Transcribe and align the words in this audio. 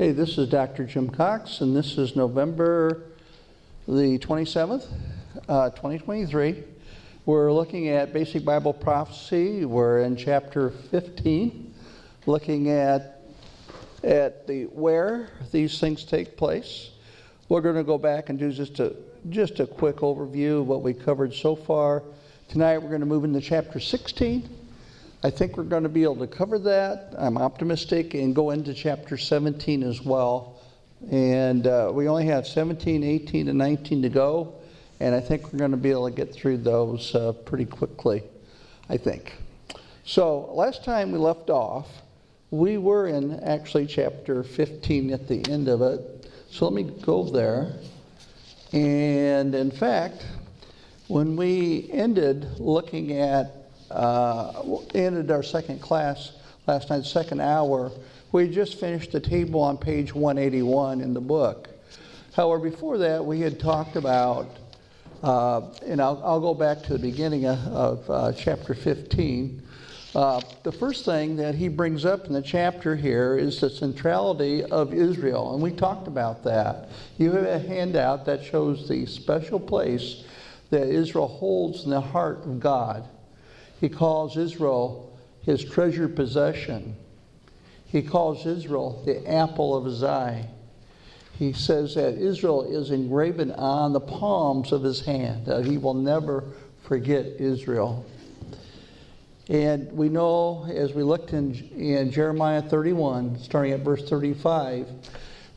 Hey, 0.00 0.12
this 0.12 0.38
is 0.38 0.48
Dr. 0.48 0.86
Jim 0.86 1.10
Cox, 1.10 1.60
and 1.60 1.76
this 1.76 1.98
is 1.98 2.16
November 2.16 3.02
the 3.86 4.18
27th, 4.18 4.86
uh, 5.46 5.68
2023. 5.68 6.64
We're 7.26 7.52
looking 7.52 7.88
at 7.88 8.10
basic 8.10 8.42
Bible 8.42 8.72
prophecy. 8.72 9.66
We're 9.66 10.00
in 10.00 10.16
chapter 10.16 10.70
15, 10.70 11.74
looking 12.24 12.70
at 12.70 13.20
at 14.02 14.46
the 14.46 14.64
where 14.72 15.28
these 15.52 15.78
things 15.78 16.06
take 16.06 16.34
place. 16.34 16.92
We're 17.50 17.60
going 17.60 17.76
to 17.76 17.84
go 17.84 17.98
back 17.98 18.30
and 18.30 18.38
do 18.38 18.50
just 18.52 18.80
a 18.80 18.96
just 19.28 19.60
a 19.60 19.66
quick 19.66 19.96
overview 19.96 20.60
of 20.60 20.66
what 20.66 20.80
we 20.80 20.94
covered 20.94 21.34
so 21.34 21.54
far. 21.54 22.02
Tonight 22.48 22.78
we're 22.78 22.88
going 22.88 23.00
to 23.00 23.06
move 23.06 23.24
into 23.24 23.42
chapter 23.42 23.78
16. 23.78 24.59
I 25.22 25.28
think 25.28 25.58
we're 25.58 25.64
going 25.64 25.82
to 25.82 25.90
be 25.90 26.02
able 26.02 26.16
to 26.16 26.26
cover 26.26 26.58
that. 26.60 27.12
I'm 27.18 27.36
optimistic 27.36 28.14
and 28.14 28.34
go 28.34 28.52
into 28.52 28.72
chapter 28.72 29.18
17 29.18 29.82
as 29.82 30.00
well. 30.00 30.58
And 31.10 31.66
uh, 31.66 31.90
we 31.92 32.08
only 32.08 32.24
have 32.26 32.46
17, 32.46 33.04
18, 33.04 33.48
and 33.48 33.58
19 33.58 34.00
to 34.00 34.08
go. 34.08 34.54
And 34.98 35.14
I 35.14 35.20
think 35.20 35.52
we're 35.52 35.58
going 35.58 35.72
to 35.72 35.76
be 35.76 35.90
able 35.90 36.08
to 36.08 36.14
get 36.16 36.32
through 36.32 36.58
those 36.58 37.14
uh, 37.14 37.32
pretty 37.32 37.66
quickly, 37.66 38.22
I 38.88 38.96
think. 38.96 39.34
So, 40.04 40.50
last 40.54 40.84
time 40.84 41.12
we 41.12 41.18
left 41.18 41.50
off, 41.50 41.86
we 42.50 42.78
were 42.78 43.06
in 43.06 43.40
actually 43.40 43.86
chapter 43.86 44.42
15 44.42 45.12
at 45.12 45.28
the 45.28 45.46
end 45.50 45.68
of 45.68 45.82
it. 45.82 46.30
So, 46.50 46.66
let 46.66 46.72
me 46.72 46.94
go 47.02 47.24
there. 47.24 47.74
And 48.72 49.54
in 49.54 49.70
fact, 49.70 50.24
when 51.08 51.36
we 51.36 51.90
ended 51.92 52.58
looking 52.58 53.12
at 53.12 53.59
uh, 53.90 54.78
ended 54.94 55.30
our 55.30 55.42
second 55.42 55.80
class 55.80 56.32
last 56.66 56.90
night, 56.90 57.04
second 57.04 57.40
hour. 57.40 57.90
We 58.32 58.48
just 58.48 58.78
finished 58.78 59.12
the 59.12 59.20
table 59.20 59.60
on 59.60 59.76
page 59.76 60.14
181 60.14 61.00
in 61.00 61.14
the 61.14 61.20
book. 61.20 61.68
However, 62.34 62.70
before 62.70 62.98
that, 62.98 63.24
we 63.24 63.40
had 63.40 63.58
talked 63.58 63.96
about, 63.96 64.48
uh, 65.22 65.62
and 65.84 66.00
I'll, 66.00 66.22
I'll, 66.24 66.40
go 66.40 66.54
back 66.54 66.82
to 66.84 66.92
the 66.92 66.98
beginning 66.98 67.46
of, 67.46 67.58
of 67.66 68.10
uh, 68.10 68.32
chapter 68.32 68.72
15. 68.72 69.62
Uh, 70.14 70.40
the 70.62 70.72
first 70.72 71.04
thing 71.04 71.36
that 71.36 71.54
he 71.54 71.68
brings 71.68 72.04
up 72.04 72.26
in 72.26 72.32
the 72.32 72.42
chapter 72.42 72.96
here 72.96 73.36
is 73.36 73.60
the 73.60 73.70
centrality 73.70 74.64
of 74.64 74.94
Israel, 74.94 75.54
and 75.54 75.62
we 75.62 75.70
talked 75.70 76.08
about 76.08 76.42
that. 76.44 76.88
You 77.18 77.32
have 77.32 77.44
a 77.44 77.58
handout 77.58 78.24
that 78.26 78.44
shows 78.44 78.88
the 78.88 79.06
special 79.06 79.60
place 79.60 80.24
that 80.70 80.88
Israel 80.88 81.28
holds 81.28 81.84
in 81.84 81.90
the 81.90 82.00
heart 82.00 82.44
of 82.44 82.60
God. 82.60 83.08
He 83.80 83.88
calls 83.88 84.36
Israel 84.36 85.10
his 85.42 85.64
treasured 85.64 86.14
possession. 86.14 86.94
He 87.86 88.02
calls 88.02 88.44
Israel 88.46 89.02
the 89.06 89.26
apple 89.26 89.74
of 89.74 89.86
his 89.86 90.04
eye. 90.04 90.46
He 91.38 91.54
says 91.54 91.94
that 91.94 92.14
Israel 92.14 92.62
is 92.62 92.90
engraven 92.90 93.50
on 93.52 93.94
the 93.94 94.00
palms 94.00 94.72
of 94.72 94.82
his 94.82 95.00
hand, 95.00 95.46
that 95.46 95.64
he 95.64 95.78
will 95.78 95.94
never 95.94 96.44
forget 96.82 97.24
Israel. 97.24 98.04
And 99.48 99.90
we 99.92 100.10
know 100.10 100.66
as 100.70 100.92
we 100.92 101.02
looked 101.02 101.32
in, 101.32 101.54
in 101.74 102.12
Jeremiah 102.12 102.60
31, 102.60 103.38
starting 103.38 103.72
at 103.72 103.80
verse 103.80 104.06
35, 104.06 104.86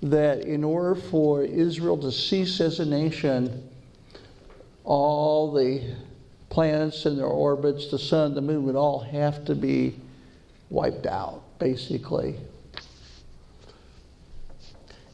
that 0.04 0.42
in 0.42 0.64
order 0.64 0.96
for 0.96 1.44
Israel 1.44 1.98
to 1.98 2.12
cease 2.12 2.62
as 2.62 2.80
a 2.80 2.86
nation, 2.86 3.70
all 4.86 5.52
the 5.52 5.82
planets 6.54 7.08
and 7.08 7.18
their 7.18 7.26
orbits, 7.26 7.90
the 7.90 7.98
sun, 7.98 8.36
the 8.36 8.42
moon 8.42 8.64
would 8.64 8.76
all 8.76 9.00
have 9.00 9.44
to 9.46 9.56
be 9.56 10.00
wiped 10.70 11.08
out, 11.08 11.42
basically. 11.58 12.36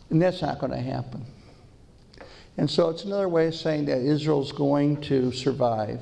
And 0.10 0.22
that's 0.22 0.42
not 0.42 0.60
going 0.60 0.74
to 0.74 0.82
happen. 0.82 1.26
And 2.58 2.70
so 2.70 2.90
it's 2.90 3.06
another 3.06 3.30
way 3.30 3.48
of 3.48 3.56
saying 3.56 3.86
that 3.86 4.00
Israel's 4.00 4.52
going 4.52 5.00
to 5.04 5.32
survive. 5.32 6.02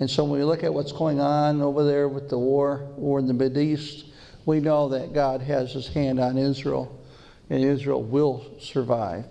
And 0.00 0.10
so 0.10 0.24
when 0.24 0.40
we 0.40 0.44
look 0.44 0.64
at 0.64 0.74
what's 0.74 0.90
going 0.90 1.20
on 1.20 1.60
over 1.62 1.84
there 1.84 2.08
with 2.08 2.28
the 2.28 2.38
war, 2.38 2.88
war 2.96 3.20
in 3.20 3.26
the 3.28 3.60
East, 3.60 4.06
we 4.44 4.58
know 4.58 4.88
that 4.88 5.14
God 5.14 5.40
has 5.42 5.72
his 5.72 5.86
hand 5.86 6.18
on 6.18 6.36
Israel, 6.36 7.00
and 7.48 7.62
Israel 7.62 8.02
will 8.02 8.44
survive. 8.58 9.24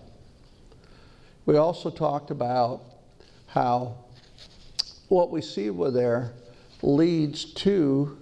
We 1.45 1.57
also 1.57 1.89
talked 1.89 2.31
about 2.31 2.81
how 3.47 4.02
what 5.13 5.29
we 5.29 5.41
see 5.41 5.69
over 5.69 5.91
there 5.91 6.33
leads 6.81 7.45
to 7.53 8.17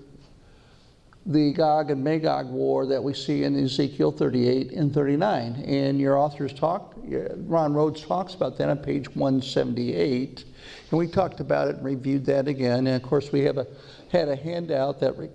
the 1.26 1.54
Gog 1.54 1.90
and 1.90 2.04
Magog 2.04 2.50
war 2.50 2.86
that 2.88 3.02
we 3.02 3.14
see 3.14 3.44
in 3.46 3.56
Ezekiel 3.56 4.12
38 4.12 4.74
and 4.74 4.94
39. 4.94 5.64
And 5.66 6.02
your 6.02 6.18
authors 6.18 6.52
talk, 6.52 6.94
Ron 7.06 7.74
Rhodes 7.74 8.02
talks 8.02 8.34
about 8.34 8.58
that 8.58 8.68
on 8.68 8.78
page 8.80 9.08
178. 9.16 10.44
And 10.90 11.00
we 11.00 11.08
talked 11.08 11.40
about 11.40 11.70
it 11.70 11.78
and 11.78 11.86
reviewed 11.86 12.26
that 12.26 12.50
again. 12.50 12.88
And 12.88 13.02
of 13.02 13.04
course, 13.04 13.32
we 13.32 13.40
have 13.42 13.58
a, 13.58 13.68
had 14.12 14.28
a 14.28 14.36
handout 14.36 15.00
that 15.00 15.18
re, 15.18 15.30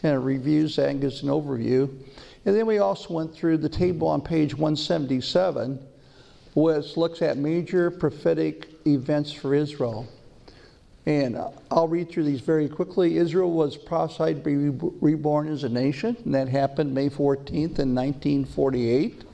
kind 0.00 0.14
of 0.14 0.24
reviews 0.24 0.76
that 0.76 0.90
and 0.90 1.00
gives 1.00 1.24
an 1.24 1.28
overview. 1.28 1.88
And 2.44 2.54
then 2.54 2.66
we 2.66 2.78
also 2.78 3.12
went 3.14 3.34
through 3.34 3.56
the 3.56 3.68
table 3.68 4.06
on 4.06 4.20
page 4.20 4.54
177, 4.54 5.84
which 6.54 6.96
looks 6.96 7.20
at 7.20 7.36
major 7.36 7.90
prophetic 7.90 8.68
events 8.86 9.32
for 9.32 9.56
Israel. 9.56 10.06
And 11.06 11.36
uh, 11.36 11.50
I'll 11.70 11.88
read 11.88 12.10
through 12.10 12.24
these 12.24 12.40
very 12.40 12.68
quickly. 12.68 13.16
Israel 13.16 13.50
was 13.50 13.76
prophesied 13.76 14.44
to 14.44 14.70
be 14.70 14.88
reborn 15.00 15.48
as 15.48 15.64
a 15.64 15.68
nation, 15.68 16.16
and 16.24 16.34
that 16.34 16.48
happened 16.48 16.94
May 16.94 17.08
14th 17.08 17.78
in 17.78 17.94
1948. 17.94 19.24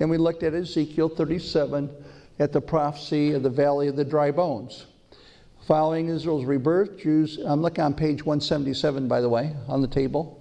And 0.00 0.08
we 0.08 0.16
looked 0.16 0.42
at 0.42 0.54
Ezekiel 0.54 1.10
37 1.10 1.90
at 2.38 2.52
the 2.52 2.60
prophecy 2.60 3.32
of 3.32 3.42
the 3.42 3.50
Valley 3.50 3.88
of 3.88 3.96
the 3.96 4.04
Dry 4.04 4.30
Bones. 4.30 4.86
Following 5.66 6.08
Israel's 6.08 6.46
rebirth, 6.46 6.98
Jews, 6.98 7.38
um, 7.38 7.52
I'm 7.52 7.62
looking 7.62 7.84
on 7.84 7.94
page 7.94 8.24
177, 8.24 9.06
by 9.06 9.20
the 9.20 9.28
way, 9.28 9.54
on 9.68 9.82
the 9.82 9.88
table. 9.88 10.38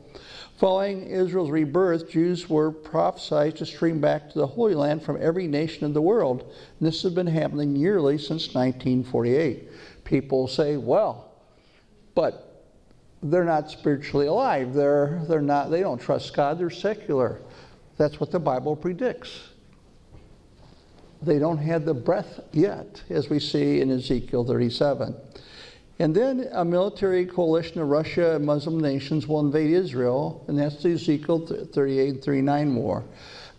Following 0.58 1.04
Israel's 1.08 1.52
rebirth, 1.52 2.10
Jews 2.10 2.50
were 2.50 2.72
prophesied 2.72 3.58
to 3.58 3.66
stream 3.66 4.00
back 4.02 4.30
to 4.30 4.40
the 4.40 4.48
Holy 4.48 4.76
Land 4.76 5.04
from 5.04 5.18
every 5.22 5.48
nation 5.48 5.86
of 5.86 5.94
the 5.94 6.02
world. 6.02 6.42
And 6.42 6.88
this 6.88 7.04
has 7.04 7.14
been 7.14 7.28
happening 7.28 7.76
yearly 7.76 8.18
since 8.18 8.54
1948 8.54 9.70
people 10.10 10.48
say, 10.48 10.76
well, 10.76 11.32
but 12.16 12.66
they're 13.22 13.46
not 13.46 13.70
spiritually 13.70 14.26
alive. 14.26 14.74
They're, 14.74 15.22
they're 15.30 15.42
not, 15.42 15.70
they 15.70 15.82
don't 15.82 16.02
trust 16.02 16.34
God. 16.34 16.58
They're 16.58 16.72
secular. 16.72 17.40
That's 17.98 18.20
what 18.20 18.32
the 18.32 18.40
Bible 18.40 18.76
predicts. 18.76 19.50
They 21.22 21.38
don't 21.38 21.58
have 21.58 21.86
the 21.86 21.94
breath 21.94 22.40
yet, 22.54 23.04
as 23.10 23.30
we 23.30 23.40
see 23.40 23.82
in 23.82 23.92
Ezekiel 23.92 24.46
37. 24.46 25.16
And 26.00 26.16
then 26.16 26.48
a 26.54 26.64
military 26.64 27.26
coalition 27.26 27.82
of 27.82 27.90
Russia 27.90 28.36
and 28.36 28.46
Muslim 28.46 28.80
nations 28.80 29.28
will 29.28 29.42
invade 29.42 29.72
Israel, 29.72 30.46
and 30.48 30.58
that's 30.58 30.82
the 30.82 30.94
Ezekiel 30.94 31.46
38 31.46 32.10
and 32.10 32.24
39 32.24 32.76
war. 32.76 33.04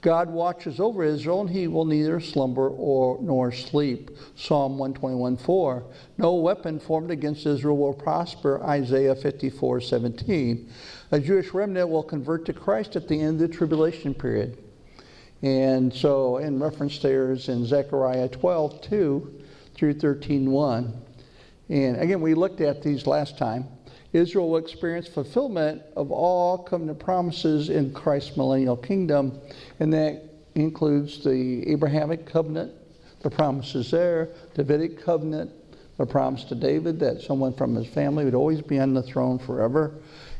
God 0.01 0.31
watches 0.31 0.81
over 0.81 1.05
Israel, 1.05 1.43
and 1.43 1.51
he 1.51 1.67
will 1.67 1.85
neither 1.85 2.21
slumber 2.21 2.71
or 2.71 3.19
nor 3.21 3.53
sleep. 3.53 4.11
Psalm 4.35 4.79
121 4.79 5.37
4. 5.37 5.85
No 6.17 6.35
weapon 6.35 6.81
formed 6.81 7.11
against 7.11 7.45
Israel 7.45 7.77
will 7.77 7.93
prosper. 7.93 8.63
Isaiah 8.63 9.15
54 9.15 9.81
17. 9.81 10.73
A 11.13 11.21
Jewish 11.21 11.53
remnant 11.53 11.89
will 11.91 12.03
convert 12.03 12.47
to 12.47 12.53
Christ 12.53 12.97
at 12.97 13.09
the 13.09 13.21
end 13.21 13.41
of 13.43 13.51
the 13.51 13.57
tribulation 13.57 14.15
period. 14.15 14.59
And 15.43 15.93
so, 15.93 16.39
in 16.39 16.59
reference 16.61 16.99
there 16.99 17.33
is 17.33 17.49
in 17.49 17.67
Zechariah 17.67 18.29
12 18.29 18.81
2 18.81 19.43
through 19.75 19.95
13 19.95 20.51
1. 20.51 21.03
And 21.69 22.01
again, 22.01 22.21
we 22.21 22.35
looked 22.35 22.61
at 22.61 22.83
these 22.83 23.07
last 23.07 23.39
time. 23.39 23.69
Israel 24.13 24.51
will 24.51 24.57
experience 24.57 25.07
fulfillment 25.07 25.83
of 25.97 26.11
all 26.11 26.59
covenant 26.59 26.99
promises 26.99 27.69
in 27.71 27.93
Christ's 27.93 28.37
millennial 28.37 28.77
kingdom, 28.77 29.39
and 29.79 29.93
that 29.93 30.23
includes 30.55 31.23
the 31.23 31.69
Abrahamic 31.71 32.27
covenant, 32.27 32.73
the 33.21 33.31
promises 33.31 33.91
there, 33.91 34.29
Davidic 34.55 35.03
covenant, 35.03 35.51
the 35.97 36.07
promise 36.07 36.45
to 36.45 36.55
David 36.55 36.99
that 37.01 37.21
someone 37.21 37.53
from 37.53 37.75
his 37.75 37.87
family 37.87 38.25
would 38.25 38.35
always 38.35 38.63
be 38.63 38.79
on 38.79 38.95
the 38.95 39.03
throne 39.03 39.39
forever, 39.39 39.95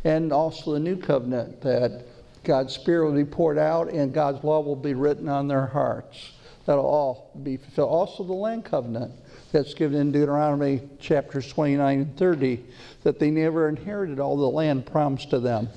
and 0.05 0.33
also 0.33 0.73
the 0.73 0.81
new 0.81 0.97
covenant 0.97 1.61
that 1.61 2.07
God's 2.43 2.75
Spirit 2.75 3.07
will 3.07 3.15
be 3.15 3.31
poured 3.31 3.59
out 3.59 3.93
and 3.93 4.15
God's 4.15 4.43
law 4.43 4.61
will 4.61 4.75
be 4.75 4.95
written 4.95 5.29
on 5.29 5.47
their 5.47 5.67
hearts. 5.67 6.33
That'll 6.65 6.87
all 6.87 7.31
be 7.43 7.57
fulfilled. 7.59 7.91
Also, 7.91 8.25
the 8.25 8.33
land 8.33 8.65
covenant 8.65 9.13
that's 9.53 9.75
given 9.75 10.01
in 10.01 10.13
Deuteronomy 10.13 10.81
chapters 10.99 11.49
29 11.49 11.99
and 12.01 12.17
30, 12.17 12.65
that 13.03 13.19
they 13.19 13.31
never 13.31 13.69
inherited 13.69 14.21
all 14.21 14.37
the 14.37 14.49
land 14.49 14.87
promised 14.87 15.31
to 15.31 15.41
them. 15.41 15.69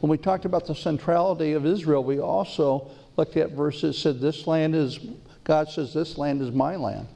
When 0.00 0.10
we 0.10 0.18
talked 0.18 0.44
about 0.44 0.66
the 0.66 0.74
centrality 0.74 1.52
of 1.52 1.66
Israel, 1.66 2.02
we 2.04 2.20
also 2.20 2.90
looked 3.16 3.36
at 3.36 3.50
verses 3.50 3.98
said 3.98 4.20
this 4.20 4.46
land 4.46 4.74
is 4.74 4.98
God 5.44 5.70
says 5.70 5.94
this 5.94 6.18
land 6.18 6.42
is 6.42 6.52
my 6.52 6.76
land. 6.76 7.08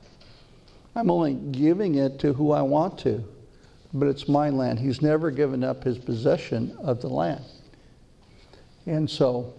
I'm 0.95 1.11
only 1.11 1.35
giving 1.35 1.97
it 1.97 2.19
to 2.21 2.33
who 2.33 2.53
I 2.53 2.63
want 2.63 2.99
to, 3.01 3.23
but 3.93 4.09
it's 4.09 4.27
my 4.27 4.51
land. 4.51 4.79
He's 4.79 5.03
never 5.03 5.31
given 5.31 5.63
up 5.63 5.85
his 5.85 5.99
possession 5.99 6.77
of 6.83 7.01
the 7.03 7.09
land. 7.09 7.45
And 8.87 9.09
so 9.09 9.55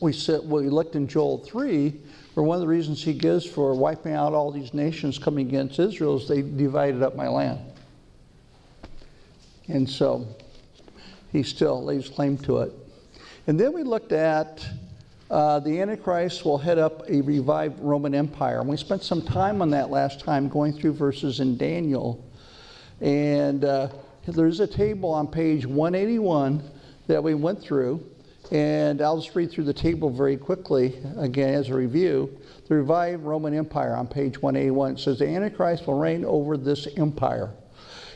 we, 0.00 0.12
sit, 0.12 0.42
we 0.42 0.68
looked 0.68 0.96
in 0.96 1.06
Joel 1.06 1.38
3, 1.38 2.00
where 2.40 2.46
one 2.46 2.56
of 2.56 2.62
the 2.62 2.68
reasons 2.68 3.04
he 3.04 3.12
gives 3.12 3.44
for 3.44 3.74
wiping 3.74 4.14
out 4.14 4.32
all 4.32 4.50
these 4.50 4.72
nations 4.72 5.18
coming 5.18 5.46
against 5.46 5.78
Israel 5.78 6.16
is 6.16 6.26
they 6.26 6.40
divided 6.40 7.02
up 7.02 7.14
my 7.14 7.28
land. 7.28 7.60
And 9.68 9.86
so 9.86 10.26
he 11.32 11.42
still 11.42 11.84
lays 11.84 12.08
claim 12.08 12.38
to 12.38 12.60
it. 12.60 12.72
And 13.46 13.60
then 13.60 13.74
we 13.74 13.82
looked 13.82 14.12
at 14.12 14.66
uh, 15.30 15.60
the 15.60 15.82
Antichrist 15.82 16.42
will 16.46 16.56
head 16.56 16.78
up 16.78 17.02
a 17.10 17.20
revived 17.20 17.78
Roman 17.78 18.14
Empire. 18.14 18.60
And 18.60 18.70
we 18.70 18.78
spent 18.78 19.02
some 19.02 19.20
time 19.20 19.60
on 19.60 19.68
that 19.72 19.90
last 19.90 20.20
time 20.20 20.48
going 20.48 20.72
through 20.72 20.94
verses 20.94 21.40
in 21.40 21.58
Daniel. 21.58 22.24
And 23.02 23.66
uh, 23.66 23.88
there's 24.26 24.60
a 24.60 24.66
table 24.66 25.10
on 25.10 25.26
page 25.26 25.66
181 25.66 26.62
that 27.06 27.22
we 27.22 27.34
went 27.34 27.60
through. 27.60 28.02
And 28.50 29.00
I'll 29.00 29.20
just 29.20 29.34
read 29.36 29.52
through 29.52 29.64
the 29.64 29.72
table 29.72 30.10
very 30.10 30.36
quickly 30.36 30.98
again 31.16 31.54
as 31.54 31.68
a 31.68 31.74
review. 31.74 32.36
The 32.66 32.74
revived 32.74 33.22
Roman 33.22 33.54
Empire 33.54 33.94
on 33.94 34.08
page 34.08 34.42
181 34.42 34.98
says 34.98 35.18
the 35.20 35.28
Antichrist 35.28 35.86
will 35.86 35.98
reign 35.98 36.24
over 36.24 36.56
this 36.56 36.88
empire. 36.96 37.50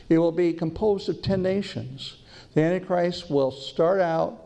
It 0.09 0.17
will 0.17 0.31
be 0.31 0.53
composed 0.53 1.09
of 1.09 1.21
10 1.21 1.41
nations. 1.41 2.17
The 2.53 2.61
Antichrist 2.61 3.29
will 3.29 3.51
start 3.51 4.01
out 4.01 4.41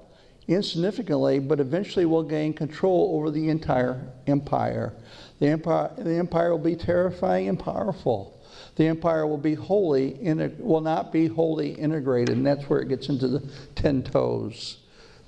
insignificantly, 0.47 1.39
but 1.39 1.59
eventually 1.59 2.05
will 2.05 2.23
gain 2.23 2.53
control 2.53 3.15
over 3.15 3.29
the 3.29 3.49
entire 3.49 4.01
empire. 4.25 4.93
The 5.39 5.47
empire, 5.47 5.91
the 5.95 6.15
empire 6.15 6.51
will 6.51 6.57
be 6.57 6.75
terrifying 6.75 7.49
and 7.49 7.59
powerful. 7.59 8.41
The 8.75 8.87
empire 8.87 9.27
will 9.27 9.37
be 9.37 9.53
wholly 9.53 10.17
will 10.59 10.81
not 10.81 11.11
be 11.11 11.27
wholly 11.27 11.73
integrated, 11.73 12.35
and 12.35 12.45
that's 12.45 12.67
where 12.69 12.79
it 12.79 12.89
gets 12.89 13.09
into 13.09 13.27
the 13.27 13.47
ten 13.75 14.01
toes, 14.01 14.78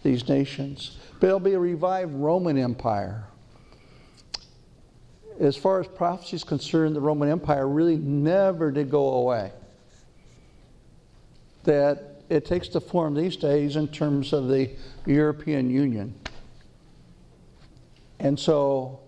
these 0.04 0.28
nations. 0.28 0.98
But 1.20 1.28
it'll 1.28 1.40
be 1.40 1.54
a 1.54 1.60
revived 1.60 2.14
Roman 2.14 2.58
Empire. 2.58 3.24
As 5.40 5.56
far 5.56 5.80
as 5.80 5.88
prophecy 5.88 6.36
is 6.36 6.44
concerned, 6.44 6.96
the 6.96 7.02
Roman 7.02 7.30
Empire 7.30 7.68
really 7.68 7.98
never 7.98 8.72
did 8.72 8.90
go 8.90 9.16
away. 9.16 9.52
That 11.64 12.24
it 12.30 12.46
takes 12.46 12.70
the 12.70 12.82
form 12.82 13.14
these 13.14 13.36
days 13.36 13.76
in 13.76 13.88
terms 13.88 14.34
of 14.34 14.48
the 14.48 14.70
European 15.06 15.70
Union. 15.70 16.16
And 18.20 18.40
so, 18.40 19.00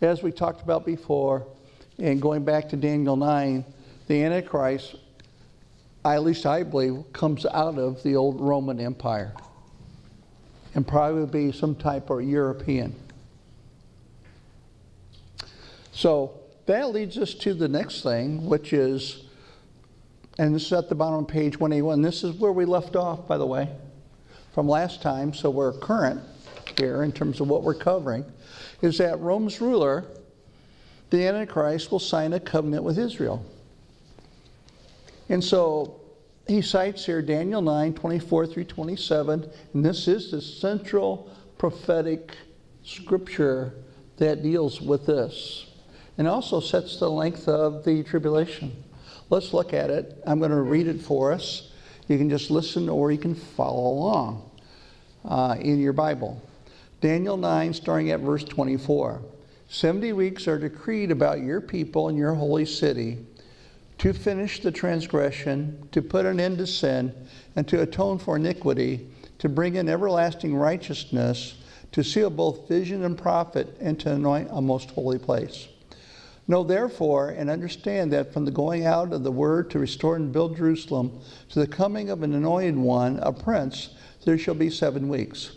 as 0.00 0.22
we 0.22 0.30
talked 0.30 0.62
about 0.62 0.84
before, 0.84 1.46
and 1.98 2.20
going 2.20 2.44
back 2.44 2.68
to 2.68 2.76
Daniel 2.76 3.16
9, 3.16 3.64
the 4.06 4.22
Antichrist, 4.22 4.96
at 6.04 6.22
least 6.22 6.46
I 6.46 6.62
believe, 6.62 7.04
comes 7.12 7.44
out 7.46 7.78
of 7.78 8.02
the 8.02 8.14
old 8.14 8.40
Roman 8.40 8.78
Empire 8.78 9.34
and 10.74 10.86
probably 10.86 11.26
be 11.26 11.52
some 11.52 11.74
type 11.74 12.10
of 12.10 12.22
European. 12.22 12.94
So 15.92 16.38
that 16.66 16.90
leads 16.90 17.18
us 17.18 17.34
to 17.34 17.54
the 17.54 17.68
next 17.68 18.02
thing, 18.02 18.46
which 18.46 18.72
is, 18.72 19.24
and 20.38 20.54
this 20.54 20.66
is 20.66 20.72
at 20.72 20.88
the 20.88 20.94
bottom 20.94 21.24
of 21.24 21.28
page 21.28 21.58
181. 21.58 22.02
This 22.02 22.22
is 22.22 22.36
where 22.36 22.52
we 22.52 22.64
left 22.64 22.94
off, 22.94 23.26
by 23.26 23.38
the 23.38 23.46
way, 23.46 23.68
from 24.52 24.68
last 24.68 25.02
time, 25.02 25.34
so 25.34 25.50
we're 25.50 25.72
current 25.72 26.20
here 26.78 27.02
in 27.02 27.10
terms 27.10 27.40
of 27.40 27.48
what 27.48 27.62
we're 27.62 27.74
covering, 27.74 28.24
is 28.82 28.98
that 28.98 29.18
Rome's 29.18 29.60
ruler, 29.60 30.04
the 31.10 31.26
Antichrist, 31.26 31.90
will 31.90 31.98
sign 31.98 32.32
a 32.32 32.40
covenant 32.40 32.84
with 32.84 32.98
Israel. 32.98 33.44
And 35.28 35.42
so 35.42 35.97
he 36.48 36.62
cites 36.62 37.04
here 37.04 37.20
Daniel 37.20 37.60
9 37.60 37.92
24 37.92 38.46
through 38.46 38.64
27, 38.64 39.50
and 39.74 39.84
this 39.84 40.08
is 40.08 40.30
the 40.30 40.40
central 40.40 41.30
prophetic 41.58 42.34
scripture 42.82 43.74
that 44.16 44.42
deals 44.42 44.80
with 44.80 45.06
this 45.06 45.66
and 46.16 46.26
also 46.26 46.58
sets 46.58 46.98
the 46.98 47.08
length 47.08 47.46
of 47.48 47.84
the 47.84 48.02
tribulation. 48.02 48.82
Let's 49.30 49.52
look 49.52 49.74
at 49.74 49.90
it. 49.90 50.20
I'm 50.26 50.38
going 50.38 50.50
to 50.50 50.62
read 50.62 50.88
it 50.88 51.00
for 51.00 51.32
us. 51.32 51.70
You 52.08 52.16
can 52.16 52.30
just 52.30 52.50
listen 52.50 52.88
or 52.88 53.12
you 53.12 53.18
can 53.18 53.34
follow 53.34 53.86
along 53.92 54.50
uh, 55.24 55.56
in 55.60 55.78
your 55.78 55.92
Bible. 55.92 56.42
Daniel 57.00 57.36
9, 57.36 57.74
starting 57.74 58.10
at 58.10 58.20
verse 58.20 58.42
24. 58.42 59.20
70 59.68 60.14
weeks 60.14 60.48
are 60.48 60.58
decreed 60.58 61.10
about 61.10 61.40
your 61.40 61.60
people 61.60 62.08
and 62.08 62.16
your 62.16 62.34
holy 62.34 62.64
city 62.64 63.18
to 63.98 64.12
finish 64.12 64.60
the 64.60 64.70
transgression, 64.70 65.88
to 65.92 66.00
put 66.00 66.24
an 66.24 66.38
end 66.38 66.58
to 66.58 66.66
sin, 66.66 67.12
and 67.56 67.66
to 67.68 67.82
atone 67.82 68.18
for 68.18 68.36
iniquity, 68.36 69.08
to 69.38 69.48
bring 69.48 69.74
in 69.74 69.88
everlasting 69.88 70.54
righteousness, 70.54 71.56
to 71.92 72.04
seal 72.04 72.30
both 72.30 72.68
vision 72.68 73.04
and 73.04 73.18
prophet, 73.18 73.76
and 73.80 73.98
to 73.98 74.12
anoint 74.12 74.48
a 74.52 74.62
most 74.62 74.90
holy 74.90 75.18
place. 75.18 75.68
Know 76.46 76.64
therefore 76.64 77.30
and 77.30 77.50
understand 77.50 78.12
that 78.12 78.32
from 78.32 78.46
the 78.46 78.50
going 78.50 78.86
out 78.86 79.12
of 79.12 79.22
the 79.22 79.30
word 79.30 79.70
to 79.70 79.78
restore 79.78 80.16
and 80.16 80.32
build 80.32 80.56
Jerusalem 80.56 81.20
to 81.50 81.60
the 81.60 81.66
coming 81.66 82.08
of 82.08 82.22
an 82.22 82.32
anointed 82.32 82.76
one, 82.76 83.18
a 83.18 83.32
prince, 83.32 83.90
there 84.24 84.38
shall 84.38 84.54
be 84.54 84.70
seven 84.70 85.08
weeks. 85.08 85.52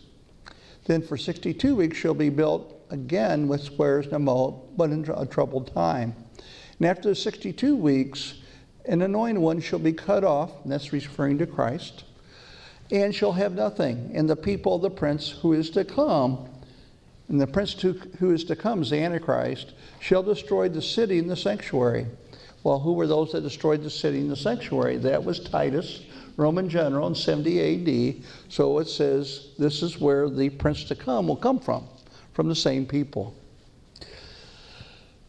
Then 0.85 1.01
for 1.01 1.15
62 1.15 1.75
weeks 1.75 1.95
shall 1.95 2.13
be 2.13 2.29
built 2.29 2.75
again 2.89 3.47
with 3.47 3.61
squares 3.61 4.05
and 4.07 4.15
a 4.15 4.19
more, 4.19 4.61
but 4.75 4.89
in 4.89 5.09
a 5.15 5.25
troubled 5.25 5.73
time. 5.73 6.13
And 6.81 6.87
after 6.87 7.09
the 7.09 7.15
62 7.15 7.75
weeks, 7.75 8.39
an 8.85 9.03
anointed 9.03 9.39
one 9.39 9.61
shall 9.61 9.77
be 9.77 9.93
cut 9.93 10.23
off, 10.23 10.63
and 10.63 10.71
that's 10.71 10.91
referring 10.91 11.37
to 11.37 11.45
Christ, 11.45 12.05
and 12.89 13.13
shall 13.13 13.33
have 13.33 13.53
nothing. 13.53 14.09
And 14.15 14.27
the 14.27 14.35
people 14.35 14.79
the 14.79 14.89
prince 14.89 15.29
who 15.29 15.53
is 15.53 15.69
to 15.69 15.85
come, 15.85 16.49
and 17.29 17.39
the 17.39 17.45
prince 17.45 17.79
who 17.79 18.31
is 18.31 18.43
to 18.45 18.55
come 18.55 18.81
is 18.81 18.89
the 18.89 18.97
Antichrist, 18.97 19.73
shall 19.99 20.23
destroy 20.23 20.69
the 20.69 20.81
city 20.81 21.19
and 21.19 21.29
the 21.29 21.35
sanctuary. 21.35 22.07
Well, 22.63 22.79
who 22.79 22.93
were 22.93 23.05
those 23.05 23.33
that 23.33 23.41
destroyed 23.41 23.83
the 23.83 23.91
city 23.91 24.17
and 24.17 24.31
the 24.31 24.35
sanctuary? 24.35 24.97
That 24.97 25.23
was 25.23 25.39
Titus, 25.39 26.01
Roman 26.35 26.67
general 26.67 27.05
in 27.05 27.13
70 27.13 28.15
AD. 28.17 28.23
So 28.49 28.79
it 28.79 28.87
says 28.87 29.49
this 29.59 29.83
is 29.83 30.01
where 30.01 30.31
the 30.31 30.49
prince 30.49 30.83
to 30.85 30.95
come 30.95 31.27
will 31.27 31.35
come 31.35 31.59
from, 31.59 31.85
from 32.33 32.49
the 32.49 32.55
same 32.55 32.87
people. 32.87 33.35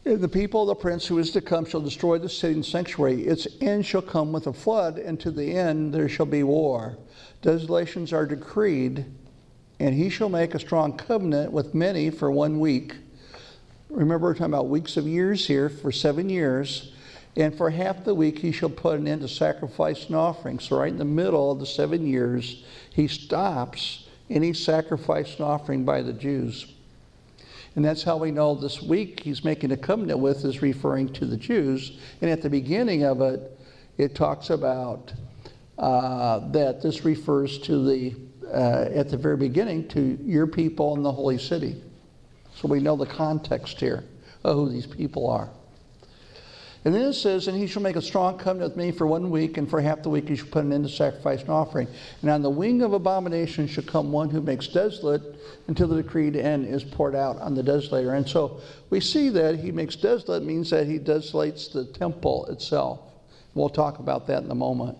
The 0.04 0.28
people 0.28 0.62
of 0.62 0.69
the 0.69 0.75
prince 0.75 1.06
who 1.06 1.19
is 1.19 1.31
to 1.31 1.40
come 1.40 1.64
shall 1.64 1.81
destroy 1.81 2.19
the 2.19 2.28
city 2.28 2.54
and 2.54 2.66
sanctuary. 2.66 3.22
Its 3.22 3.46
end 3.60 3.87
shall 3.87 4.02
come 4.02 4.32
with 4.32 4.49
a 4.49 4.52
flood, 4.52 4.99
and 4.99 5.19
to 5.20 5.31
the 5.31 5.52
end 5.56 5.94
there 5.94 6.08
shall 6.08 6.26
be 6.26 6.43
war. 6.43 6.99
Desolations 7.40 8.12
are 8.12 8.26
decreed, 8.26 9.04
and 9.78 9.94
he 9.94 10.10
shall 10.10 10.28
make 10.28 10.56
a 10.56 10.58
strong 10.58 10.96
covenant 10.96 11.52
with 11.52 11.72
many 11.72 12.10
for 12.10 12.32
one 12.32 12.58
week. 12.58 12.96
Remember, 13.90 14.26
we're 14.26 14.35
talking 14.35 14.47
about 14.47 14.68
weeks 14.68 14.97
of 14.97 15.06
years 15.06 15.47
here 15.47 15.68
for 15.68 15.92
seven 15.92 16.28
years. 16.28 16.92
And 17.37 17.54
for 17.54 17.71
half 17.71 18.04
the 18.04 18.14
week, 18.14 18.40
he 18.40 18.52
shall 18.52 18.71
put 18.71 18.99
an 18.99 19.06
end 19.06 19.23
to 19.23 19.28
sacrifice 19.28 20.06
and 20.06 20.16
offering. 20.16 20.59
So, 20.59 20.78
right 20.78 20.92
in 20.92 20.99
the 20.99 21.04
middle 21.04 21.50
of 21.50 21.61
the 21.61 21.66
seven 21.66 22.06
years, 22.06 22.64
he 22.92 23.06
stops 23.06 24.06
any 24.28 24.52
sacrifice 24.52 25.37
and 25.37 25.47
offering 25.47 25.85
by 25.85 26.02
the 26.02 26.12
Jews. 26.12 26.66
And 27.75 27.85
that's 27.85 28.02
how 28.02 28.17
we 28.17 28.31
know 28.31 28.55
this 28.55 28.83
week 28.83 29.21
he's 29.21 29.45
making 29.45 29.73
a 29.73 29.76
covenant 29.76 30.19
with 30.19 30.45
is 30.45 30.61
referring 30.61 31.12
to 31.14 31.25
the 31.25 31.37
Jews. 31.37 31.99
And 32.21 32.31
at 32.31 32.43
the 32.43 32.50
beginning 32.50 33.05
of 33.05 33.21
it, 33.23 33.59
it 33.97 34.14
talks 34.14 34.50
about 34.50 35.12
uh, 35.79 36.50
that 36.50 36.83
this 36.83 37.05
refers 37.05 37.59
to 37.61 37.85
the, 37.85 38.14
uh, 38.47 38.91
at 38.95 39.09
the 39.09 39.17
very 39.17 39.37
beginning, 39.37 39.88
to 39.88 40.19
your 40.23 40.47
people 40.47 40.95
in 40.97 41.02
the 41.02 41.12
holy 41.12 41.38
city. 41.38 41.83
So 42.55 42.69
we 42.69 42.81
know 42.81 42.97
the 42.97 43.07
context 43.07 43.81
here 43.81 44.05
of 44.45 44.57
who 44.57 44.69
these 44.69 44.87
people 44.87 45.29
are. 45.31 45.49
And 46.84 46.92
then 46.92 47.02
it 47.02 47.12
says, 47.12 47.46
And 47.46 47.56
he 47.56 47.68
shall 47.68 47.82
make 47.82 47.94
a 47.94 48.02
strong 48.02 48.38
covenant 48.38 48.72
with 48.72 48.76
me 48.76 48.90
for 48.90 49.06
one 49.06 49.30
week, 49.30 49.56
and 49.56 49.70
for 49.70 49.80
half 49.80 50.02
the 50.02 50.10
week 50.10 50.28
he 50.28 50.34
shall 50.34 50.48
put 50.48 50.64
an 50.64 50.72
end 50.72 50.84
to 50.84 50.90
sacrifice 50.90 51.40
and 51.40 51.50
offering. 51.50 51.86
And 52.22 52.30
on 52.30 52.42
the 52.42 52.50
wing 52.50 52.82
of 52.82 52.92
abomination 52.92 53.68
shall 53.68 53.84
come 53.84 54.10
one 54.10 54.30
who 54.30 54.40
makes 54.40 54.66
desolate 54.66 55.22
until 55.68 55.86
the 55.86 56.02
decreed 56.02 56.34
end 56.34 56.66
is 56.66 56.82
poured 56.82 57.14
out 57.14 57.38
on 57.38 57.54
the 57.54 57.62
desolator. 57.62 58.16
And 58.16 58.28
so 58.28 58.60
we 58.90 58.98
see 58.98 59.28
that 59.28 59.60
he 59.60 59.70
makes 59.70 59.94
desolate 59.94 60.42
means 60.42 60.70
that 60.70 60.88
he 60.88 60.98
desolates 60.98 61.72
the 61.72 61.84
temple 61.84 62.46
itself. 62.46 63.00
We'll 63.54 63.68
talk 63.68 64.00
about 64.00 64.26
that 64.26 64.42
in 64.42 64.50
a 64.50 64.56
moment. 64.56 64.98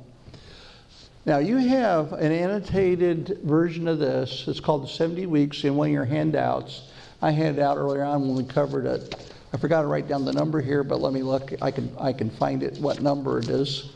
Now, 1.24 1.38
you 1.38 1.56
have 1.56 2.12
an 2.12 2.32
annotated 2.32 3.38
version 3.44 3.88
of 3.88 3.98
this. 3.98 4.46
It's 4.46 4.60
called 4.60 4.84
the 4.84 4.88
70 4.88 5.26
Weeks 5.26 5.62
in 5.64 5.76
one 5.76 5.88
of 5.88 5.92
your 5.92 6.04
handouts. 6.04 6.82
I 7.20 7.30
handed 7.30 7.62
out 7.62 7.76
earlier 7.76 8.02
on 8.02 8.22
when 8.22 8.34
we 8.34 8.44
covered 8.44 8.86
it. 8.86 9.31
I 9.52 9.59
forgot 9.59 9.82
to 9.82 9.87
write 9.87 10.09
down 10.09 10.25
the 10.25 10.32
number 10.32 10.62
here, 10.62 10.82
but 10.82 11.00
let 11.00 11.12
me 11.12 11.23
look. 11.23 11.52
I 11.61 11.71
can, 11.71 11.94
I 12.00 12.14
can 12.14 12.30
find 12.30 12.62
it, 12.62 12.78
what 12.78 13.02
number 13.02 13.38
it 13.38 13.50
is. 13.50 13.90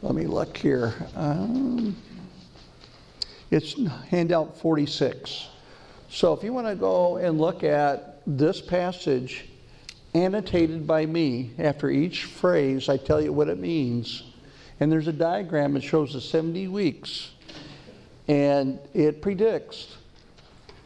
Let 0.00 0.14
me 0.14 0.26
look 0.26 0.56
here. 0.56 0.94
Um, 1.14 1.94
it's 3.50 3.78
handout 4.08 4.56
46. 4.56 5.48
So 6.08 6.32
if 6.32 6.42
you 6.42 6.54
want 6.54 6.68
to 6.68 6.74
go 6.74 7.18
and 7.18 7.38
look 7.38 7.64
at 7.64 8.22
this 8.26 8.62
passage 8.62 9.44
annotated 10.14 10.86
by 10.86 11.04
me, 11.04 11.50
after 11.58 11.90
each 11.90 12.24
phrase, 12.24 12.88
I 12.88 12.96
tell 12.96 13.20
you 13.20 13.32
what 13.32 13.48
it 13.48 13.58
means. 13.58 14.22
And 14.80 14.90
there's 14.90 15.08
a 15.08 15.12
diagram 15.12 15.74
that 15.74 15.82
shows 15.82 16.14
the 16.14 16.20
70 16.20 16.68
weeks. 16.68 17.30
And 18.26 18.78
it 18.94 19.20
predicts 19.20 19.96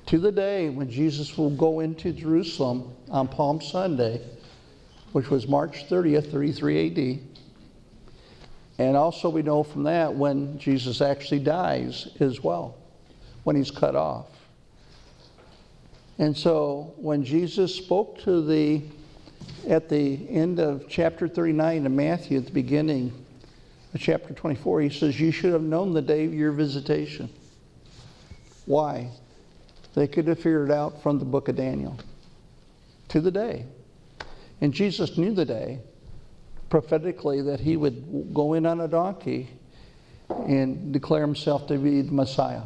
to 0.09 0.19
the 0.19 0.33
day 0.33 0.71
when 0.71 0.91
Jesus 0.91 1.37
will 1.37 1.51
go 1.51 1.81
into 1.81 2.13
Jerusalem 2.13 2.95
on 3.11 3.29
Palm 3.29 3.61
Sunday, 3.61 4.23
which 5.13 5.29
was 5.29 5.47
March 5.47 5.87
30th, 5.87 6.33
33 6.33 7.19
AD. 7.19 7.21
And 8.79 8.97
also, 8.97 9.29
we 9.29 9.43
know 9.43 9.63
from 9.63 9.83
that 9.83 10.15
when 10.15 10.59
Jesus 10.59 11.03
actually 11.03 11.41
dies 11.41 12.09
as 12.21 12.43
well, 12.43 12.79
when 13.45 13.55
he's 13.55 13.71
cut 13.71 13.95
off. 13.95 14.29
And 16.17 16.35
so, 16.35 16.95
when 16.97 17.23
Jesus 17.23 17.75
spoke 17.75 18.19
to 18.23 18.41
the, 18.41 18.81
at 19.69 19.91
the 19.91 20.27
end 20.31 20.59
of 20.59 20.89
chapter 20.89 21.29
39 21.29 21.85
of 21.85 21.93
Matthew, 21.93 22.39
at 22.39 22.47
the 22.47 22.53
beginning 22.53 23.13
of 23.93 24.01
chapter 24.01 24.33
24, 24.33 24.81
he 24.81 24.89
says, 24.89 25.21
You 25.21 25.33
should 25.33 25.53
have 25.53 25.61
known 25.61 25.93
the 25.93 26.01
day 26.01 26.25
of 26.25 26.33
your 26.33 26.53
visitation. 26.53 27.29
Why? 28.65 29.11
They 29.99 30.07
could 30.07 30.29
have 30.29 30.39
figured 30.39 30.71
out 30.71 31.03
from 31.03 31.19
the 31.19 31.25
book 31.25 31.49
of 31.49 31.57
Daniel 31.57 31.99
to 33.09 33.21
the 33.21 33.33
day. 33.33 33.67
And 34.61 34.73
Jesus 34.73 35.19
knew 35.19 35.35
the 35.35 35.45
day 35.45 35.81
prophetically 36.71 37.43
that 37.43 37.59
he 37.59 37.77
would 37.77 38.33
go 38.33 38.55
in 38.55 38.65
on 38.65 38.81
a 38.81 38.87
donkey 38.87 39.49
and 40.29 40.93
declare 40.93 41.23
himself 41.23 41.67
to 41.67 41.79
be 41.79 42.03
the 42.03 42.13
Messiah. 42.13 42.63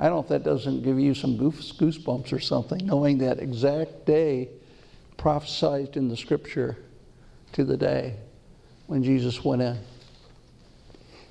I 0.00 0.04
don't 0.04 0.14
know 0.14 0.22
if 0.22 0.28
that 0.28 0.44
doesn't 0.44 0.82
give 0.82 0.98
you 0.98 1.12
some 1.12 1.36
goosebumps 1.36 2.32
or 2.32 2.40
something, 2.40 2.86
knowing 2.86 3.18
that 3.18 3.38
exact 3.38 4.06
day 4.06 4.48
prophesied 5.18 5.98
in 5.98 6.08
the 6.08 6.16
scripture 6.16 6.74
to 7.52 7.64
the 7.64 7.76
day 7.76 8.16
when 8.86 9.02
Jesus 9.02 9.44
went 9.44 9.60
in. 9.60 9.76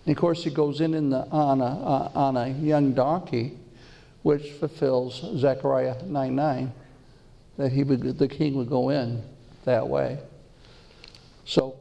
And 0.06 0.16
of 0.16 0.22
course, 0.22 0.44
he 0.44 0.50
goes 0.50 0.82
in, 0.82 0.94
in 0.94 1.10
the, 1.10 1.28
on, 1.30 1.62
a, 1.62 1.66
uh, 1.66 2.12
on 2.14 2.38
a 2.38 2.50
young 2.50 2.94
donkey, 2.94 3.58
which 4.22 4.52
fulfills 4.52 5.24
Zechariah 5.38 6.04
9 6.04 6.36
9, 6.36 6.74
that 7.58 7.72
he 7.72 7.84
would, 7.84 8.18
the 8.18 8.28
king 8.28 8.56
would 8.56 8.70
go 8.70 8.90
in 8.90 9.24
that 9.66 9.88
way. 9.88 10.20
So, 11.46 11.76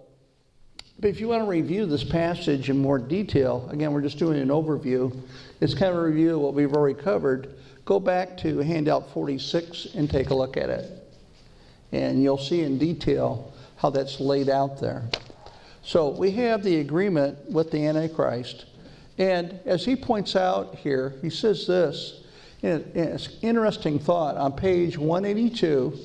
but 1.01 1.09
if 1.11 1.21
you 1.21 1.29
want 1.29 1.43
to 1.43 1.49
review 1.49 1.87
this 1.87 2.05
passage 2.05 2.71
in 2.71 2.79
more 2.79 2.99
detail, 2.99 3.69
again, 3.71 3.93
we're 3.93 4.03
just 4.03 4.19
doing 4.19 4.41
an 4.41 4.49
overview. 4.49 5.15
It's 5.61 5.75
kind 5.75 5.93
of 5.93 5.97
a 5.97 6.03
review 6.03 6.37
of 6.37 6.41
what 6.41 6.55
we've 6.55 6.73
already 6.73 6.99
covered. 7.01 7.55
Go 7.85 8.01
back 8.01 8.37
to 8.39 8.59
handout 8.59 9.11
46 9.13 9.89
and 9.95 10.09
take 10.09 10.31
a 10.31 10.35
look 10.35 10.57
at 10.57 10.71
it. 10.71 10.91
And 11.93 12.23
you'll 12.23 12.39
see 12.39 12.63
in 12.63 12.79
detail 12.79 13.53
how 13.77 13.91
that's 13.91 14.21
laid 14.21 14.49
out 14.49 14.81
there. 14.81 15.03
So 15.85 16.09
we 16.09 16.31
have 16.33 16.63
the 16.63 16.81
agreement 16.81 17.51
with 17.51 17.71
the 17.71 17.87
Antichrist. 17.87 18.65
And 19.19 19.61
as 19.67 19.85
he 19.85 19.95
points 19.95 20.35
out 20.35 20.77
here, 20.77 21.15
he 21.21 21.31
says 21.31 21.67
this 21.67 22.23
it's 22.63 23.29
interesting 23.43 23.99
thought. 23.99 24.39
On 24.39 24.53
page 24.53 24.97
182, 24.97 25.99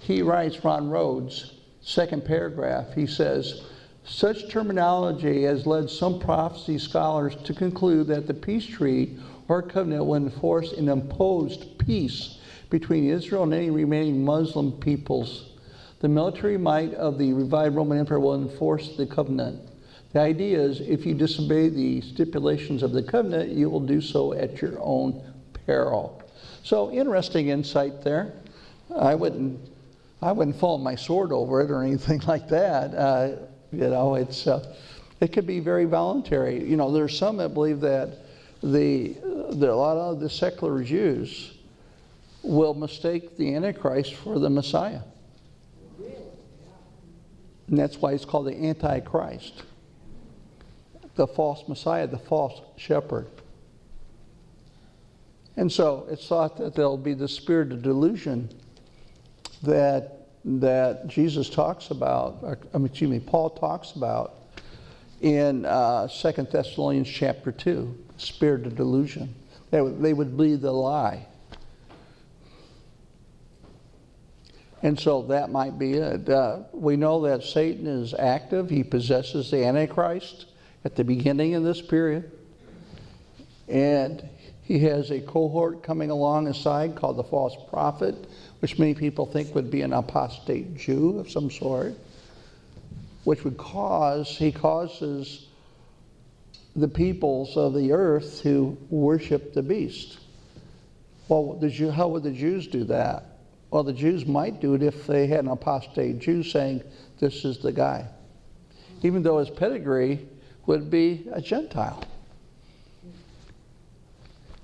he 0.00 0.20
writes, 0.20 0.62
Ron 0.62 0.90
Rhodes, 0.90 1.54
second 1.80 2.26
paragraph, 2.26 2.92
he 2.94 3.06
says, 3.06 3.62
such 4.06 4.50
terminology 4.50 5.44
has 5.44 5.66
led 5.66 5.88
some 5.88 6.20
prophecy 6.20 6.76
scholars 6.76 7.36
to 7.44 7.54
conclude 7.54 8.06
that 8.08 8.26
the 8.26 8.34
peace 8.34 8.66
treaty 8.66 9.18
or 9.48 9.62
covenant 9.62 10.04
will 10.04 10.16
enforce 10.16 10.72
an 10.72 10.90
imposed 10.90 11.78
peace 11.78 12.38
between 12.68 13.08
Israel 13.08 13.44
and 13.44 13.54
any 13.54 13.70
remaining 13.70 14.22
Muslim 14.22 14.72
peoples 14.72 15.53
the 16.04 16.08
military 16.10 16.58
might 16.58 16.92
of 16.92 17.16
the 17.16 17.32
revived 17.32 17.74
Roman 17.74 17.96
Empire 17.96 18.20
will 18.20 18.34
enforce 18.34 18.94
the 18.94 19.06
covenant. 19.06 19.58
The 20.12 20.20
idea 20.20 20.60
is 20.60 20.82
if 20.82 21.06
you 21.06 21.14
disobey 21.14 21.70
the 21.70 22.02
stipulations 22.02 22.82
of 22.82 22.92
the 22.92 23.02
covenant, 23.02 23.52
you 23.52 23.70
will 23.70 23.80
do 23.80 24.02
so 24.02 24.34
at 24.34 24.60
your 24.60 24.78
own 24.82 25.22
peril. 25.64 26.22
So 26.62 26.92
interesting 26.92 27.48
insight 27.48 28.02
there. 28.04 28.34
I 28.94 29.14
wouldn't, 29.14 29.58
I 30.20 30.32
wouldn't 30.32 30.60
fall 30.60 30.76
my 30.76 30.94
sword 30.94 31.32
over 31.32 31.62
it 31.62 31.70
or 31.70 31.82
anything 31.82 32.20
like 32.26 32.50
that. 32.50 32.92
Uh, 32.94 33.36
you 33.72 33.88
know, 33.88 34.16
it's 34.16 34.46
uh, 34.46 34.76
it 35.22 35.32
could 35.32 35.46
be 35.46 35.58
very 35.58 35.86
voluntary. 35.86 36.62
You 36.62 36.76
know, 36.76 36.92
there's 36.92 37.18
some 37.18 37.38
that 37.38 37.54
believe 37.54 37.80
that 37.80 38.18
the, 38.62 39.14
the 39.52 39.72
a 39.72 39.74
lot 39.74 39.96
of 39.96 40.20
the 40.20 40.28
secular 40.28 40.84
Jews 40.84 41.54
will 42.42 42.74
mistake 42.74 43.38
the 43.38 43.54
Antichrist 43.54 44.12
for 44.16 44.38
the 44.38 44.50
Messiah. 44.50 45.00
And 47.68 47.78
that's 47.78 47.96
why 47.96 48.12
it's 48.12 48.24
called 48.24 48.46
the 48.46 48.54
Antichrist, 48.54 49.62
the 51.14 51.26
false 51.26 51.66
Messiah, 51.68 52.06
the 52.06 52.18
false 52.18 52.60
shepherd. 52.76 53.28
And 55.56 55.70
so 55.70 56.06
it's 56.10 56.26
thought 56.26 56.56
that 56.58 56.74
there'll 56.74 56.98
be 56.98 57.14
the 57.14 57.28
spirit 57.28 57.72
of 57.72 57.82
delusion 57.82 58.50
that, 59.62 60.28
that 60.44 61.06
Jesus 61.06 61.48
talks 61.48 61.90
about, 61.90 62.38
or, 62.42 62.58
excuse 62.84 63.10
me, 63.10 63.20
Paul 63.20 63.50
talks 63.50 63.92
about 63.92 64.34
in 65.20 65.64
uh, 65.64 66.08
2 66.08 66.32
Thessalonians 66.42 67.08
chapter 67.08 67.52
2, 67.52 68.04
spirit 68.18 68.66
of 68.66 68.76
delusion. 68.76 69.34
They 69.70 69.80
would, 69.80 70.02
they 70.02 70.12
would 70.12 70.36
believe 70.36 70.60
the 70.60 70.72
lie. 70.72 71.26
And 74.84 75.00
so 75.00 75.22
that 75.22 75.50
might 75.50 75.78
be 75.78 75.94
it. 75.94 76.28
Uh, 76.28 76.58
we 76.72 76.96
know 76.96 77.22
that 77.22 77.42
Satan 77.42 77.86
is 77.86 78.12
active. 78.12 78.68
He 78.68 78.84
possesses 78.84 79.50
the 79.50 79.64
Antichrist 79.64 80.44
at 80.84 80.94
the 80.94 81.02
beginning 81.02 81.54
of 81.54 81.64
this 81.64 81.80
period. 81.80 82.30
And 83.66 84.28
he 84.62 84.80
has 84.80 85.10
a 85.10 85.22
cohort 85.22 85.82
coming 85.82 86.10
along 86.10 86.48
aside 86.48 86.96
called 86.96 87.16
the 87.16 87.24
false 87.24 87.56
prophet, 87.70 88.26
which 88.58 88.78
many 88.78 88.92
people 88.92 89.24
think 89.24 89.54
would 89.54 89.70
be 89.70 89.80
an 89.80 89.94
apostate 89.94 90.76
Jew 90.76 91.18
of 91.18 91.30
some 91.30 91.50
sort, 91.50 91.94
which 93.24 93.42
would 93.42 93.56
cause, 93.56 94.36
he 94.36 94.52
causes 94.52 95.46
the 96.76 96.88
peoples 96.88 97.56
of 97.56 97.72
the 97.72 97.92
earth 97.92 98.42
to 98.42 98.76
worship 98.90 99.54
the 99.54 99.62
beast. 99.62 100.18
Well, 101.28 101.58
how 101.90 102.08
would 102.08 102.22
the 102.22 102.32
Jews 102.32 102.66
do 102.66 102.84
that? 102.84 103.33
Well, 103.74 103.82
the 103.82 103.92
Jews 103.92 104.24
might 104.24 104.60
do 104.60 104.74
it 104.74 104.84
if 104.84 105.04
they 105.04 105.26
had 105.26 105.40
an 105.40 105.48
apostate 105.50 106.20
Jew 106.20 106.44
saying, 106.44 106.84
This 107.18 107.44
is 107.44 107.58
the 107.58 107.72
guy, 107.72 108.06
even 109.02 109.24
though 109.24 109.38
his 109.38 109.50
pedigree 109.50 110.28
would 110.66 110.92
be 110.92 111.26
a 111.32 111.40
Gentile. 111.40 112.04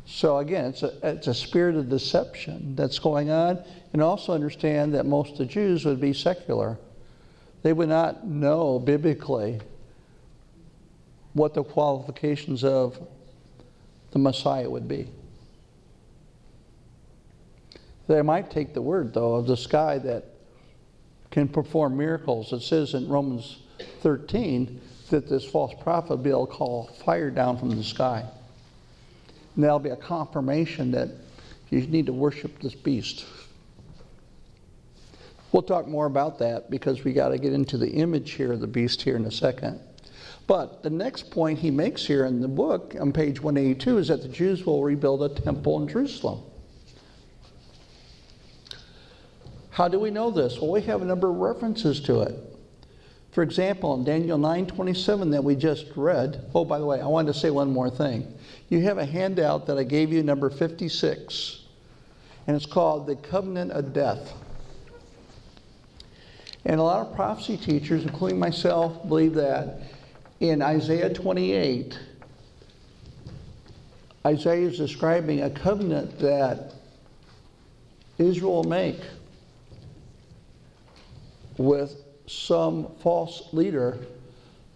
So 0.06 0.38
again, 0.38 0.66
it's 0.66 0.84
a, 0.84 0.92
it's 1.02 1.26
a 1.26 1.34
spirit 1.34 1.74
of 1.74 1.88
deception 1.88 2.76
that's 2.76 3.00
going 3.00 3.30
on. 3.30 3.58
And 3.92 4.00
also 4.00 4.32
understand 4.32 4.94
that 4.94 5.06
most 5.06 5.32
of 5.32 5.38
the 5.38 5.46
Jews 5.46 5.84
would 5.84 6.00
be 6.00 6.12
secular. 6.12 6.78
They 7.62 7.72
would 7.72 7.88
not 7.88 8.28
know 8.28 8.78
biblically 8.78 9.60
what 11.32 11.54
the 11.54 11.64
qualifications 11.64 12.62
of 12.62 12.96
the 14.12 14.20
Messiah 14.20 14.70
would 14.70 14.86
be. 14.86 15.08
They 18.10 18.22
might 18.22 18.50
take 18.50 18.74
the 18.74 18.82
word, 18.82 19.14
though, 19.14 19.36
of 19.36 19.46
this 19.46 19.68
guy 19.68 19.98
that 19.98 20.24
can 21.30 21.46
perform 21.46 21.96
miracles. 21.96 22.52
It 22.52 22.62
says 22.62 22.94
in 22.94 23.08
Romans 23.08 23.58
13 24.00 24.80
that 25.10 25.28
this 25.28 25.44
false 25.44 25.72
prophet 25.80 26.10
will 26.10 26.16
be 26.16 26.30
able 26.30 26.48
to 26.48 26.52
call 26.52 26.88
fire 27.04 27.30
down 27.30 27.56
from 27.56 27.70
the 27.70 27.84
sky. 27.84 28.24
And 29.54 29.62
that'll 29.62 29.78
be 29.78 29.90
a 29.90 29.96
confirmation 29.96 30.90
that 30.90 31.10
you 31.70 31.82
need 31.82 32.06
to 32.06 32.12
worship 32.12 32.60
this 32.60 32.74
beast. 32.74 33.26
We'll 35.52 35.62
talk 35.62 35.86
more 35.86 36.06
about 36.06 36.40
that 36.40 36.68
because 36.68 37.04
we 37.04 37.12
got 37.12 37.28
to 37.28 37.38
get 37.38 37.52
into 37.52 37.78
the 37.78 37.90
image 37.90 38.32
here 38.32 38.52
of 38.52 38.58
the 38.58 38.66
beast 38.66 39.02
here 39.02 39.14
in 39.14 39.24
a 39.24 39.30
second. 39.30 39.78
But 40.48 40.82
the 40.82 40.90
next 40.90 41.30
point 41.30 41.60
he 41.60 41.70
makes 41.70 42.04
here 42.04 42.26
in 42.26 42.40
the 42.40 42.48
book 42.48 42.96
on 43.00 43.12
page 43.12 43.40
182 43.40 43.98
is 43.98 44.08
that 44.08 44.22
the 44.22 44.28
Jews 44.28 44.66
will 44.66 44.82
rebuild 44.82 45.22
a 45.22 45.28
temple 45.28 45.80
in 45.80 45.86
Jerusalem. 45.86 46.42
How 49.70 49.88
do 49.88 49.98
we 49.98 50.10
know 50.10 50.30
this? 50.30 50.58
Well, 50.60 50.70
we 50.70 50.82
have 50.82 51.02
a 51.02 51.04
number 51.04 51.30
of 51.30 51.36
references 51.36 52.00
to 52.02 52.22
it. 52.22 52.34
For 53.32 53.42
example, 53.42 53.94
in 53.94 54.04
Daniel 54.04 54.38
9:27 54.38 55.30
that 55.30 55.44
we 55.44 55.54
just 55.54 55.86
read, 55.94 56.44
oh 56.54 56.64
by 56.64 56.78
the 56.78 56.86
way, 56.86 57.00
I 57.00 57.06
wanted 57.06 57.32
to 57.32 57.38
say 57.38 57.50
one 57.50 57.72
more 57.72 57.88
thing. 57.88 58.34
You 58.68 58.80
have 58.82 58.98
a 58.98 59.04
handout 59.04 59.66
that 59.66 59.78
I 59.78 59.84
gave 59.84 60.12
you 60.12 60.22
number 60.22 60.50
56 60.50 61.60
and 62.46 62.56
it's 62.56 62.66
called 62.66 63.06
The 63.06 63.14
Covenant 63.14 63.70
of 63.70 63.92
Death. 63.92 64.34
And 66.64 66.80
a 66.80 66.82
lot 66.82 67.06
of 67.06 67.14
prophecy 67.14 67.56
teachers, 67.56 68.02
including 68.02 68.38
myself, 68.38 69.06
believe 69.06 69.34
that 69.34 69.82
in 70.40 70.60
Isaiah 70.60 71.12
28, 71.12 71.98
Isaiah 74.26 74.68
is 74.68 74.76
describing 74.76 75.42
a 75.42 75.50
covenant 75.50 76.18
that 76.18 76.74
Israel 78.18 78.52
will 78.52 78.64
make 78.64 79.00
with 81.60 82.04
some 82.26 82.88
false 83.02 83.52
leader, 83.52 83.98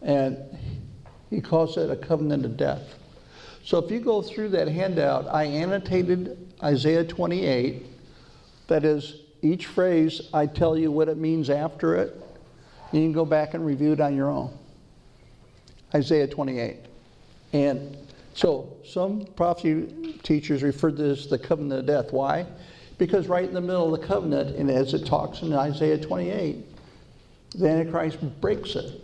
and 0.03 0.37
he 1.31 1.41
calls 1.41 1.79
it 1.79 1.91
a 1.91 1.97
covenant 1.97 2.45
of 2.45 2.59
death. 2.59 2.83
So 3.65 3.79
if 3.79 3.91
you 3.91 4.01
go 4.01 4.21
through 4.21 4.51
that 4.51 4.69
handout, 4.69 5.27
I 5.29 5.45
annotated 5.45 6.53
Isaiah 6.63 7.03
28. 7.03 7.87
That 8.67 8.85
is, 8.85 9.23
each 9.41 9.65
phrase, 9.65 10.29
I 10.35 10.45
tell 10.45 10.77
you 10.77 10.91
what 10.91 11.09
it 11.09 11.17
means 11.17 11.49
after 11.49 11.97
it. 11.97 12.23
You 12.93 13.01
can 13.01 13.13
go 13.13 13.25
back 13.25 13.55
and 13.55 13.65
review 13.65 13.93
it 13.93 14.01
on 14.01 14.15
your 14.15 14.29
own. 14.29 14.57
Isaiah 15.95 16.29
28. 16.29 16.77
And 17.55 17.97
so 18.35 18.77
some 18.87 19.25
prophecy 19.37 20.19
teachers 20.23 20.63
refer 20.63 20.91
to 20.91 20.97
this 20.97 21.21
as 21.21 21.31
the 21.31 21.39
covenant 21.39 21.81
of 21.81 21.87
death. 21.87 22.13
Why? 22.13 22.45
Because 22.99 23.27
right 23.27 23.49
in 23.49 23.55
the 23.55 23.61
middle 23.63 23.95
of 23.95 23.99
the 23.99 24.07
covenant, 24.07 24.57
and 24.57 24.71
as 24.71 24.93
it 24.93 25.07
talks 25.07 25.41
in 25.41 25.55
Isaiah 25.55 25.99
28, 25.99 26.73
the 27.55 27.69
Antichrist 27.69 28.19
breaks 28.41 28.75
it. 28.77 29.01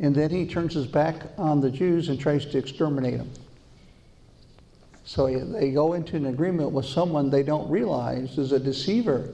And 0.00 0.14
then 0.14 0.30
he 0.30 0.46
turns 0.46 0.74
his 0.74 0.86
back 0.86 1.16
on 1.38 1.60
the 1.60 1.70
Jews 1.70 2.08
and 2.08 2.20
tries 2.20 2.44
to 2.46 2.58
exterminate 2.58 3.18
them. 3.18 3.30
So 5.04 5.28
they 5.38 5.70
go 5.70 5.92
into 5.92 6.16
an 6.16 6.26
agreement 6.26 6.72
with 6.72 6.84
someone 6.84 7.30
they 7.30 7.42
don't 7.42 7.70
realize 7.70 8.38
is 8.38 8.52
a 8.52 8.58
deceiver. 8.58 9.30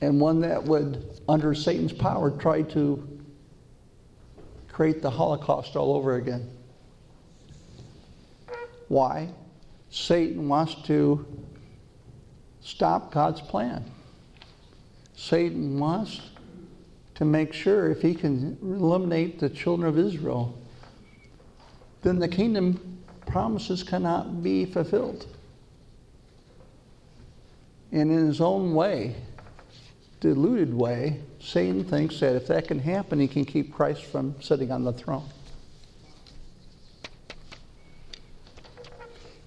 And 0.00 0.20
one 0.20 0.40
that 0.40 0.62
would, 0.62 1.04
under 1.28 1.54
Satan's 1.54 1.92
power, 1.92 2.30
try 2.30 2.62
to 2.62 3.20
create 4.68 5.02
the 5.02 5.10
Holocaust 5.10 5.76
all 5.76 5.94
over 5.94 6.16
again. 6.16 6.48
Why? 8.88 9.28
Satan 9.90 10.48
wants 10.48 10.74
to 10.86 11.26
stop 12.60 13.12
God's 13.12 13.40
plan. 13.40 13.84
Satan 15.18 15.80
wants 15.80 16.20
to 17.16 17.24
make 17.24 17.52
sure 17.52 17.90
if 17.90 18.00
he 18.00 18.14
can 18.14 18.56
eliminate 18.62 19.40
the 19.40 19.50
children 19.50 19.88
of 19.88 19.98
Israel, 19.98 20.56
then 22.02 22.20
the 22.20 22.28
kingdom 22.28 23.00
promises 23.26 23.82
cannot 23.82 24.44
be 24.44 24.64
fulfilled. 24.64 25.26
And 27.90 28.12
in 28.12 28.28
his 28.28 28.40
own 28.40 28.74
way, 28.74 29.16
deluded 30.20 30.72
way, 30.72 31.20
Satan 31.40 31.82
thinks 31.84 32.20
that 32.20 32.36
if 32.36 32.46
that 32.46 32.68
can 32.68 32.78
happen, 32.78 33.18
he 33.18 33.26
can 33.26 33.44
keep 33.44 33.74
Christ 33.74 34.04
from 34.04 34.40
sitting 34.40 34.70
on 34.70 34.84
the 34.84 34.92
throne. 34.92 35.28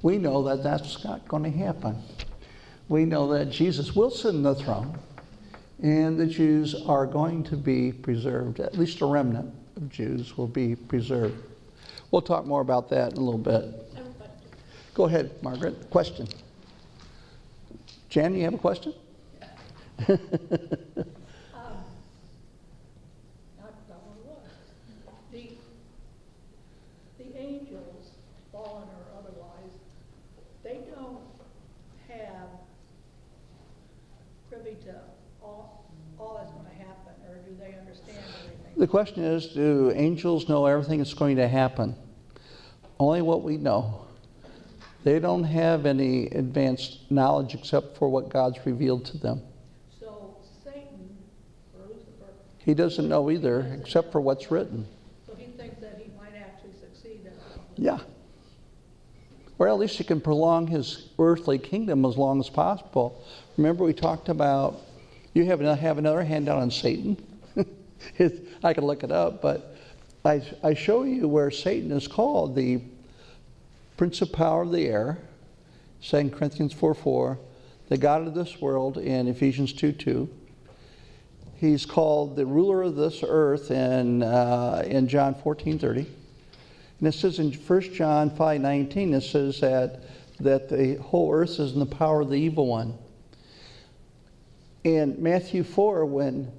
We 0.02 0.18
know 0.18 0.44
that 0.44 0.64
that's 0.64 1.02
not 1.06 1.26
going 1.30 1.44
to 1.44 1.58
happen. 1.58 2.04
We 2.90 3.06
know 3.06 3.32
that 3.32 3.50
Jesus 3.52 3.96
will 3.96 4.12
sit 4.12 4.36
on 4.36 4.44
the 4.44 4.56
throne, 4.56 5.00
and 5.82 6.20
the 6.20 6.28
Jews 6.28 6.76
are 6.86 7.06
going 7.06 7.44
to 7.46 7.58
be 7.58 7.92
preserved. 7.92 8.60
At 8.60 8.78
least 8.78 9.02
a 9.02 9.06
remnant 9.06 9.54
of 9.76 9.90
Jews 9.90 10.38
will 10.38 10.48
be 10.48 10.76
preserved. 10.76 11.36
We'll 12.12 12.22
talk 12.22 12.46
more 12.46 12.62
about 12.62 12.90
that 12.90 13.14
in 13.14 13.18
a 13.18 13.22
little 13.22 13.40
bit. 13.40 13.66
Go 14.94 15.06
ahead, 15.06 15.32
Margaret. 15.42 15.90
Question. 15.90 16.28
Jan, 18.10 18.36
you 18.36 18.44
have 18.44 18.54
a 18.54 18.58
question? 18.58 18.94
Um, 21.54 21.78
not 23.60 23.88
that 23.88 24.00
one 24.04 24.18
was. 24.26 24.50
The, 25.32 25.52
the 27.20 27.38
angels, 27.40 28.12
fallen 28.52 28.88
or 28.88 29.20
otherwise, 29.20 29.78
they 30.64 30.80
don't 30.94 31.20
have 32.10 32.50
privy 34.50 34.76
to 34.86 34.96
all, 35.42 35.86
all 36.20 36.38
that's 36.38 36.52
gonna 36.52 36.70
happen, 36.78 37.14
or 37.30 37.38
do 37.48 37.56
they 37.60 37.78
understand 37.78 38.18
everything? 38.44 38.71
The 38.82 38.88
question 38.88 39.24
is 39.24 39.46
Do 39.46 39.92
angels 39.94 40.50
know 40.50 40.66
everything 40.66 40.98
that's 40.98 41.14
going 41.14 41.36
to 41.36 41.48
happen? 41.48 41.94
Only 43.00 43.22
what 43.22 43.44
we 43.44 43.58
know. 43.58 44.08
They 45.04 45.20
don't 45.20 45.44
have 45.44 45.86
any 45.86 46.26
advanced 46.26 47.12
knowledge 47.12 47.54
except 47.54 47.96
for 47.96 48.10
what 48.10 48.30
God's 48.30 48.58
revealed 48.66 49.06
to 49.06 49.20
them. 49.20 49.44
So 50.00 50.36
Satan, 50.64 51.16
or 51.76 51.90
Lucifer, 51.90 52.34
He 52.58 52.74
doesn't 52.74 53.08
know 53.08 53.30
either, 53.30 53.78
except 53.80 54.12
for 54.12 54.20
what's 54.20 54.50
written. 54.50 54.88
so 55.28 55.36
he 55.36 55.52
thinks 55.52 55.80
that 55.80 56.02
he 56.04 56.12
might 56.18 56.36
actually 56.36 56.74
succeed. 56.74 57.30
Yeah. 57.76 58.00
Or 59.60 59.68
at 59.68 59.78
least 59.78 60.00
he 60.00 60.04
can 60.04 60.20
prolong 60.20 60.66
his 60.66 61.08
earthly 61.20 61.60
kingdom 61.60 62.04
as 62.04 62.18
long 62.18 62.40
as 62.40 62.50
possible. 62.50 63.24
Remember, 63.58 63.84
we 63.84 63.94
talked 63.94 64.28
about, 64.28 64.82
you 65.36 65.46
have, 65.46 65.60
another- 65.60 65.80
have 65.80 66.00
another 66.00 66.24
handout 66.24 66.58
on 66.58 66.72
Satan. 66.72 67.28
It- 68.18 68.48
I 68.64 68.74
can 68.74 68.86
look 68.86 69.04
it 69.04 69.12
up, 69.12 69.42
but 69.42 69.76
I, 70.24 70.42
I 70.64 70.74
show 70.74 71.04
you 71.04 71.28
where 71.28 71.50
Satan 71.50 71.92
is 71.92 72.08
called 72.08 72.56
the 72.56 72.82
prince 73.98 74.22
of 74.22 74.32
power 74.32 74.64
of 74.64 74.72
the 74.72 74.86
air, 74.86 75.18
2 76.04 76.30
Corinthians 76.30 76.74
4 76.74 76.94
4, 76.94 77.40
the 77.90 77.98
God 77.98 78.28
of 78.28 78.34
this 78.34 78.62
world 78.62 78.98
in 78.98 79.28
Ephesians 79.28 79.74
2 79.74 79.92
2. 79.92 80.30
He's 81.56 81.86
called 81.86 82.36
the 82.36 82.46
ruler 82.46 82.82
of 82.82 82.96
this 82.96 83.24
earth 83.28 83.70
in, 83.70 84.24
uh, 84.24 84.84
in 84.86 85.08
John 85.08 85.36
14 85.36 85.78
30. 85.78 86.08
And 87.00 87.08
it 87.08 87.14
says 87.14 87.40
in 87.40 87.52
1 87.52 87.82
John 87.94 88.30
5 88.30 88.62
19, 88.62 89.14
it 89.14 89.22
says 89.22 89.60
that, 89.60 90.02
that 90.40 90.70
the 90.70 90.96
whole 90.96 91.34
earth 91.34 91.60
is 91.60 91.74
in 91.74 91.80
the 91.80 91.86
power 91.86 92.22
of 92.22 92.30
the 92.30 92.36
evil 92.36 92.68
one. 92.68 92.98
In 94.84 95.22
Matthew 95.22 95.64
4, 95.64 96.06
when 96.06 96.52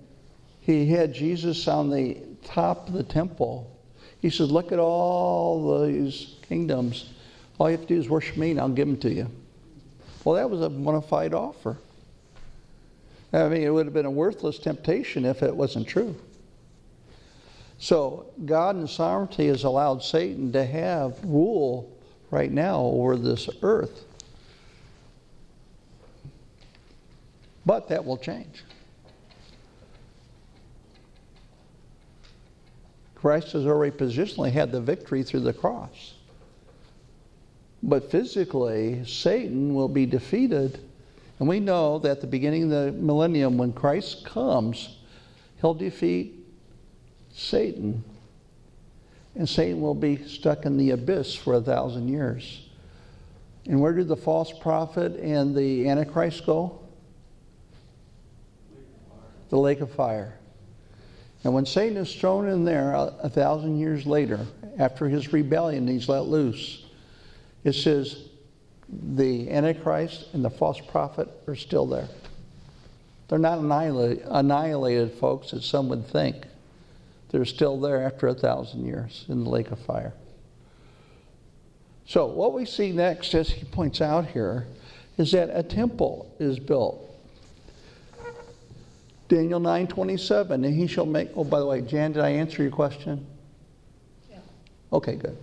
he 0.62 0.86
had 0.86 1.12
Jesus 1.12 1.66
on 1.66 1.90
the 1.90 2.16
top 2.44 2.88
of 2.88 2.94
the 2.94 3.02
temple, 3.02 3.68
he 4.20 4.30
says, 4.30 4.50
Look 4.50 4.70
at 4.70 4.78
all 4.78 5.84
these 5.84 6.36
kingdoms. 6.42 7.10
All 7.58 7.68
you 7.68 7.76
have 7.76 7.86
to 7.86 7.94
do 7.94 8.00
is 8.00 8.08
worship 8.08 8.36
me, 8.36 8.52
and 8.52 8.60
I'll 8.60 8.68
give 8.68 8.86
them 8.86 8.96
to 8.98 9.12
you. 9.12 9.28
Well, 10.24 10.36
that 10.36 10.48
was 10.48 10.60
a 10.60 10.70
bona 10.70 11.02
fide 11.02 11.34
offer. 11.34 11.78
I 13.32 13.48
mean, 13.48 13.62
it 13.62 13.70
would 13.70 13.86
have 13.86 13.94
been 13.94 14.06
a 14.06 14.10
worthless 14.10 14.58
temptation 14.58 15.24
if 15.24 15.42
it 15.42 15.54
wasn't 15.54 15.88
true. 15.88 16.14
So, 17.78 18.26
God 18.44 18.76
in 18.76 18.86
sovereignty 18.86 19.48
has 19.48 19.64
allowed 19.64 20.04
Satan 20.04 20.52
to 20.52 20.64
have 20.64 21.18
rule 21.24 21.90
right 22.30 22.52
now 22.52 22.80
over 22.82 23.16
this 23.16 23.48
earth. 23.62 24.04
But 27.66 27.88
that 27.88 28.04
will 28.04 28.16
change. 28.16 28.62
Christ 33.22 33.52
has 33.52 33.66
already 33.66 33.96
positionally 33.96 34.50
had 34.50 34.72
the 34.72 34.80
victory 34.80 35.22
through 35.22 35.42
the 35.42 35.52
cross. 35.52 36.14
But 37.80 38.10
physically, 38.10 39.04
Satan 39.06 39.76
will 39.76 39.86
be 39.86 40.06
defeated. 40.06 40.80
And 41.38 41.48
we 41.48 41.60
know 41.60 42.00
that 42.00 42.10
at 42.10 42.20
the 42.20 42.26
beginning 42.26 42.64
of 42.64 42.70
the 42.70 42.90
millennium, 42.90 43.58
when 43.58 43.72
Christ 43.72 44.24
comes, 44.24 44.96
he'll 45.60 45.72
defeat 45.72 46.34
Satan. 47.32 48.02
And 49.36 49.48
Satan 49.48 49.80
will 49.80 49.94
be 49.94 50.26
stuck 50.26 50.66
in 50.66 50.76
the 50.76 50.90
abyss 50.90 51.32
for 51.32 51.54
a 51.54 51.60
thousand 51.60 52.08
years. 52.08 52.68
And 53.66 53.80
where 53.80 53.92
do 53.92 54.02
the 54.02 54.16
false 54.16 54.52
prophet 54.52 55.14
and 55.20 55.54
the 55.54 55.88
Antichrist 55.88 56.44
go? 56.44 56.80
The 59.50 59.58
lake 59.58 59.80
of 59.80 59.92
fire. 59.92 60.40
And 61.44 61.54
when 61.54 61.66
Satan 61.66 61.96
is 61.96 62.14
thrown 62.14 62.48
in 62.48 62.64
there 62.64 62.92
a, 62.92 63.14
a 63.22 63.28
thousand 63.28 63.78
years 63.78 64.06
later, 64.06 64.40
after 64.78 65.08
his 65.08 65.32
rebellion, 65.32 65.88
he's 65.88 66.08
let 66.08 66.26
loose, 66.26 66.84
it 67.64 67.74
says 67.74 68.28
the 68.88 69.50
Antichrist 69.50 70.28
and 70.32 70.44
the 70.44 70.50
false 70.50 70.80
prophet 70.80 71.28
are 71.46 71.56
still 71.56 71.86
there. 71.86 72.08
They're 73.28 73.38
not 73.38 73.58
annihilated, 73.58 74.24
annihilated, 74.26 75.12
folks, 75.14 75.52
as 75.52 75.64
some 75.64 75.88
would 75.88 76.06
think. 76.06 76.44
They're 77.30 77.44
still 77.46 77.80
there 77.80 78.04
after 78.04 78.28
a 78.28 78.34
thousand 78.34 78.84
years 78.84 79.24
in 79.28 79.44
the 79.44 79.50
lake 79.50 79.70
of 79.70 79.78
fire. 79.78 80.12
So, 82.06 82.26
what 82.26 82.52
we 82.52 82.66
see 82.66 82.92
next, 82.92 83.34
as 83.34 83.48
he 83.48 83.64
points 83.64 84.02
out 84.02 84.26
here, 84.26 84.66
is 85.16 85.32
that 85.32 85.48
a 85.52 85.62
temple 85.62 86.34
is 86.38 86.58
built. 86.58 87.08
Daniel 89.32 89.60
9:27, 89.60 90.62
and 90.62 90.74
he 90.74 90.86
shall 90.86 91.06
make. 91.06 91.30
Oh, 91.34 91.42
by 91.42 91.58
the 91.58 91.64
way, 91.64 91.80
Jan, 91.80 92.12
did 92.12 92.20
I 92.22 92.28
answer 92.28 92.60
your 92.60 92.70
question? 92.70 93.24
Yeah. 94.30 94.40
Okay, 94.92 95.14
good. 95.14 95.38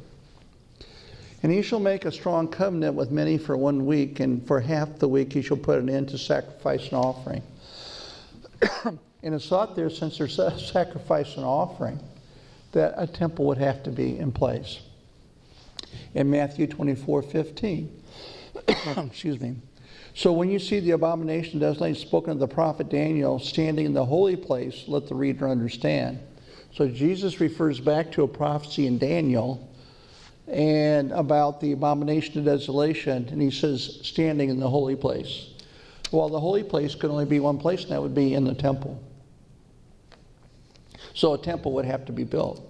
And 1.41 1.51
he 1.51 1.63
shall 1.63 1.79
make 1.79 2.05
a 2.05 2.11
strong 2.11 2.49
covenant 2.49 2.93
with 2.93 3.09
many 3.09 3.39
for 3.39 3.57
one 3.57 3.87
week, 3.87 4.19
and 4.19 4.45
for 4.45 4.59
half 4.59 4.99
the 4.99 5.07
week 5.07 5.33
he 5.33 5.41
shall 5.41 5.57
put 5.57 5.79
an 5.79 5.89
end 5.89 6.09
to 6.09 6.19
sacrifice 6.19 6.83
and 6.83 6.97
offering. 6.97 7.41
and 9.23 9.33
it's 9.33 9.49
thought 9.49 9.75
there, 9.75 9.89
since 9.89 10.19
there's 10.19 10.37
a 10.37 10.59
sacrifice 10.59 11.35
and 11.35 11.43
offering, 11.43 11.99
that 12.73 12.93
a 12.95 13.07
temple 13.07 13.45
would 13.45 13.57
have 13.57 13.81
to 13.81 13.89
be 13.89 14.19
in 14.19 14.31
place. 14.31 14.81
In 16.13 16.29
Matthew 16.29 16.67
24 16.67 17.23
15, 17.23 18.01
excuse 18.97 19.39
me. 19.39 19.55
So 20.19 20.33
when 20.33 20.51
you 20.51 20.59
see 20.59 20.81
the 20.81 20.91
abomination 20.91 21.59
designated 21.59 21.95
spoken 21.95 22.33
of 22.33 22.39
the 22.39 22.47
prophet 22.47 22.89
Daniel 22.89 23.39
standing 23.39 23.85
in 23.85 23.93
the 23.93 24.03
holy 24.03 24.35
place, 24.35 24.83
let 24.85 25.07
the 25.07 25.15
reader 25.15 25.47
understand. 25.47 26.19
So 26.73 26.89
Jesus 26.89 27.39
refers 27.39 27.79
back 27.79 28.11
to 28.11 28.23
a 28.23 28.27
prophecy 28.27 28.85
in 28.85 28.97
Daniel 28.97 29.65
and 30.45 31.13
about 31.13 31.61
the 31.61 31.71
abomination 31.71 32.37
of 32.37 32.43
desolation, 32.43 33.29
and 33.29 33.41
he 33.41 33.49
says, 33.49 33.99
standing 34.01 34.49
in 34.49 34.59
the 34.59 34.69
holy 34.69 34.97
place. 34.97 35.51
Well, 36.11 36.27
the 36.27 36.41
holy 36.41 36.63
place 36.63 36.95
could 36.95 37.11
only 37.11 37.23
be 37.23 37.39
one 37.39 37.57
place, 37.57 37.83
and 37.83 37.93
that 37.93 38.01
would 38.01 38.13
be 38.13 38.33
in 38.33 38.43
the 38.43 38.55
temple. 38.55 39.01
So 41.13 41.33
a 41.33 41.37
temple 41.37 41.71
would 41.75 41.85
have 41.85 42.03
to 42.07 42.11
be 42.11 42.25
built. 42.25 42.68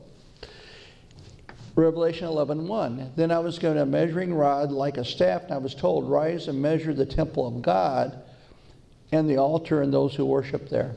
Revelation 1.79 2.27
11 2.27 2.67
1. 2.67 3.13
Then 3.15 3.31
I 3.31 3.39
was 3.39 3.57
given 3.57 3.77
a 3.77 3.85
measuring 3.85 4.33
rod 4.33 4.71
like 4.71 4.97
a 4.97 5.05
staff, 5.05 5.43
and 5.43 5.53
I 5.53 5.57
was 5.57 5.73
told, 5.73 6.09
Rise 6.09 6.47
and 6.47 6.61
measure 6.61 6.93
the 6.93 7.05
temple 7.05 7.47
of 7.47 7.61
God 7.61 8.21
and 9.11 9.29
the 9.29 9.37
altar 9.37 9.81
and 9.81 9.93
those 9.93 10.15
who 10.15 10.25
worship 10.25 10.69
there. 10.69 10.95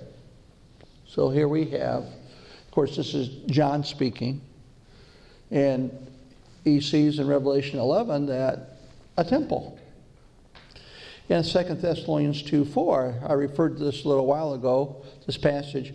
So 1.06 1.30
here 1.30 1.48
we 1.48 1.66
have, 1.66 2.04
of 2.04 2.70
course, 2.70 2.96
this 2.96 3.14
is 3.14 3.28
John 3.46 3.84
speaking, 3.84 4.40
and 5.50 5.90
he 6.64 6.80
sees 6.80 7.18
in 7.18 7.26
Revelation 7.26 7.78
11 7.78 8.26
that 8.26 8.78
a 9.16 9.24
temple. 9.24 9.78
In 11.28 11.42
2 11.42 11.62
Thessalonians 11.74 12.42
2 12.42 12.64
4, 12.64 13.22
I 13.26 13.32
referred 13.34 13.78
to 13.78 13.84
this 13.84 14.04
a 14.04 14.08
little 14.08 14.26
while 14.26 14.54
ago, 14.54 15.04
this 15.26 15.36
passage. 15.36 15.94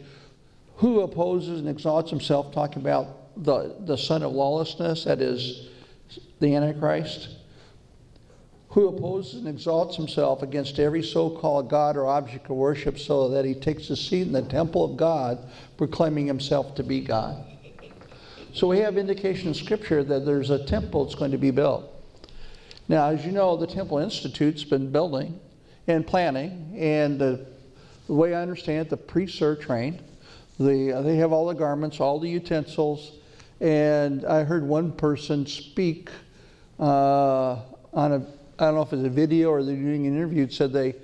Who 0.78 1.02
opposes 1.02 1.60
and 1.60 1.67
exalts 1.67 2.12
himself, 2.12 2.52
talking 2.52 2.82
about 2.82 3.16
the, 3.43 3.76
the 3.80 3.97
son 3.97 4.23
of 4.23 4.32
lawlessness, 4.32 5.06
that 5.06 5.21
is 5.21 5.69
the 6.39 6.56
Antichrist? 6.56 7.30
Who 8.69 8.89
opposes 8.89 9.36
and 9.36 9.47
exalts 9.47 9.95
himself 9.95 10.43
against 10.43 10.78
every 10.78 11.02
so 11.02 11.30
called 11.30 11.69
God 11.69 11.97
or 11.97 12.06
object 12.06 12.50
of 12.50 12.58
worship, 12.58 13.00
so 13.00 13.30
that 13.30 13.45
he 13.45 13.54
takes 13.54 13.89
a 13.89 13.95
seat 13.95 14.23
in 14.23 14.34
the 14.34 14.41
temple 14.41 14.84
of 14.84 14.97
God, 14.97 15.39
proclaiming 15.78 16.28
himself 16.28 16.76
to 16.76 16.84
be 16.84 17.00
God. 17.00 17.43
So 18.54 18.67
we 18.67 18.80
have 18.80 18.97
indication 18.97 19.50
in 19.50 19.54
Scripture 19.54 20.04
that 20.04 20.26
there's 20.26 20.50
a 20.50 20.63
temple 20.65 21.06
that's 21.06 21.15
going 21.15 21.32
to 21.32 21.38
be 21.38 21.52
built. 21.52 21.91
Now, 22.88 23.10
as 23.10 23.26
you 23.26 23.32
know, 23.32 23.58
the 23.58 23.67
Temple 23.67 23.97
Institute's 24.00 24.63
been 24.63 24.91
building 24.91 25.39
and 25.88 26.06
planning, 26.06 26.73
and 26.78 27.19
the, 27.19 27.45
the 28.08 28.13
way 28.13 28.34
I 28.34 28.41
understand 28.41 28.88
it, 28.88 28.89
the 28.89 28.97
priests 28.97 29.41
are 29.41 29.56
trained. 29.56 30.04
The, 30.60 31.02
they 31.04 31.17
have 31.17 31.32
all 31.32 31.47
the 31.47 31.54
garments, 31.54 32.00
all 32.00 32.19
the 32.19 32.30
utensils, 32.30 33.16
and 33.60 34.26
I 34.26 34.43
heard 34.43 34.63
one 34.63 34.91
person 34.91 35.46
speak 35.46 36.10
uh, 36.80 37.58
on 37.93 38.12
a, 38.12 38.26
I 38.60 38.65
don't 38.65 38.76
know 38.76 38.82
if 38.82 38.93
it's 38.93 39.04
a 39.04 39.10
video 39.10 39.50
or 39.50 39.63
they're 39.63 39.76
doing 39.76 40.06
an 40.06 40.15
interview, 40.15 40.48
said 40.50 40.72
they, 40.72 40.96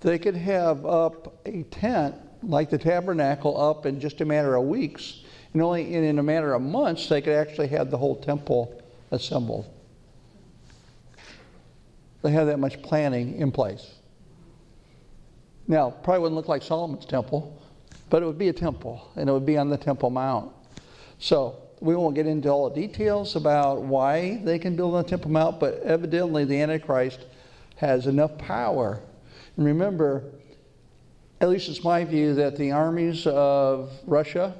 they 0.00 0.18
could 0.18 0.36
have 0.36 0.86
up 0.86 1.40
a 1.46 1.62
tent 1.64 2.14
like 2.42 2.70
the 2.70 2.78
tabernacle 2.78 3.60
up 3.60 3.84
in 3.84 4.00
just 4.00 4.20
a 4.20 4.24
matter 4.24 4.54
of 4.56 4.64
weeks, 4.64 5.22
and 5.52 5.60
only 5.60 5.94
in, 5.94 6.04
in 6.04 6.18
a 6.18 6.22
matter 6.22 6.54
of 6.54 6.62
months 6.62 7.08
they 7.08 7.20
could 7.20 7.34
actually 7.34 7.68
have 7.68 7.90
the 7.90 7.98
whole 7.98 8.16
temple 8.16 8.82
assembled. 9.10 9.68
They 12.22 12.30
have 12.30 12.46
that 12.46 12.58
much 12.58 12.80
planning 12.82 13.36
in 13.36 13.50
place. 13.50 13.94
Now, 15.68 15.90
probably 15.90 16.22
wouldn't 16.22 16.36
look 16.36 16.48
like 16.48 16.62
Solomon's 16.62 17.06
temple, 17.06 17.62
but 18.08 18.22
it 18.22 18.26
would 18.26 18.38
be 18.38 18.48
a 18.48 18.52
temple, 18.52 19.10
and 19.16 19.28
it 19.28 19.32
would 19.32 19.46
be 19.46 19.56
on 19.56 19.68
the 19.68 19.76
Temple 19.76 20.10
Mount. 20.10 20.52
So 21.18 21.56
we 21.80 21.96
won't 21.96 22.14
get 22.14 22.26
into 22.26 22.48
all 22.50 22.68
the 22.68 22.86
details 22.86 23.36
about 23.36 23.82
why 23.82 24.40
they 24.44 24.58
can 24.58 24.76
build 24.76 24.94
on 24.94 25.02
the 25.02 25.08
Temple 25.08 25.30
Mount, 25.30 25.58
but 25.58 25.80
evidently 25.82 26.44
the 26.44 26.60
Antichrist 26.60 27.26
has 27.76 28.06
enough 28.06 28.36
power. 28.36 29.00
And 29.56 29.64
remember, 29.64 30.24
at 31.40 31.48
least 31.48 31.70
it's 31.70 31.82
my 31.82 32.04
view, 32.04 32.34
that 32.34 32.56
the 32.56 32.70
armies 32.72 33.26
of 33.26 33.90
Russia 34.06 34.54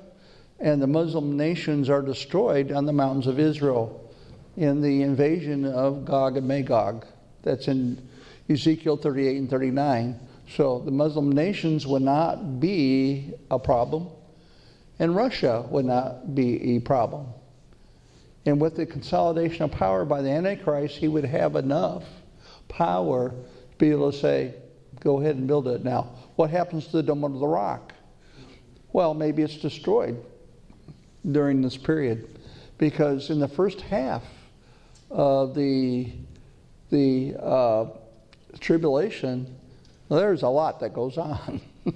and 0.58 0.80
the 0.80 0.86
Muslim 0.86 1.36
nations 1.36 1.90
are 1.90 2.02
destroyed 2.02 2.72
on 2.72 2.86
the 2.86 2.92
mountains 2.92 3.26
of 3.26 3.38
Israel 3.38 4.10
in 4.56 4.80
the 4.80 5.02
invasion 5.02 5.64
of 5.66 6.04
Gog 6.04 6.38
and 6.38 6.48
Magog. 6.48 7.06
That's 7.42 7.68
in 7.68 8.08
Ezekiel 8.48 8.96
38 8.96 9.36
and 9.36 9.50
39. 9.50 10.18
So 10.48 10.80
the 10.80 10.90
Muslim 10.90 11.32
nations 11.32 11.86
would 11.86 12.02
not 12.02 12.60
be 12.60 13.32
a 13.50 13.58
problem, 13.58 14.08
and 15.00 15.16
Russia 15.16 15.66
would 15.70 15.86
not 15.86 16.34
be 16.34 16.76
a 16.76 16.80
problem. 16.80 17.26
And 18.44 18.60
with 18.60 18.76
the 18.76 18.84
consolidation 18.84 19.62
of 19.62 19.72
power 19.72 20.04
by 20.04 20.20
the 20.20 20.28
Antichrist, 20.28 20.96
he 20.98 21.08
would 21.08 21.24
have 21.24 21.56
enough 21.56 22.04
power 22.68 23.30
to 23.30 23.78
be 23.78 23.90
able 23.90 24.12
to 24.12 24.18
say, 24.18 24.54
go 25.00 25.20
ahead 25.20 25.36
and 25.36 25.48
build 25.48 25.66
it. 25.68 25.82
Now, 25.82 26.10
what 26.36 26.50
happens 26.50 26.86
to 26.88 26.98
the 26.98 27.02
Dome 27.02 27.24
of 27.24 27.38
the 27.40 27.46
Rock? 27.46 27.94
Well, 28.92 29.14
maybe 29.14 29.42
it's 29.42 29.56
destroyed 29.56 30.22
during 31.30 31.62
this 31.62 31.78
period 31.78 32.38
because 32.76 33.30
in 33.30 33.40
the 33.40 33.48
first 33.48 33.80
half 33.80 34.22
of 35.10 35.54
the 35.54 36.12
the 36.90 37.36
uh, 37.40 37.86
tribulation, 38.58 39.56
there's 40.10 40.42
a 40.42 40.48
lot 40.48 40.80
that 40.80 40.92
goes 40.92 41.18
on. 41.18 41.60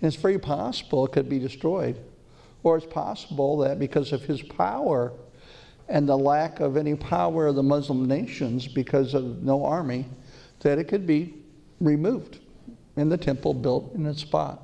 it's 0.00 0.14
very 0.16 0.38
possible 0.38 1.04
it 1.04 1.12
could 1.12 1.28
be 1.28 1.40
destroyed. 1.40 2.00
Or 2.62 2.76
it's 2.76 2.86
possible 2.86 3.58
that 3.58 3.78
because 3.78 4.12
of 4.12 4.22
his 4.22 4.42
power 4.42 5.12
and 5.88 6.08
the 6.08 6.16
lack 6.16 6.60
of 6.60 6.76
any 6.76 6.94
power 6.94 7.46
of 7.46 7.56
the 7.56 7.62
Muslim 7.62 8.06
nations 8.06 8.68
because 8.68 9.14
of 9.14 9.42
no 9.42 9.64
army, 9.64 10.06
that 10.60 10.78
it 10.78 10.84
could 10.84 11.06
be 11.06 11.34
removed 11.80 12.38
and 12.96 13.10
the 13.10 13.16
temple 13.16 13.54
built 13.54 13.94
in 13.94 14.06
its 14.06 14.20
spot. 14.20 14.62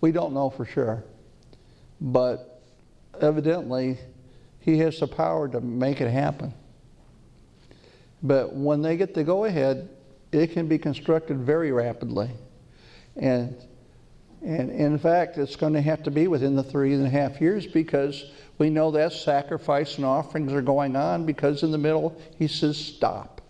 We 0.00 0.12
don't 0.12 0.34
know 0.34 0.50
for 0.50 0.64
sure, 0.64 1.02
but 2.00 2.62
evidently 3.20 3.98
he 4.60 4.78
has 4.78 5.00
the 5.00 5.06
power 5.06 5.48
to 5.48 5.60
make 5.60 6.00
it 6.00 6.10
happen. 6.10 6.52
But 8.22 8.54
when 8.54 8.82
they 8.82 8.96
get 8.96 9.14
the 9.14 9.24
go 9.24 9.44
ahead, 9.44 9.88
it 10.32 10.48
can 10.48 10.68
be 10.68 10.78
constructed 10.78 11.38
very 11.38 11.72
rapidly. 11.72 12.30
And, 13.16 13.56
and 14.42 14.70
in 14.70 14.98
fact, 14.98 15.38
it's 15.38 15.56
going 15.56 15.72
to 15.72 15.80
have 15.80 16.02
to 16.04 16.10
be 16.10 16.28
within 16.28 16.56
the 16.56 16.62
three 16.62 16.94
and 16.94 17.04
a 17.04 17.10
half 17.10 17.40
years 17.40 17.66
because 17.66 18.24
we 18.58 18.70
know 18.70 18.90
that 18.92 19.12
sacrifice 19.12 19.96
and 19.96 20.04
offerings 20.04 20.52
are 20.52 20.62
going 20.62 20.96
on 20.96 21.26
because 21.26 21.62
in 21.62 21.70
the 21.70 21.78
middle 21.78 22.20
he 22.38 22.48
says, 22.48 22.76
Stop. 22.76 23.40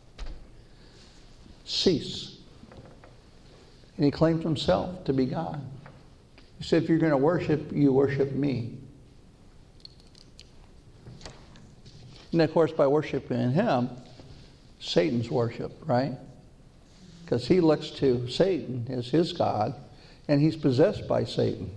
Cease. 1.65 2.39
And 3.97 4.05
he 4.05 4.11
claims 4.11 4.43
himself 4.43 5.05
to 5.05 5.13
be 5.13 5.27
God. 5.27 5.61
He 6.59 6.65
said, 6.65 6.83
If 6.83 6.89
you're 6.89 6.99
going 6.99 7.11
to 7.11 7.17
worship, 7.17 7.73
you 7.73 7.93
worship 7.93 8.33
me. 8.33 8.79
And 12.33 12.43
of 12.43 12.53
course, 12.53 12.73
by 12.73 12.87
worshiping 12.87 13.53
him, 13.53 13.91
Satan's 14.79 15.31
worship, 15.31 15.73
right? 15.87 16.13
Because 17.25 17.47
he 17.47 17.61
looks 17.61 17.91
to 17.93 18.29
Satan 18.29 18.87
as 18.91 19.09
his 19.09 19.33
God, 19.33 19.75
and 20.29 20.41
he's 20.41 20.57
possessed 20.57 21.07
by 21.07 21.25
Satan. 21.25 21.71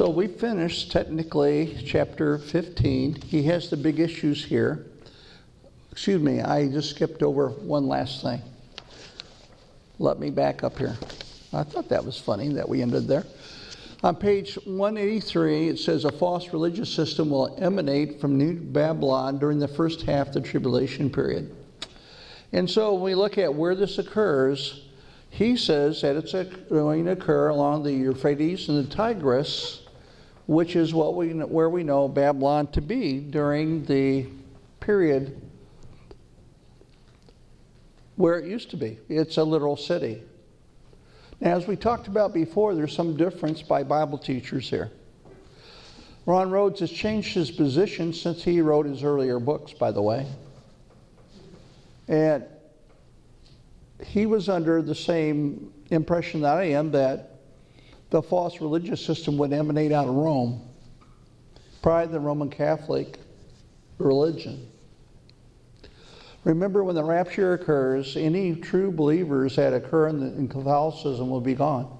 So 0.00 0.08
we 0.08 0.28
finished 0.28 0.90
technically 0.90 1.76
chapter 1.84 2.38
15. 2.38 3.20
He 3.22 3.42
has 3.42 3.68
the 3.68 3.76
big 3.76 4.00
issues 4.00 4.42
here. 4.42 4.86
Excuse 5.92 6.22
me, 6.22 6.40
I 6.40 6.68
just 6.68 6.90
skipped 6.90 7.22
over 7.22 7.50
one 7.50 7.86
last 7.86 8.22
thing. 8.22 8.40
Let 9.98 10.18
me 10.18 10.30
back 10.30 10.64
up 10.64 10.78
here. 10.78 10.96
I 11.52 11.64
thought 11.64 11.90
that 11.90 12.02
was 12.02 12.18
funny 12.18 12.48
that 12.54 12.66
we 12.66 12.80
ended 12.80 13.08
there. 13.08 13.24
On 14.02 14.16
page 14.16 14.54
183, 14.64 15.68
it 15.68 15.78
says 15.78 16.06
a 16.06 16.12
false 16.12 16.54
religious 16.54 16.88
system 16.90 17.28
will 17.28 17.54
emanate 17.60 18.18
from 18.18 18.38
New 18.38 18.54
Babylon 18.54 19.38
during 19.38 19.58
the 19.58 19.68
first 19.68 20.02
half 20.02 20.28
of 20.28 20.32
the 20.32 20.40
tribulation 20.40 21.10
period. 21.10 21.54
And 22.52 22.68
so 22.68 22.94
when 22.94 23.02
we 23.02 23.14
look 23.14 23.36
at 23.36 23.54
where 23.54 23.74
this 23.74 23.98
occurs, 23.98 24.86
he 25.28 25.54
says 25.54 26.00
that 26.00 26.16
it's 26.16 26.32
going 26.70 27.04
to 27.04 27.10
occur 27.12 27.48
along 27.48 27.82
the 27.82 27.92
Euphrates 27.92 28.70
and 28.70 28.78
the 28.78 28.94
Tigris, 28.94 29.82
which 30.46 30.76
is 30.76 30.94
what 30.94 31.14
we, 31.14 31.32
where 31.34 31.68
we 31.68 31.84
know 31.84 32.08
Babylon 32.08 32.68
to 32.68 32.80
be 32.80 33.20
during 33.20 33.84
the 33.84 34.26
period 34.80 35.42
where 38.16 38.38
it 38.38 38.46
used 38.46 38.70
to 38.70 38.76
be. 38.78 38.98
It's 39.10 39.36
a 39.36 39.44
literal 39.44 39.76
city. 39.76 40.22
Now, 41.40 41.56
as 41.56 41.66
we 41.66 41.74
talked 41.74 42.06
about 42.06 42.34
before, 42.34 42.74
there's 42.74 42.94
some 42.94 43.16
difference 43.16 43.62
by 43.62 43.82
Bible 43.82 44.18
teachers 44.18 44.68
here. 44.68 44.90
Ron 46.26 46.50
Rhodes 46.50 46.80
has 46.80 46.90
changed 46.90 47.32
his 47.32 47.50
position 47.50 48.12
since 48.12 48.44
he 48.44 48.60
wrote 48.60 48.84
his 48.84 49.02
earlier 49.02 49.40
books, 49.40 49.72
by 49.72 49.90
the 49.90 50.02
way. 50.02 50.26
And 52.08 52.44
he 54.04 54.26
was 54.26 54.50
under 54.50 54.82
the 54.82 54.94
same 54.94 55.72
impression 55.90 56.42
that 56.42 56.58
I 56.58 56.64
am 56.64 56.90
that 56.90 57.36
the 58.10 58.20
false 58.20 58.60
religious 58.60 59.04
system 59.04 59.38
would 59.38 59.52
emanate 59.52 59.92
out 59.92 60.08
of 60.08 60.14
Rome, 60.14 60.60
probably 61.80 62.12
the 62.12 62.20
Roman 62.20 62.50
Catholic 62.50 63.18
religion. 63.98 64.69
Remember, 66.44 66.82
when 66.82 66.94
the 66.94 67.04
rapture 67.04 67.52
occurs, 67.52 68.16
any 68.16 68.54
true 68.54 68.90
believers 68.90 69.56
that 69.56 69.74
occur 69.74 70.08
in, 70.08 70.48
Catholicism 70.48 71.28
will 71.28 71.40
be 71.40 71.54
gone. 71.54 71.98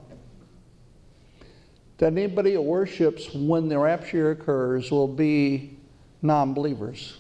that 1.99 2.07
anybody 2.07 2.53
that 2.53 2.63
worships 2.63 3.35
when 3.35 3.69
the 3.69 3.79
rapture 3.79 4.31
occurs 4.31 4.91
will 4.91 5.09
be 5.09 5.77
non 6.23 6.55
believers 6.55 7.19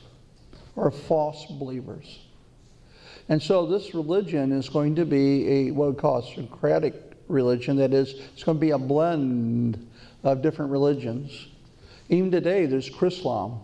or 0.76 0.90
false 0.90 1.44
believers. 1.46 2.20
And 3.28 3.42
so 3.42 3.66
this 3.66 3.94
religion 3.94 4.50
is 4.52 4.70
going 4.70 4.96
to 4.96 5.04
be 5.04 5.46
a 5.48 5.70
what 5.72 5.90
we 5.90 5.94
call 5.96 6.18
a 6.18 6.34
syncretic 6.34 6.94
religion. 7.28 7.76
That 7.76 7.92
is, 7.92 8.14
it's 8.32 8.42
going 8.42 8.56
to 8.56 8.60
be 8.60 8.70
a 8.70 8.78
blend 8.78 9.88
of 10.24 10.40
different 10.40 10.70
religions. 10.70 11.48
Even 12.08 12.30
today, 12.30 12.64
there's 12.64 12.88
Chrislam, 12.88 13.60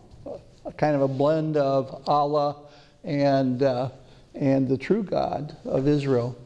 a 0.67 0.73
kind 0.73 0.95
of 0.95 1.03
a 1.03 1.09
blend 1.09 1.57
of 1.57 2.03
Allah 2.07 2.66
and, 3.07 3.63
uh, 3.63 3.91
and 4.35 4.69
the 4.69 4.77
true 4.77 5.03
God 5.03 5.57
of 5.65 5.89
Israel. 5.89 6.37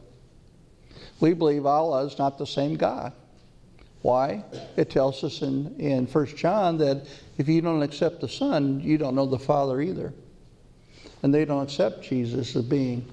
We 1.19 1.33
believe 1.33 1.65
Allah 1.65 2.05
is 2.05 2.17
not 2.17 2.37
the 2.37 2.47
same 2.47 2.75
God. 2.75 3.11
Why? 4.03 4.43
It 4.77 4.89
tells 4.89 5.23
us 5.23 5.41
in, 5.41 5.75
in 5.79 6.05
1 6.05 6.25
John 6.37 6.77
that 6.77 7.05
if 7.37 7.47
you 7.47 7.61
don't 7.61 7.83
accept 7.83 8.21
the 8.21 8.29
Son, 8.29 8.79
you 8.79 8.97
don't 8.97 9.15
know 9.15 9.25
the 9.25 9.37
Father 9.37 9.81
either. 9.81 10.13
And 11.21 11.33
they 11.33 11.45
don't 11.45 11.63
accept 11.63 12.03
Jesus 12.03 12.55
as 12.55 12.63
being 12.63 13.05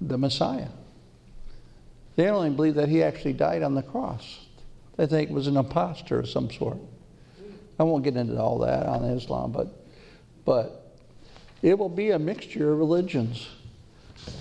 the 0.00 0.18
Messiah. 0.18 0.68
They 2.16 2.28
only 2.28 2.50
believe 2.50 2.74
that 2.74 2.88
he 2.88 3.02
actually 3.02 3.34
died 3.34 3.62
on 3.62 3.74
the 3.74 3.82
cross. 3.82 4.46
They 4.96 5.06
think 5.06 5.30
was 5.30 5.46
an 5.46 5.56
impostor 5.56 6.18
of 6.18 6.28
some 6.28 6.50
sort. 6.50 6.78
I 7.78 7.84
won't 7.84 8.04
get 8.04 8.16
into 8.16 8.40
all 8.40 8.58
that 8.58 8.86
on 8.86 9.04
Islam, 9.04 9.52
but, 9.52 9.68
but 10.44 10.81
it 11.62 11.78
will 11.78 11.88
be 11.88 12.10
a 12.10 12.18
mixture 12.18 12.72
of 12.72 12.78
religions. 12.78 13.48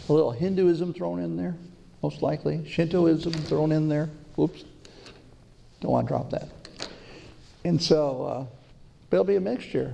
A 0.09 0.13
little 0.13 0.31
Hinduism 0.31 0.93
thrown 0.93 1.19
in 1.19 1.37
there, 1.37 1.55
most 2.03 2.21
likely. 2.21 2.67
Shintoism 2.67 3.33
thrown 3.33 3.71
in 3.71 3.87
there. 3.89 4.09
Whoops. 4.35 4.63
Don't 5.79 5.91
want 5.91 6.07
to 6.07 6.11
drop 6.11 6.29
that. 6.31 6.49
And 7.63 7.81
so 7.81 8.23
uh, 8.23 8.45
there'll 9.09 9.23
be 9.25 9.35
a 9.35 9.41
mixture. 9.41 9.93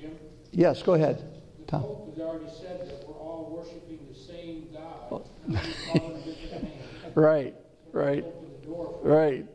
Jim, 0.00 0.16
Yes, 0.52 0.82
go 0.82 0.94
ahead. 0.94 1.22
the 1.58 1.64
Tom. 1.66 1.82
Pope 1.82 2.14
has 2.14 2.22
already 2.22 2.50
said 2.60 2.88
that 2.88 3.06
we're 3.08 3.14
all 3.14 3.54
worshiping 3.56 3.98
the 4.10 4.18
same 4.18 4.68
God. 4.72 5.22
We 5.48 5.54
call 5.56 6.08
him 6.10 6.22
different 6.22 6.62
names. 6.64 6.72
Right, 7.14 7.54
right. 7.92 8.24
Open 8.24 8.50
the 8.60 8.66
door 8.66 8.98
for 9.02 9.08
Right, 9.08 9.46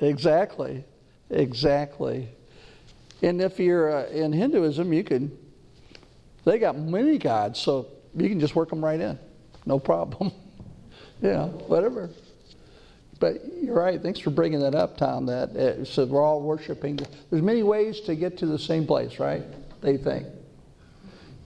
exactly, 0.00 0.84
exactly. 1.30 2.28
And 3.22 3.40
if 3.40 3.58
you're 3.58 3.92
uh, 3.92 4.06
in 4.10 4.32
Hinduism, 4.32 4.92
you 4.92 5.02
can, 5.02 5.36
they 6.48 6.58
got 6.58 6.78
many 6.78 7.18
gods, 7.18 7.58
so 7.58 7.86
you 8.16 8.28
can 8.28 8.40
just 8.40 8.54
work 8.54 8.70
them 8.70 8.84
right 8.84 9.00
in, 9.00 9.18
no 9.66 9.78
problem. 9.78 10.32
know, 11.22 11.46
whatever. 11.66 12.10
But 13.20 13.42
you're 13.60 13.74
right, 13.74 14.00
thanks 14.00 14.20
for 14.20 14.30
bringing 14.30 14.60
that 14.60 14.74
up, 14.74 14.96
Tom, 14.96 15.26
that 15.26 15.56
uh, 15.56 15.84
so 15.84 16.06
we're 16.06 16.22
all 16.22 16.40
worshiping. 16.40 17.00
There's 17.30 17.42
many 17.42 17.62
ways 17.62 18.00
to 18.02 18.14
get 18.14 18.38
to 18.38 18.46
the 18.46 18.58
same 18.58 18.86
place, 18.86 19.18
right? 19.18 19.42
They 19.80 19.96
think. 19.96 20.26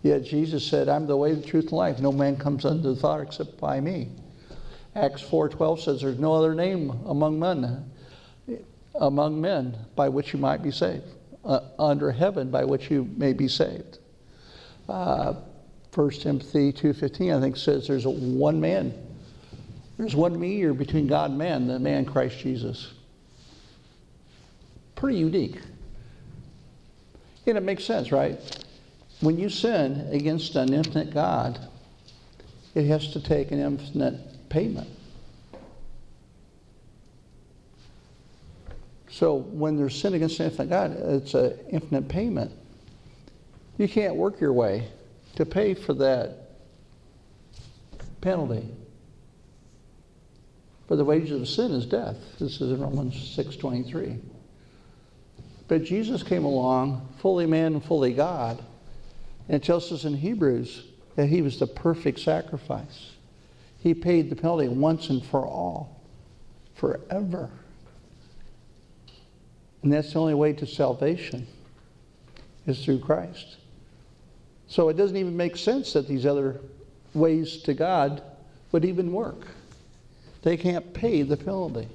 Yet 0.03 0.25
Jesus 0.25 0.67
said, 0.67 0.89
I'm 0.89 1.07
the 1.07 1.17
way, 1.17 1.35
the 1.35 1.43
truth, 1.43 1.67
and 1.67 1.73
life. 1.73 2.01
No 2.01 2.13
man 2.13 2.37
comes 2.37 2.65
unto 2.65 2.95
the 2.95 3.01
Father 3.01 3.23
except 3.23 3.59
by 3.59 3.81
me. 3.81 4.09
Acts 4.95 5.23
4:12 5.23 5.81
says 5.81 6.01
there's 6.03 6.19
no 6.19 6.35
other 6.35 6.55
name 6.55 6.91
among 7.07 7.39
men 7.39 7.91
among 8.97 9.41
men 9.41 9.77
by 9.97 10.09
which 10.09 10.33
you 10.33 10.39
might 10.39 10.63
be 10.63 10.71
saved 10.71 11.05
uh, 11.45 11.61
under 11.79 12.13
heaven 12.13 12.51
by 12.51 12.65
which 12.65 12.91
you 12.91 13.09
may 13.17 13.33
be 13.33 13.49
saved. 13.49 13.99
Uh, 14.89 15.35
1 15.95 16.11
Timothy 16.11 16.73
2:15 16.73 17.37
I 17.37 17.41
think 17.41 17.57
says 17.57 17.87
there's 17.87 18.07
one 18.07 18.61
man 18.61 18.95
there's 19.99 20.17
one 20.17 20.39
mediator 20.39 20.75
between 20.75 21.07
God 21.07 21.31
and 21.31 21.39
man 21.39 21.67
the 21.67 21.79
man 21.79 22.05
Christ 22.05 22.39
Jesus. 22.39 22.93
Pretty 24.97 25.19
unique. 25.19 25.61
And 27.47 27.59
it 27.59 27.63
makes 27.63 27.85
sense, 27.85 28.13
right? 28.13 28.39
When 29.21 29.39
you 29.39 29.49
sin 29.49 30.09
against 30.11 30.57
an 30.57 30.73
infinite 30.73 31.13
God, 31.13 31.59
it 32.75 32.87
has 32.87 33.13
to 33.13 33.21
take 33.21 33.51
an 33.51 33.61
infinite 33.61 34.49
payment. 34.49 34.89
So 39.11 39.37
when 39.37 39.77
there's 39.77 40.01
sin 40.01 40.15
against 40.15 40.41
an 40.41 40.47
infinite 40.47 40.71
God, 40.71 40.97
it's 40.97 41.35
an 41.35 41.59
infinite 41.71 42.09
payment. 42.09 42.51
You 43.83 43.89
can't 43.89 44.15
work 44.15 44.41
your 44.41 44.53
way 44.53 44.87
to 45.35 45.45
pay 45.45 45.75
for 45.75 45.93
that 45.95 46.51
penalty. 48.21 48.69
For 50.87 50.95
the 50.95 51.05
wages 51.05 51.33
of 51.33 51.49
sin 51.49 51.73
is 51.73 51.85
death. 51.85 52.17
This 52.39 52.61
is 52.61 52.71
in 52.71 52.81
Romans 52.81 53.17
6:23. 53.17 54.21
But 55.67 55.83
Jesus 55.83 56.23
came 56.23 56.45
along, 56.45 57.09
fully 57.19 57.45
man 57.45 57.73
and 57.73 57.85
fully 57.85 58.13
God, 58.13 58.63
and 59.49 59.57
it 59.57 59.65
tells 59.65 59.91
us 59.91 60.05
in 60.05 60.15
Hebrews 60.15 60.85
that 61.17 61.27
he 61.27 61.43
was 61.43 61.59
the 61.59 61.67
perfect 61.67 62.21
sacrifice. 62.21 63.11
He 63.81 63.95
paid 63.95 64.31
the 64.31 64.37
penalty 64.37 64.69
once 64.69 65.11
and 65.11 65.25
for 65.25 65.45
all, 65.45 66.01
forever. 66.75 67.51
And 69.83 69.93
that's 69.93 70.13
the 70.13 70.21
only 70.21 70.35
way 70.35 70.53
to 70.53 70.67
salvation 70.69 71.49
is 72.65 72.85
through 72.85 73.01
Christ. 73.01 73.57
So 74.73 74.89
it 74.89 74.97
doesn't 74.97 75.19
even 75.19 75.37
make 75.37 75.59
sense 75.59 75.93
that 75.93 76.09
these 76.09 76.25
other 76.25 76.59
ways 77.13 77.59
to 77.65 77.75
God 77.75 78.23
would 78.73 78.87
even 78.87 79.13
work. 79.13 79.49
They 80.41 80.57
can't 80.57 80.95
pay 80.95 81.21
the 81.21 81.37
penalty. 81.37 81.89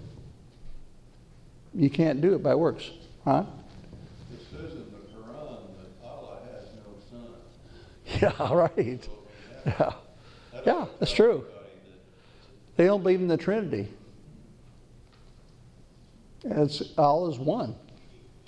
You 1.73 1.89
can't 1.89 2.21
do 2.21 2.35
it 2.35 2.43
by 2.43 2.53
works, 2.53 2.91
huh? 3.25 3.45
It 4.31 4.41
says 4.51 4.73
in 4.73 4.77
the 4.77 4.99
Quran 5.11 5.57
that 5.79 6.07
Allah 6.07 6.37
has 6.53 6.67
no 6.85 6.93
son. 7.09 8.31
Yeah, 8.37 8.53
right. 8.53 9.09
Yeah. 9.65 9.93
Yeah, 10.63 10.85
that's 10.99 11.11
true. 11.11 11.45
They 12.75 12.85
don't 12.85 13.01
believe 13.01 13.21
in 13.21 13.27
the 13.27 13.37
Trinity. 13.37 13.87
It's 16.43 16.83
all 16.95 17.27
is 17.31 17.39
one. 17.39 17.73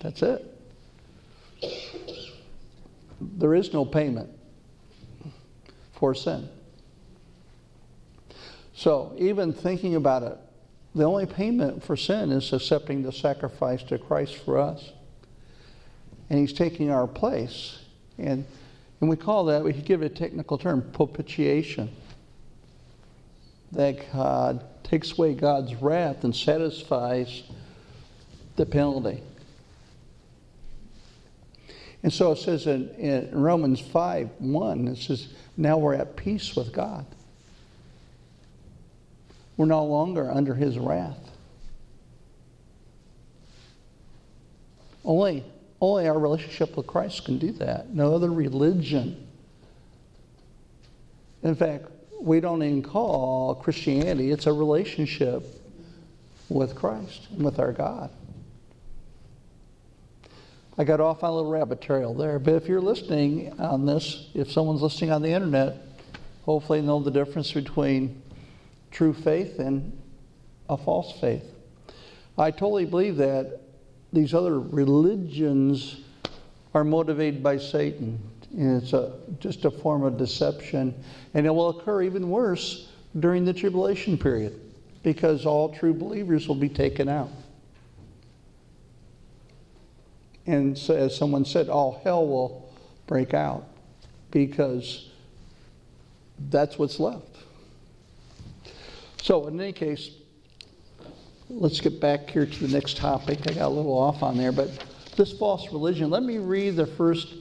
That's 0.02 0.22
it. 0.22 0.56
There 3.22 3.54
is 3.54 3.74
no 3.74 3.86
payment 3.86 4.30
for 5.94 6.16
sin. 6.16 6.50
So 8.74 9.14
even 9.18 9.52
thinking 9.52 9.96
about 9.96 10.24
it, 10.24 10.38
the 10.96 11.04
only 11.04 11.26
payment 11.26 11.84
for 11.84 11.98
sin 11.98 12.32
is 12.32 12.52
accepting 12.54 13.04
the 13.04 13.12
sacrifice 13.12 13.84
to 13.84 13.98
Christ 13.98 14.38
for 14.38 14.58
us. 14.58 14.92
And 16.30 16.40
he's 16.40 16.54
taking 16.54 16.90
our 16.90 17.08
place. 17.08 17.80
And, 18.18 18.46
and 19.02 19.10
we 19.10 19.16
call 19.16 19.46
that, 19.46 19.64
we 19.64 19.74
could 19.74 19.86
give 19.86 20.02
it 20.02 20.12
a 20.12 20.16
technical 20.16 20.58
term, 20.58 20.82
propitiation 20.94 21.90
that 23.72 24.12
God 24.12 24.64
takes 24.84 25.18
away 25.18 25.34
God's 25.34 25.76
wrath 25.76 26.24
and 26.24 26.36
satisfies 26.36 27.44
the 28.56 28.66
penalty. 28.66 29.22
And 32.02 32.14
so 32.14 32.32
it 32.32 32.38
says 32.38 32.66
in, 32.66 32.90
in 32.96 33.30
Romans 33.32 33.80
5 33.80 34.30
1, 34.40 34.88
it 34.88 34.98
says, 34.98 35.28
Now 35.58 35.78
we're 35.78 35.96
at 35.96 36.16
peace 36.16 36.56
with 36.56 36.72
God. 36.72 37.06
We're 39.58 39.66
no 39.66 39.84
longer 39.84 40.32
under 40.32 40.56
his 40.56 40.80
wrath. 40.80 41.18
Only, 45.04 45.44
only 45.82 46.08
our 46.08 46.18
relationship 46.18 46.78
with 46.78 46.88
Christ 46.88 47.26
can 47.26 47.38
do 47.38 47.52
that. 47.54 47.90
No 47.90 48.16
other 48.16 48.32
religion. 48.32 49.28
In 51.44 51.56
fact, 51.56 51.86
we 52.22 52.40
don't 52.40 52.64
even 52.64 52.84
call 52.84 53.56
Christianity, 53.56 54.32
it's 54.32 54.46
a 54.46 54.54
relationship 54.54 55.46
with 56.50 56.76
Christ 56.76 57.28
and 57.32 57.44
with 57.44 57.60
our 57.60 57.72
God. 57.72 58.10
I 60.80 60.86
got 60.86 61.02
off 61.02 61.26
on 61.26 61.32
a 61.32 61.36
little 61.36 61.52
rabbit 61.52 61.82
trail 61.82 62.14
there, 62.14 62.40
but 62.40 62.54
if 62.54 62.70
you're 62.70 62.80
listening 62.80 63.52
on 63.60 63.86
this, 63.86 64.30
if 64.34 64.50
someone's 64.50 64.82
listening 64.82 65.12
on 65.12 65.22
the 65.22 65.28
internet, 65.28 65.76
hopefully 66.46 66.82
know 66.82 67.02
the 67.02 67.12
difference 67.12 67.52
between 67.52 68.22
true 68.90 69.12
faith 69.12 69.60
and 69.60 69.92
a 70.70 70.78
false 70.78 71.20
faith. 71.20 71.44
I 72.38 72.52
totally 72.52 72.86
believe 72.86 73.18
that 73.18 73.60
these 74.14 74.34
other 74.34 74.58
religions 74.58 75.98
are 76.74 76.86
motivated 76.86 77.44
by 77.44 77.58
Satan. 77.58 78.18
And 78.54 78.82
it's 78.82 78.94
a, 78.94 79.20
just 79.42 79.66
a 79.66 79.72
form 79.72 80.04
of 80.04 80.18
deception. 80.18 80.96
And 81.34 81.46
it 81.46 81.50
will 81.50 81.78
occur 81.78 82.04
even 82.04 82.30
worse 82.30 82.88
during 83.20 83.44
the 83.44 83.54
tribulation 83.54 84.18
period 84.18 84.58
because 85.04 85.46
all 85.46 85.76
true 85.76 85.94
believers 85.94 86.48
will 86.48 86.56
be 86.56 86.70
taken 86.70 87.10
out. 87.10 87.30
And 90.50 90.76
so, 90.76 90.96
as 90.96 91.16
someone 91.16 91.46
said, 91.46 91.70
all 91.70 92.02
hell 92.04 92.26
will 92.26 92.74
break 93.06 93.36
out 93.36 93.66
because 94.32 95.10
that's 96.50 96.80
what's 96.80 97.00
left. 97.00 97.38
So, 99.22 99.46
in 99.46 99.62
any 99.62 99.74
case, 99.74 100.10
let's 101.52 101.80
get 101.80 102.02
back 102.02 102.32
here 102.32 102.48
to 102.48 102.68
the 102.68 102.74
next 102.74 102.98
topic. 102.98 103.42
I 103.48 103.54
got 103.54 103.68
a 103.68 103.70
little 103.70 103.96
off 103.96 104.24
on 104.24 104.38
there, 104.38 104.52
but 104.52 104.84
this 105.16 105.32
false 105.34 105.72
religion, 105.72 106.10
let 106.10 106.24
me 106.24 106.40
read 106.40 106.76
the 106.76 106.88
first 106.88 107.36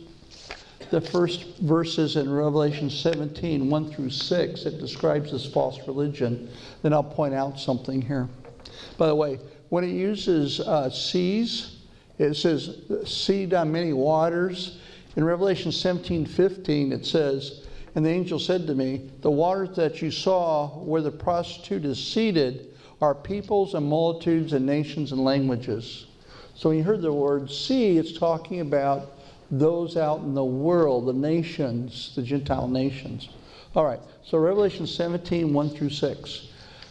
the 0.91 1.01
first 1.01 1.59
verses 1.61 2.17
in 2.17 2.31
Revelation 2.31 2.91
17, 2.91 3.69
1 3.69 3.93
through 3.93 4.09
6, 4.09 4.65
it 4.65 4.79
describes 4.79 5.33
this 5.33 5.47
false 5.47 5.79
religion. 5.87 6.51
Then 6.83 6.95
I'll 6.95 7.03
point 7.03 7.35
out 7.35 7.59
something 7.61 8.01
here. 8.01 8.27
By 8.97 9.07
the 9.07 9.15
way, 9.15 9.39
when 9.69 9.85
it 9.85 9.91
uses 9.91 10.61
uh, 10.61 10.89
seas, 10.89 11.78
it 12.19 12.35
says 12.35 12.79
seed 13.05 13.55
on 13.55 13.73
many 13.73 13.93
waters. 13.93 14.79
In 15.17 15.25
Revelation 15.25 15.73
17, 15.73 16.27
15, 16.27 16.93
it 16.93 17.07
says, 17.07 17.67
And 17.95 18.05
the 18.05 18.11
angel 18.11 18.39
said 18.39 18.67
to 18.67 18.75
me, 18.75 19.11
The 19.21 19.31
waters 19.31 19.77
that 19.77 20.03
you 20.03 20.11
saw 20.11 20.69
where 20.79 21.03
the 21.03 21.11
prostitute 21.11 21.85
is 21.85 21.99
seated 22.05 22.75
are 23.01 23.15
peoples 23.15 23.75
and 23.75 23.87
multitudes 23.87 24.53
and 24.53 24.67
nations 24.67 25.13
and 25.13 25.25
languages. 25.25 26.07
So 26.55 26.69
when 26.69 26.79
you 26.79 26.85
heard 26.85 27.03
the 27.03 27.13
word 27.13 27.51
sea, 27.51 27.99
it's 27.99 28.19
talking 28.19 28.61
about 28.61 29.13
those 29.51 29.97
out 29.97 30.21
in 30.21 30.35
the 30.35 30.45
world, 30.45 31.07
the 31.07 31.13
nations, 31.13 32.13
the 32.17 32.23
Gentile 32.23 32.69
nations. 32.69 33.29
All 33.75 33.85
right, 33.85 34.01
so 34.25 34.39
Revelation 34.39 34.87
17, 34.87 35.53
1 35.53 35.71
through 35.71 35.91
6. 35.91 36.49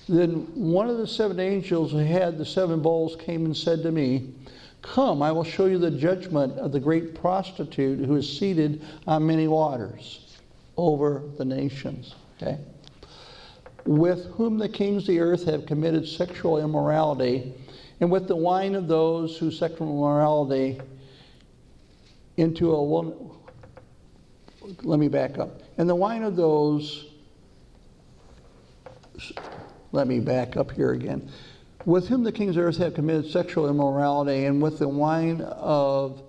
Then 0.08 0.48
one 0.56 0.90
of 0.90 0.98
the 0.98 1.08
seven 1.08 1.40
angels 1.40 1.92
who 1.92 1.98
had 1.98 2.38
the 2.38 2.46
seven 2.46 2.82
bowls 2.82 3.18
came 3.18 3.46
and 3.46 3.56
said 3.56 3.84
to 3.84 3.92
me, 3.92 4.34
Come, 4.82 5.22
I 5.22 5.32
will 5.32 5.44
show 5.44 5.66
you 5.66 5.78
the 5.78 5.92
judgment 5.92 6.58
of 6.60 6.72
the 6.72 6.80
great 6.80 7.16
prostitute 7.16 8.06
who 8.06 8.16
is 8.16 8.38
seated 8.38 8.82
on 9.06 9.26
many 9.26 9.48
waters 9.48 10.38
over 10.78 11.24
the 11.38 11.46
nations. 11.46 12.16
Okay? 12.38 12.58
With 13.86 14.26
whom 14.32 14.58
the 14.58 14.70
kings 14.70 15.04
of 15.04 15.08
the 15.08 15.20
earth 15.20 15.46
have 15.46 15.66
committed 15.66 16.08
sexual 16.08 16.60
immorality, 16.60 17.54
and 18.00 18.12
with 18.12 18.28
the 18.28 18.36
wine 18.36 18.76
of 18.76 18.88
those 18.88 19.38
whose 19.38 19.58
sexual 19.58 19.88
immorality 19.88 20.80
into 22.38 22.72
a 22.74 22.84
woman. 22.84 23.16
Let 24.84 25.00
me 25.00 25.08
back 25.08 25.38
up. 25.40 25.62
And 25.78 25.90
the 25.90 25.96
wine 25.96 26.24
of 26.24 26.36
those, 26.36 27.06
let 29.92 30.08
me 30.08 30.20
back 30.20 30.58
up 30.58 30.72
here 30.72 30.92
again. 30.92 31.32
With 31.88 32.10
whom 32.10 32.26
the 32.26 32.34
kings 32.34 32.58
of 32.58 32.66
earth 32.66 32.80
have 32.80 32.96
committed 32.96 33.32
sexual 33.32 33.70
immorality, 33.70 34.44
and 34.44 34.62
with 34.62 34.78
the 34.78 34.90
wine 34.90 35.40
of 35.40 36.22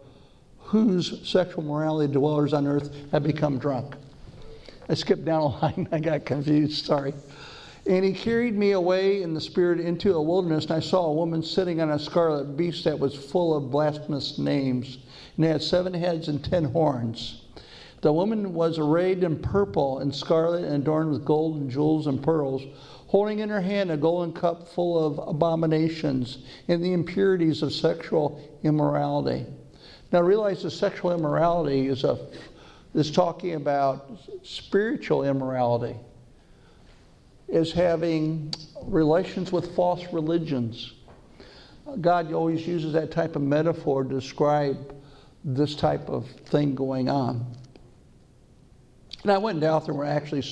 whose 0.60 1.28
sexual 1.28 1.64
morality 1.64 2.12
dwellers 2.12 2.52
on 2.52 2.64
earth 2.64 2.94
have 3.10 3.24
become 3.24 3.58
drunk. 3.58 3.96
I 4.88 4.94
skipped 4.94 5.24
down 5.24 5.42
a 5.42 5.46
line, 5.48 5.88
I 5.92 5.98
got 5.98 6.24
confused, 6.24 6.86
sorry. 6.86 7.12
And 7.88 8.04
he 8.04 8.12
carried 8.12 8.56
me 8.56 8.70
away 8.70 9.20
in 9.22 9.34
the 9.34 9.40
spirit 9.40 9.80
into 9.80 10.14
a 10.14 10.22
wilderness, 10.22 10.66
and 10.66 10.74
I 10.74 10.80
saw 10.80 11.06
a 11.06 11.12
woman 11.12 11.42
sitting 11.42 11.80
on 11.80 11.90
a 11.90 11.98
scarlet 11.98 12.56
beast 12.56 12.84
that 12.84 12.96
was 12.96 13.16
full 13.16 13.56
of 13.56 13.68
blasphemous 13.68 14.38
names, 14.38 14.98
and 15.36 15.44
had 15.44 15.60
seven 15.60 15.92
heads 15.92 16.28
and 16.28 16.44
ten 16.44 16.66
horns. 16.66 17.42
The 18.00 18.12
woman 18.12 18.54
was 18.54 18.78
arrayed 18.78 19.24
in 19.24 19.40
purple 19.40 19.98
and 19.98 20.14
scarlet 20.14 20.62
and 20.62 20.76
adorned 20.76 21.10
with 21.10 21.24
gold 21.24 21.56
and 21.56 21.68
jewels 21.68 22.06
and 22.06 22.22
pearls, 22.22 22.62
holding 23.08 23.40
in 23.40 23.48
her 23.48 23.60
hand 23.60 23.90
a 23.90 23.96
golden 23.96 24.32
cup 24.32 24.68
full 24.68 25.04
of 25.04 25.18
abominations 25.28 26.38
and 26.68 26.82
the 26.84 26.92
impurities 26.92 27.62
of 27.62 27.72
sexual 27.72 28.40
immorality. 28.62 29.44
Now 30.12 30.20
realize 30.20 30.62
the 30.62 30.70
sexual 30.70 31.12
immorality 31.12 31.88
is 31.88 32.04
a 32.04 32.18
is 32.94 33.10
talking 33.10 33.54
about 33.54 34.18
spiritual 34.42 35.24
immorality 35.24 35.94
is 37.48 37.72
having 37.72 38.52
relations 38.82 39.52
with 39.52 39.74
false 39.74 40.04
religions. 40.12 40.94
God 42.00 42.32
always 42.32 42.66
uses 42.66 42.92
that 42.92 43.10
type 43.10 43.36
of 43.36 43.42
metaphor 43.42 44.04
to 44.04 44.08
describe 44.08 44.94
this 45.44 45.74
type 45.74 46.08
of 46.08 46.28
thing 46.46 46.74
going 46.74 47.08
on. 47.08 47.46
And 49.28 49.34
I 49.34 49.38
went 49.38 49.60
down 49.60 49.84
there 49.84 49.92
where 49.92 50.06
actually 50.06 50.42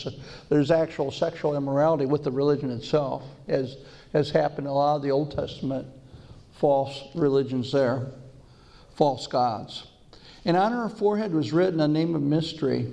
there's 0.50 0.70
actual 0.70 1.10
sexual 1.10 1.56
immorality 1.56 2.04
with 2.04 2.24
the 2.24 2.30
religion 2.30 2.70
itself, 2.70 3.22
as 3.48 3.78
has 4.12 4.30
happened 4.30 4.66
in 4.66 4.70
a 4.70 4.74
lot 4.74 4.96
of 4.96 5.02
the 5.02 5.10
Old 5.10 5.30
Testament 5.34 5.86
false 6.52 7.04
religions 7.14 7.72
there, 7.72 8.08
false 8.94 9.26
gods. 9.28 9.86
And 10.44 10.58
on 10.58 10.72
her 10.72 10.90
forehead 10.90 11.32
was 11.32 11.54
written 11.54 11.80
a 11.80 11.88
name 11.88 12.14
of 12.14 12.20
mystery 12.20 12.92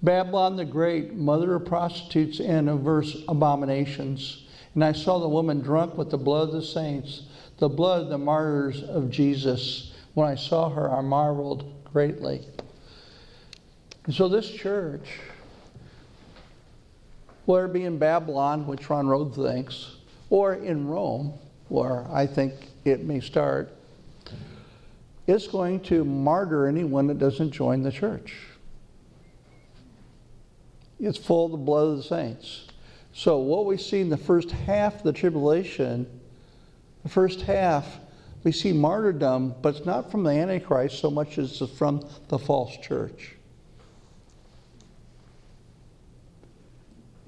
Babylon 0.00 0.54
the 0.54 0.64
Great, 0.64 1.12
mother 1.14 1.56
of 1.56 1.64
prostitutes 1.64 2.38
and 2.38 2.70
of 2.70 2.82
verse 2.82 3.16
abominations. 3.26 4.44
And 4.74 4.84
I 4.84 4.92
saw 4.92 5.18
the 5.18 5.28
woman 5.28 5.58
drunk 5.58 5.98
with 5.98 6.12
the 6.12 6.18
blood 6.18 6.50
of 6.50 6.54
the 6.54 6.62
saints, 6.62 7.22
the 7.58 7.68
blood 7.68 8.02
of 8.02 8.10
the 8.10 8.18
martyrs 8.18 8.84
of 8.84 9.10
Jesus. 9.10 9.92
When 10.14 10.28
I 10.28 10.36
saw 10.36 10.70
her, 10.70 10.88
I 10.88 11.00
marveled 11.00 11.84
greatly. 11.84 12.46
And 14.06 14.14
so 14.14 14.28
this 14.28 14.50
church, 14.50 15.06
whether 17.44 17.66
it 17.66 17.72
be 17.72 17.84
in 17.84 17.98
Babylon, 17.98 18.66
which 18.66 18.88
Ron 18.88 19.06
Rhodes 19.06 19.36
thinks, 19.36 19.96
or 20.30 20.54
in 20.54 20.86
Rome, 20.88 21.34
where 21.68 22.06
I 22.10 22.26
think 22.26 22.54
it 22.84 23.04
may 23.04 23.20
start, 23.20 23.70
is 25.26 25.46
going 25.46 25.80
to 25.80 26.04
martyr 26.04 26.66
anyone 26.66 27.06
that 27.08 27.18
doesn't 27.18 27.50
join 27.50 27.82
the 27.82 27.92
church. 27.92 28.34
It's 30.98 31.18
full 31.18 31.46
of 31.46 31.52
the 31.52 31.58
blood 31.58 31.88
of 31.88 31.96
the 31.98 32.02
saints. 32.02 32.66
So, 33.12 33.38
what 33.38 33.66
we 33.66 33.76
see 33.76 34.00
in 34.00 34.08
the 34.08 34.16
first 34.16 34.50
half 34.50 34.96
of 34.96 35.02
the 35.02 35.12
tribulation, 35.12 36.06
the 37.02 37.08
first 37.08 37.42
half, 37.42 37.98
we 38.44 38.52
see 38.52 38.72
martyrdom, 38.72 39.54
but 39.62 39.76
it's 39.76 39.86
not 39.86 40.10
from 40.10 40.22
the 40.22 40.30
Antichrist 40.30 41.00
so 41.00 41.10
much 41.10 41.38
as 41.38 41.58
from 41.76 42.06
the 42.28 42.38
false 42.38 42.76
church. 42.78 43.34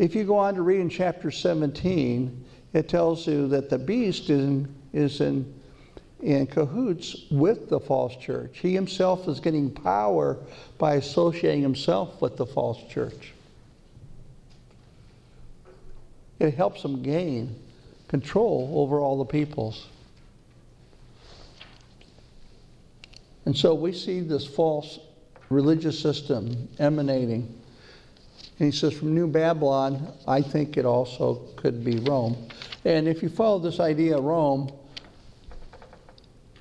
If 0.03 0.17
you 0.17 0.25
go 0.25 0.37
on 0.37 0.57
to 0.57 0.63
read 0.63 0.81
in 0.81 0.89
chapter 0.89 1.31
17, 1.31 2.45
it 2.73 2.89
tells 2.89 3.25
you 3.25 3.47
that 3.47 3.71
the 3.71 3.79
beast 3.79 4.31
is 4.31 4.41
in, 4.41 4.75
is 4.93 5.21
in, 5.21 5.55
in 6.21 6.49
cahoots 6.49 7.31
with 7.31 7.69
the 7.69 7.79
false 7.79 8.17
church. 8.17 8.59
He 8.59 8.75
himself 8.75 9.29
is 9.29 9.39
getting 9.39 9.71
power 9.71 10.39
by 10.77 10.97
associating 10.97 11.63
himself 11.63 12.21
with 12.21 12.37
the 12.37 12.45
false 12.45 12.83
church. 12.91 13.33
It 16.41 16.55
helps 16.55 16.83
him 16.83 17.05
gain 17.05 17.55
control 18.09 18.73
over 18.75 18.99
all 18.99 19.19
the 19.19 19.25
peoples. 19.25 19.87
And 23.45 23.57
so 23.57 23.73
we 23.73 23.93
see 23.93 24.19
this 24.19 24.45
false 24.45 24.99
religious 25.49 25.97
system 25.97 26.69
emanating. 26.81 27.62
And 28.59 28.73
he 28.73 28.77
says, 28.77 28.93
from 28.93 29.15
New 29.15 29.27
Babylon, 29.27 30.13
I 30.27 30.43
think 30.43 30.77
it 30.77 30.85
also 30.85 31.37
could 31.57 31.85
be 31.85 31.97
Rome. 32.01 32.49
And 32.85 33.09
if 33.09 33.23
you 33.23 33.29
follow 33.29 33.59
this 33.59 33.81
idea 33.81 34.19
of 34.19 34.25
Rome, 34.25 34.71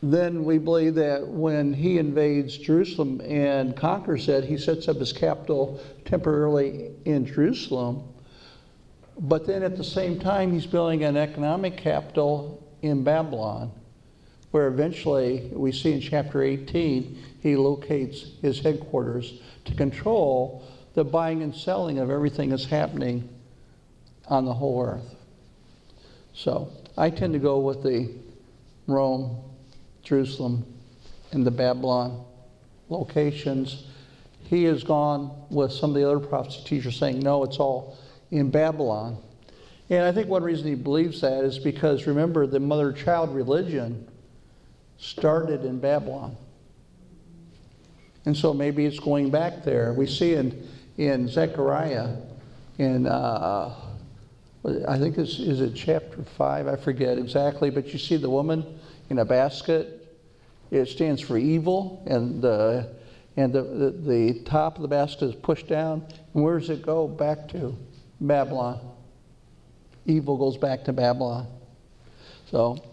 then 0.04 0.44
we 0.44 0.58
believe 0.58 0.96
that 0.96 1.28
when 1.28 1.74
he 1.74 2.00
invades 2.00 2.58
Jerusalem 2.58 3.22
and 3.22 3.76
conquers 3.76 4.28
it, 4.30 4.44
he 4.44 4.58
sets 4.58 4.88
up 4.88 4.98
his 4.98 5.14
capital 5.14 5.80
temporarily 6.06 6.92
in 7.06 7.26
Jerusalem. 7.26 8.04
But 9.20 9.46
then 9.46 9.62
at 9.62 9.78
the 9.78 9.84
same 9.84 10.20
time, 10.20 10.52
he's 10.52 10.66
building 10.66 11.04
an 11.04 11.18
economic 11.18 11.78
capital 11.78 12.68
in 12.82 13.04
Babylon, 13.04 13.72
where 14.50 14.68
eventually 14.68 15.52
we 15.54 15.72
see 15.72 15.94
in 15.94 16.02
chapter 16.02 16.42
18, 16.42 17.18
he 17.42 17.56
locates 17.56 18.32
his 18.42 18.60
headquarters 18.60 19.40
to 19.66 19.76
control 19.76 20.64
the 20.94 21.04
buying 21.04 21.42
and 21.42 21.56
selling 21.56 22.00
of 22.00 22.10
everything 22.10 22.50
that's 22.50 22.66
happening 22.66 23.30
on 24.28 24.46
the 24.46 24.54
whole 24.54 24.84
earth. 24.84 25.16
So 26.34 26.72
I 26.98 27.10
tend 27.10 27.34
to 27.34 27.40
go 27.40 27.60
with 27.60 27.84
the 27.84 28.10
Rome, 28.88 29.38
Jerusalem, 30.04 30.66
and 31.32 31.46
the 31.46 31.52
Babylon 31.52 32.26
locations. 32.90 33.86
He 34.44 34.64
has 34.66 34.84
gone 34.84 35.32
with 35.50 35.72
some 35.72 35.92
of 35.92 35.96
the 35.96 36.10
other 36.10 36.20
prophets 36.20 36.64
teachers 36.64 36.98
saying, 36.98 37.20
no, 37.20 37.44
it's 37.44 37.58
all 37.58 37.98
in 38.32 38.50
Babylon. 38.50 39.18
And 39.90 40.04
I 40.04 40.12
think 40.12 40.28
one 40.28 40.44
reason 40.44 40.68
he 40.68 40.76
believes 40.76 41.22
that 41.22 41.44
is 41.44 41.60
because 41.60 42.08
remember, 42.08 42.48
the 42.48 42.60
mother 42.60 42.94
child 42.94 43.34
religion 43.34 44.08
started 44.98 45.66
in 45.66 45.80
Babylon. 45.80 46.38
And 48.26 48.38
so 48.38 48.54
maybe 48.54 48.86
it's 48.86 49.00
going 49.00 49.32
back 49.32 49.64
there. 49.64 49.94
We 49.94 50.06
see 50.06 50.36
in, 50.36 50.68
in 50.98 51.28
Zechariah, 51.28 52.16
in 52.78 53.08
uh, 53.08 53.74
I 54.88 54.98
think 55.00 55.16
this 55.16 55.40
is 55.40 55.60
it 55.60 55.74
chapter 55.74 56.24
5, 56.24 56.68
I 56.68 56.76
forget 56.76 57.18
exactly, 57.18 57.70
but 57.72 57.88
you 57.94 57.98
see 57.98 58.18
the 58.18 58.30
woman 58.30 58.80
in 59.10 59.20
a 59.20 59.26
basket. 59.26 59.98
It 60.70 60.88
stands 60.88 61.20
for 61.20 61.38
evil, 61.38 62.04
and 62.06 62.42
the, 62.42 62.96
and 63.38 63.52
the, 63.52 63.64
the, 63.64 63.92
the 63.92 64.40
top 64.42 64.76
of 64.76 64.84
the 64.84 64.88
basket 64.88 65.26
is 65.26 65.36
pushed 65.36 65.68
down. 65.68 66.06
And 66.34 66.44
where 66.44 66.60
does 66.60 66.70
it 66.70 66.84
go 66.84 67.08
back 67.08 67.48
to? 67.50 67.76
Babylon. 68.20 68.80
Evil 70.06 70.38
goes 70.38 70.58
back 70.58 70.86
to 70.86 70.94
Babylon. 70.94 71.48
So, 72.52 72.84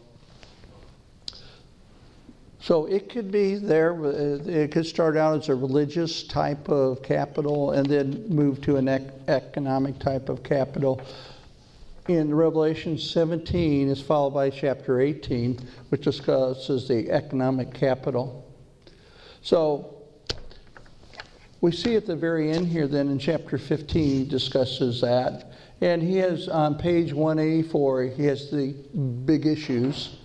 so 2.69 2.85
it 2.85 3.09
could 3.09 3.33
be 3.33 3.55
there, 3.55 3.95
uh, 3.95 4.11
it 4.45 4.73
could 4.73 4.85
start 4.85 5.17
out 5.17 5.39
as 5.39 5.49
a 5.49 5.55
religious 5.55 6.23
type 6.23 6.69
of 6.69 7.03
capital 7.03 7.71
and 7.71 7.87
then 7.87 8.29
move 8.29 8.61
to 8.61 8.77
an 8.77 8.89
ec- 8.89 9.11
economic 9.27 9.99
type 9.99 10.29
of 10.29 10.43
capital. 10.43 11.01
In 12.09 12.35
Revelation 12.35 12.99
17 12.99 13.89
is 13.89 14.03
followed 14.03 14.35
by 14.35 14.51
chapter 14.51 15.01
18, 15.01 15.59
which 15.89 16.03
discusses 16.03 16.87
the 16.87 17.11
economic 17.11 17.73
capital. 17.73 18.47
So 19.41 20.03
we 21.63 21.73
see 21.73 21.97
at 21.97 22.05
the 22.05 22.17
very 22.17 22.51
end 22.51 22.67
here, 22.67 22.87
then 22.87 23.09
in 23.09 23.19
chapter 23.19 23.57
15, 23.57 24.05
he 24.05 24.25
discusses 24.27 25.01
that. 25.01 25.53
And 25.81 26.03
he 26.03 26.19
has 26.19 26.49
on 26.49 26.77
page 26.77 27.15
184, 27.15 28.03
he 28.09 28.27
has 28.27 28.51
the 28.51 28.75
big 29.25 29.47
issues. 29.47 30.19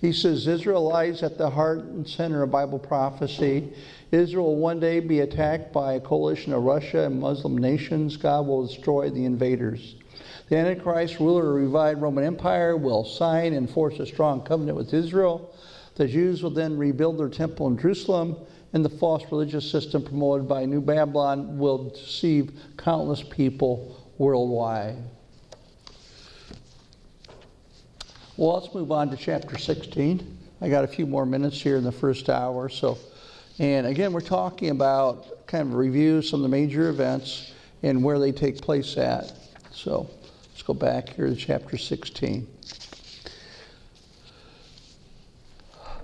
He 0.00 0.14
says 0.14 0.46
Israel 0.46 0.88
lies 0.88 1.22
at 1.22 1.36
the 1.36 1.50
heart 1.50 1.80
and 1.80 2.08
center 2.08 2.42
of 2.42 2.50
Bible 2.50 2.78
prophecy. 2.78 3.74
Israel 4.10 4.46
will 4.46 4.56
one 4.56 4.80
day 4.80 4.98
be 5.00 5.20
attacked 5.20 5.74
by 5.74 5.92
a 5.92 6.00
coalition 6.00 6.54
of 6.54 6.62
Russia 6.62 7.04
and 7.04 7.20
Muslim 7.20 7.58
nations. 7.58 8.16
God 8.16 8.46
will 8.46 8.66
destroy 8.66 9.10
the 9.10 9.26
invaders. 9.26 9.96
The 10.48 10.56
Antichrist 10.56 11.20
ruler 11.20 11.42
of 11.42 11.46
the 11.48 11.66
revived 11.66 12.00
Roman 12.00 12.24
Empire 12.24 12.78
will 12.78 13.04
sign 13.04 13.52
and 13.52 13.68
force 13.68 13.98
a 13.98 14.06
strong 14.06 14.42
covenant 14.42 14.78
with 14.78 14.94
Israel. 14.94 15.54
The 15.96 16.08
Jews 16.08 16.42
will 16.42 16.50
then 16.50 16.78
rebuild 16.78 17.18
their 17.18 17.28
temple 17.28 17.68
in 17.68 17.76
Jerusalem, 17.76 18.36
and 18.72 18.82
the 18.82 18.88
false 18.88 19.24
religious 19.30 19.70
system 19.70 20.02
promoted 20.02 20.48
by 20.48 20.64
New 20.64 20.80
Babylon 20.80 21.58
will 21.58 21.90
deceive 21.90 22.52
countless 22.78 23.22
people 23.22 24.10
worldwide. 24.16 24.96
Well, 28.40 28.58
let's 28.58 28.72
move 28.74 28.90
on 28.90 29.10
to 29.10 29.18
chapter 29.18 29.58
16. 29.58 30.38
I 30.62 30.70
got 30.70 30.82
a 30.82 30.86
few 30.86 31.04
more 31.04 31.26
minutes 31.26 31.60
here 31.60 31.76
in 31.76 31.84
the 31.84 31.92
first 31.92 32.30
hour. 32.30 32.70
So, 32.70 32.96
and 33.58 33.86
again, 33.86 34.14
we're 34.14 34.22
talking 34.22 34.70
about 34.70 35.46
kind 35.46 35.68
of 35.68 35.74
review 35.74 36.22
some 36.22 36.40
of 36.40 36.44
the 36.44 36.48
major 36.48 36.88
events 36.88 37.52
and 37.82 38.02
where 38.02 38.18
they 38.18 38.32
take 38.32 38.56
place 38.62 38.96
at. 38.96 39.34
So, 39.72 40.08
let's 40.48 40.62
go 40.62 40.72
back 40.72 41.10
here 41.10 41.26
to 41.26 41.36
chapter 41.36 41.76
16. 41.76 42.48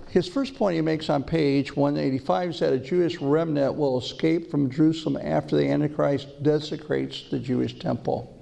His 0.09 0.27
first 0.27 0.53
point 0.53 0.75
he 0.75 0.81
makes 0.81 1.09
on 1.09 1.23
page 1.23 1.75
185 1.75 2.49
is 2.51 2.59
that 2.59 2.71
a 2.71 2.77
Jewish 2.77 3.19
remnant 3.19 3.73
will 3.73 3.97
escape 3.97 4.51
from 4.51 4.69
Jerusalem 4.69 5.17
after 5.19 5.57
the 5.57 5.67
Antichrist 5.67 6.43
desecrates 6.43 7.31
the 7.31 7.39
Jewish 7.39 7.79
temple. 7.79 8.36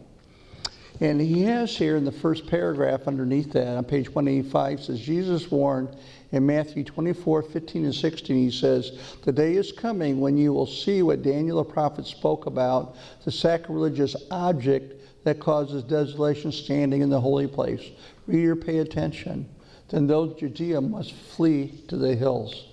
And 1.02 1.20
he 1.20 1.44
has 1.44 1.76
here 1.76 1.98
in 1.98 2.06
the 2.06 2.12
first 2.12 2.48
paragraph 2.48 3.08
underneath 3.08 3.52
that 3.52 3.78
on 3.78 3.84
page 3.84 4.10
185 4.10 4.84
says, 4.84 5.00
Jesus 5.00 5.52
warned 5.52 5.96
in 6.32 6.46
Matthew 6.46 6.84
24, 6.86 7.44
15 7.44 7.86
and 7.86 7.96
16, 7.96 8.36
he 8.36 8.52
says, 8.52 9.18
The 9.24 9.32
day 9.32 9.56
is 9.56 9.74
coming 9.74 10.22
when 10.22 10.38
you 10.38 10.54
will 10.54 10.68
see 10.68 11.02
what 11.02 11.22
Daniel 11.22 11.58
the 11.58 11.70
prophet 11.70 12.06
spoke 12.06 12.46
about, 12.46 12.96
the 13.26 13.32
sacrilegious 13.32 14.16
object 14.32 14.94
that 15.26 15.40
causes 15.40 15.84
desolation 15.84 16.52
standing 16.52 17.02
in 17.02 17.10
the 17.10 17.20
holy 17.20 17.48
place. 17.48 17.84
Reader, 18.28 18.56
pay 18.56 18.78
attention. 18.78 19.50
Then 19.90 20.08
those 20.08 20.40
Judea 20.40 20.80
must 20.80 21.12
flee 21.12 21.74
to 21.90 21.98
the 21.98 22.16
hills. 22.16 22.68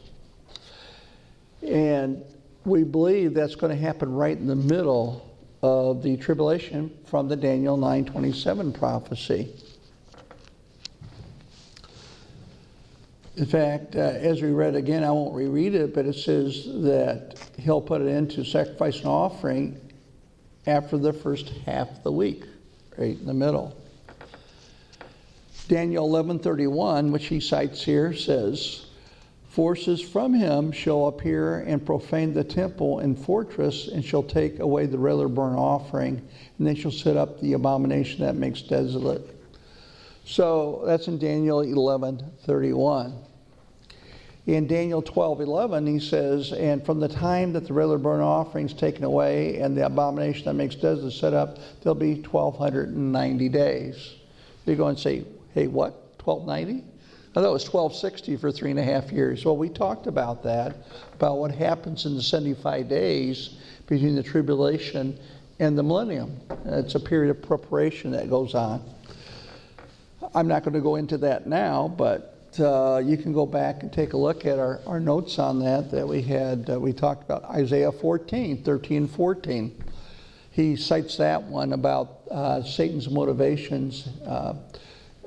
And 1.63 2.23
we 2.65 2.85
believe 2.85 3.35
that's 3.35 3.55
going 3.57 3.77
to 3.77 3.83
happen 3.83 4.13
right 4.13 4.37
in 4.37 4.47
the 4.47 4.57
middle 4.57 5.32
of 5.63 6.03
the 6.03 6.17
tribulation 6.17 6.91
from 7.05 7.29
the 7.29 7.37
Daniel 7.37 7.77
9:27 7.77 8.73
prophecy. 8.73 9.49
In 13.37 13.47
fact, 13.47 13.97
uh, 13.97 14.01
as 14.01 14.43
we 14.43 14.51
read 14.51 14.75
again, 14.75 15.05
I 15.05 15.11
won't 15.11 15.35
reread 15.35 15.75
it, 15.75 15.95
but 15.95 16.05
it 16.05 16.17
says 16.17 16.65
that 16.83 17.35
he'll 17.59 17.81
put 17.81 18.03
it 18.03 18.09
into 18.09 18.45
sacrifice 18.45 18.99
and 18.99 19.07
offering 19.07 19.81
after 20.67 20.99
the 20.99 21.13
first 21.13 21.49
half 21.65 21.91
of 21.91 22.03
the 22.03 22.13
week, 22.13 22.45
right 22.99 23.19
in 23.19 23.27
the 23.27 23.35
middle. 23.35 23.75
Daniel 25.69 26.07
11:31, 26.09 27.11
which 27.13 27.27
he 27.27 27.41
cites 27.41 27.83
here, 27.83 28.13
says, 28.13 28.87
Forces 29.53 30.01
from 30.01 30.33
him 30.33 30.73
shall 30.73 31.09
appear 31.09 31.59
and 31.59 31.85
profane 31.85 32.33
the 32.33 32.43
temple 32.43 33.01
and 33.01 33.19
fortress, 33.19 33.87
and 33.87 34.03
shall 34.03 34.23
take 34.23 34.61
away 34.61 34.87
the 34.87 34.97
regular 34.97 35.29
burnt 35.29 35.59
offering, 35.59 36.23
and 36.57 36.67
they 36.67 36.75
shall 36.75 36.91
set 36.91 37.19
up 37.19 37.39
the 37.39 37.53
abomination 37.53 38.23
that 38.23 38.35
makes 38.35 38.63
desolate. 38.63 39.29
So 40.25 40.81
that's 40.87 41.07
in 41.07 41.19
Daniel 41.19 41.61
11:31. 41.61 43.13
In 44.47 44.67
Daniel 44.67 45.03
12:11, 45.03 45.87
he 45.87 45.99
says, 45.99 46.55
"And 46.55 46.83
from 46.83 47.01
the 47.01 47.09
time 47.09 47.53
that 47.53 47.67
the 47.67 47.75
regular 47.75 47.99
burnt 47.99 48.23
offering 48.23 48.65
is 48.65 48.73
taken 48.73 49.05
away 49.05 49.59
and 49.59 49.77
the 49.77 49.85
abomination 49.85 50.47
that 50.47 50.55
makes 50.55 50.77
desolate 50.77 51.13
is 51.13 51.15
set 51.15 51.35
up, 51.35 51.59
there'll 51.83 51.95
be 51.95 52.15
1,290 52.15 53.51
days." 53.51 54.15
You 54.65 54.77
go 54.77 54.87
and 54.87 54.99
say, 54.99 55.25
"Hey, 55.53 55.67
what? 55.67 55.93
1290?" 56.25 56.85
Thought 57.33 57.45
it 57.45 57.51
was 57.51 57.65
1260 57.65 58.37
for 58.37 58.53
three 58.53 58.71
and 58.71 58.79
a 58.79 58.83
half 58.83 59.11
years. 59.11 59.43
Well, 59.47 59.57
we 59.57 59.71
talked 59.71 60.07
about 60.07 60.43
that, 60.43 60.77
about 61.15 61.39
what 61.39 61.51
happens 61.51 62.05
in 62.05 62.15
the 62.15 62.23
75 62.23 62.91
days 62.91 63.57
between 63.87 64.15
the 64.15 64.23
tribulation 64.23 65.19
and 65.59 65.79
the 65.79 65.83
millennium. 65.83 66.39
It's 66.67 66.95
a 66.95 67.01
period 67.01 67.31
of 67.31 67.41
preparation 67.41 68.11
that 68.11 68.29
goes 68.29 68.55
on. 68.55 68.85
I'm 70.35 70.47
not 70.47 70.63
going 70.63 70.75
to 70.75 70.81
go 70.83 70.97
into 70.97 71.17
that 71.19 71.47
now, 71.47 71.89
but 71.97 72.55
uh, 72.59 73.01
you 73.03 73.17
can 73.17 73.33
go 73.33 73.47
back 73.47 73.83
and 73.83 73.91
take 73.91 74.13
a 74.13 74.17
look 74.19 74.45
at 74.45 74.59
our, 74.59 74.81
our 74.87 75.01
notes 75.01 75.39
on 75.39 75.59
that 75.61 75.91
that 75.91 76.07
we 76.07 76.21
had. 76.21 76.69
Uh, 76.69 76.79
we 76.79 76.93
talked 76.93 77.25
about 77.25 77.45
Isaiah 77.45 77.93
14, 77.93 78.63
13, 78.63 79.09
14. 79.09 79.85
He 80.51 80.77
cites 80.77 81.17
that 81.17 81.43
one 81.45 81.73
about 81.73 82.21
uh, 82.31 82.63
Satan's 82.63 83.09
motivations 83.09 84.07
uh, 84.27 84.55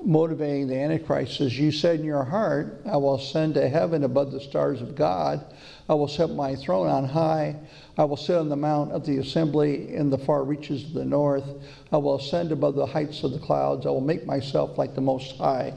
motivating 0.03 0.67
the 0.67 0.75
Antichrist 0.75 1.37
says, 1.37 1.57
You 1.57 1.71
said 1.71 1.99
in 1.99 2.05
your 2.05 2.23
heart, 2.23 2.81
I 2.85 2.97
will 2.97 3.15
ascend 3.15 3.55
to 3.55 3.67
heaven 3.67 4.03
above 4.03 4.31
the 4.31 4.39
stars 4.39 4.81
of 4.81 4.95
God. 4.95 5.45
I 5.87 5.93
will 5.93 6.07
set 6.07 6.29
my 6.31 6.55
throne 6.55 6.87
on 6.87 7.05
high. 7.05 7.55
I 7.97 8.03
will 8.03 8.17
sit 8.17 8.35
on 8.35 8.49
the 8.49 8.55
mount 8.55 8.91
of 8.91 9.05
the 9.05 9.17
assembly 9.17 9.93
in 9.93 10.09
the 10.09 10.17
far 10.17 10.43
reaches 10.43 10.83
of 10.83 10.93
the 10.93 11.05
north. 11.05 11.45
I 11.91 11.97
will 11.97 12.15
ascend 12.15 12.51
above 12.51 12.75
the 12.75 12.85
heights 12.85 13.23
of 13.23 13.31
the 13.31 13.39
clouds. 13.39 13.85
I 13.85 13.89
will 13.89 14.01
make 14.01 14.25
myself 14.25 14.77
like 14.77 14.95
the 14.95 15.01
Most 15.01 15.37
High. 15.37 15.73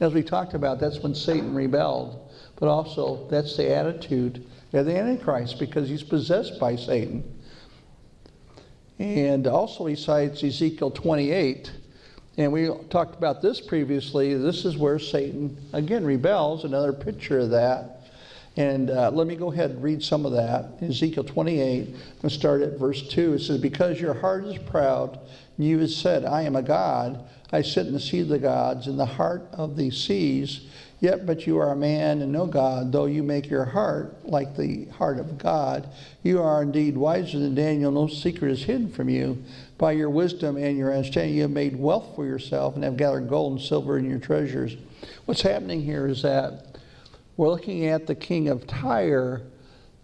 As 0.00 0.12
we 0.12 0.22
talked 0.22 0.54
about, 0.54 0.80
that's 0.80 0.98
when 1.00 1.14
Satan 1.14 1.54
rebelled. 1.54 2.30
But 2.56 2.68
also, 2.68 3.26
that's 3.28 3.56
the 3.56 3.74
attitude 3.74 4.44
of 4.72 4.86
the 4.86 4.96
Antichrist 4.96 5.58
because 5.58 5.88
he's 5.88 6.02
possessed 6.02 6.58
by 6.58 6.76
Satan. 6.76 7.22
And 8.98 9.46
also, 9.46 9.86
he 9.86 9.96
cites 9.96 10.42
Ezekiel 10.44 10.90
28 10.90 11.72
and 12.38 12.50
we 12.50 12.70
talked 12.88 13.16
about 13.16 13.42
this 13.42 13.60
previously. 13.60 14.34
This 14.34 14.64
is 14.64 14.76
where 14.78 14.98
Satan, 14.98 15.56
again, 15.72 16.04
rebels, 16.04 16.64
another 16.64 16.92
picture 16.92 17.40
of 17.40 17.50
that. 17.50 18.00
And 18.56 18.90
uh, 18.90 19.10
let 19.10 19.26
me 19.26 19.36
go 19.36 19.52
ahead 19.52 19.70
and 19.70 19.82
read 19.82 20.02
some 20.02 20.24
of 20.24 20.32
that. 20.32 20.82
Ezekiel 20.82 21.24
28, 21.24 21.80
I'm 21.80 21.92
going 21.92 21.96
to 22.22 22.30
start 22.30 22.62
at 22.62 22.78
verse 22.78 23.06
2. 23.08 23.34
It 23.34 23.40
says, 23.40 23.58
Because 23.58 24.00
your 24.00 24.14
heart 24.14 24.44
is 24.44 24.58
proud, 24.58 25.20
you 25.58 25.78
have 25.78 25.90
said, 25.90 26.24
I 26.24 26.42
am 26.42 26.56
a 26.56 26.62
God. 26.62 27.24
I 27.50 27.62
sit 27.62 27.86
in 27.86 27.92
the 27.92 28.00
seat 28.00 28.20
of 28.20 28.28
the 28.28 28.38
gods, 28.38 28.86
in 28.86 28.96
the 28.96 29.06
heart 29.06 29.46
of 29.52 29.76
the 29.76 29.90
seas. 29.90 30.66
Yet, 31.02 31.26
but 31.26 31.48
you 31.48 31.58
are 31.58 31.72
a 31.72 31.76
man 31.76 32.22
and 32.22 32.30
no 32.30 32.46
God, 32.46 32.92
though 32.92 33.06
you 33.06 33.24
make 33.24 33.50
your 33.50 33.64
heart 33.64 34.24
like 34.24 34.56
the 34.56 34.84
heart 34.84 35.18
of 35.18 35.36
God. 35.36 35.88
You 36.22 36.40
are 36.40 36.62
indeed 36.62 36.96
wiser 36.96 37.40
than 37.40 37.56
Daniel. 37.56 37.90
No 37.90 38.06
secret 38.06 38.52
is 38.52 38.62
hidden 38.62 38.88
from 38.88 39.08
you. 39.08 39.42
By 39.78 39.92
your 39.92 40.10
wisdom 40.10 40.56
and 40.56 40.78
your 40.78 40.94
understanding, 40.94 41.34
you 41.34 41.42
have 41.42 41.50
made 41.50 41.74
wealth 41.74 42.14
for 42.14 42.24
yourself 42.24 42.76
and 42.76 42.84
have 42.84 42.96
gathered 42.96 43.28
gold 43.28 43.54
and 43.54 43.60
silver 43.60 43.98
in 43.98 44.08
your 44.08 44.20
treasures. 44.20 44.76
What's 45.24 45.42
happening 45.42 45.82
here 45.82 46.06
is 46.06 46.22
that 46.22 46.78
we're 47.36 47.48
looking 47.48 47.86
at 47.86 48.06
the 48.06 48.14
king 48.14 48.48
of 48.48 48.68
Tyre, 48.68 49.42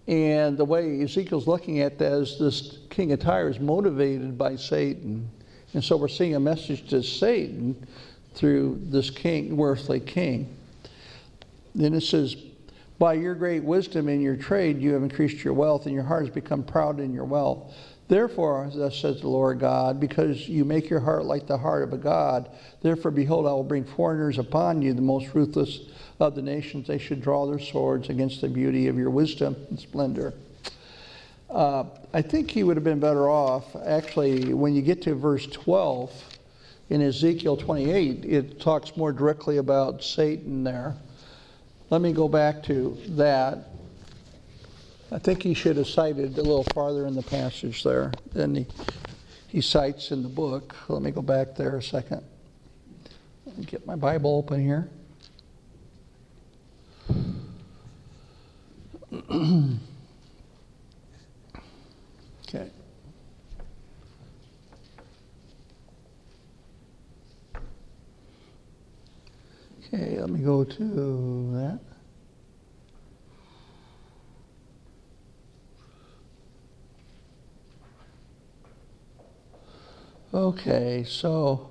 and 0.08 0.58
the 0.58 0.64
way 0.64 1.00
Ezekiel's 1.00 1.46
looking 1.46 1.78
at 1.78 1.96
that 2.00 2.12
is 2.12 2.40
this 2.40 2.78
king 2.90 3.12
of 3.12 3.20
Tyre 3.20 3.48
is 3.48 3.60
motivated 3.60 4.36
by 4.36 4.56
Satan. 4.56 5.30
And 5.74 5.84
so 5.84 5.96
we're 5.96 6.08
seeing 6.08 6.34
a 6.34 6.40
message 6.40 6.88
to 6.88 7.04
Satan 7.04 7.86
through 8.34 8.80
this 8.82 9.10
king, 9.10 9.56
worthly 9.56 10.00
king. 10.00 10.56
Then 11.78 11.94
it 11.94 12.02
says, 12.02 12.36
By 12.98 13.14
your 13.14 13.36
great 13.36 13.62
wisdom 13.62 14.08
in 14.08 14.20
your 14.20 14.36
trade, 14.36 14.82
you 14.82 14.92
have 14.92 15.02
increased 15.02 15.44
your 15.44 15.54
wealth, 15.54 15.86
and 15.86 15.94
your 15.94 16.02
heart 16.02 16.26
has 16.26 16.34
become 16.34 16.64
proud 16.64 16.98
in 16.98 17.14
your 17.14 17.24
wealth. 17.24 17.72
Therefore, 18.08 18.68
thus 18.74 18.98
says 18.98 19.20
the 19.20 19.28
Lord 19.28 19.60
God, 19.60 20.00
because 20.00 20.48
you 20.48 20.64
make 20.64 20.90
your 20.90 20.98
heart 20.98 21.24
like 21.24 21.46
the 21.46 21.58
heart 21.58 21.84
of 21.84 21.92
a 21.92 21.98
God, 21.98 22.50
therefore, 22.82 23.10
behold, 23.12 23.46
I 23.46 23.52
will 23.52 23.62
bring 23.62 23.84
foreigners 23.84 24.38
upon 24.38 24.82
you, 24.82 24.92
the 24.92 25.02
most 25.02 25.34
ruthless 25.34 25.80
of 26.18 26.34
the 26.34 26.42
nations. 26.42 26.88
They 26.88 26.98
should 26.98 27.22
draw 27.22 27.46
their 27.46 27.60
swords 27.60 28.08
against 28.08 28.40
the 28.40 28.48
beauty 28.48 28.88
of 28.88 28.96
your 28.96 29.10
wisdom 29.10 29.54
and 29.68 29.78
splendor. 29.78 30.34
Uh, 31.48 31.84
I 32.12 32.22
think 32.22 32.50
he 32.50 32.64
would 32.64 32.76
have 32.76 32.84
been 32.84 33.00
better 33.00 33.30
off, 33.30 33.76
actually, 33.76 34.52
when 34.52 34.74
you 34.74 34.82
get 34.82 35.02
to 35.02 35.14
verse 35.14 35.46
12, 35.46 36.10
in 36.90 37.02
Ezekiel 37.02 37.56
28, 37.56 38.24
it 38.24 38.58
talks 38.58 38.96
more 38.96 39.12
directly 39.12 39.58
about 39.58 40.02
Satan 40.02 40.64
there. 40.64 40.96
Let 41.90 42.02
me 42.02 42.12
go 42.12 42.28
back 42.28 42.62
to 42.64 42.98
that. 43.08 43.70
I 45.10 45.18
think 45.18 45.42
he 45.42 45.54
should 45.54 45.78
have 45.78 45.88
cited 45.88 46.36
a 46.36 46.42
little 46.42 46.64
farther 46.64 47.06
in 47.06 47.14
the 47.14 47.22
passage 47.22 47.82
there 47.82 48.12
than 48.32 48.54
he, 48.54 48.66
he 49.46 49.62
cites 49.62 50.10
in 50.10 50.22
the 50.22 50.28
book. 50.28 50.76
Let 50.88 51.00
me 51.00 51.10
go 51.10 51.22
back 51.22 51.54
there 51.54 51.76
a 51.76 51.82
second. 51.82 52.22
Let 53.46 53.56
me 53.56 53.64
get 53.64 53.86
my 53.86 53.96
Bible 53.96 54.36
open 54.36 54.62
here. 54.62 54.90
okay. 62.46 62.70
Okay, 69.92 70.20
let 70.20 70.28
me 70.28 70.40
go 70.40 70.64
to 70.64 71.50
that. 71.54 71.80
Okay, 80.34 81.06
so 81.08 81.70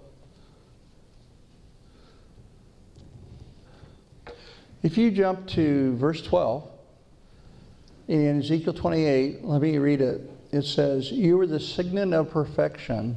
if 4.81 4.97
you 4.97 5.11
jump 5.11 5.47
to 5.49 5.95
verse 5.97 6.23
12 6.23 6.67
in 8.07 8.39
Ezekiel 8.39 8.73
28, 8.73 9.45
let 9.45 9.61
me 9.61 9.77
read 9.77 10.01
it. 10.01 10.21
It 10.51 10.63
says, 10.63 11.11
You 11.11 11.37
were 11.37 11.45
the 11.45 11.59
signet 11.59 12.13
of 12.13 12.31
perfection, 12.31 13.15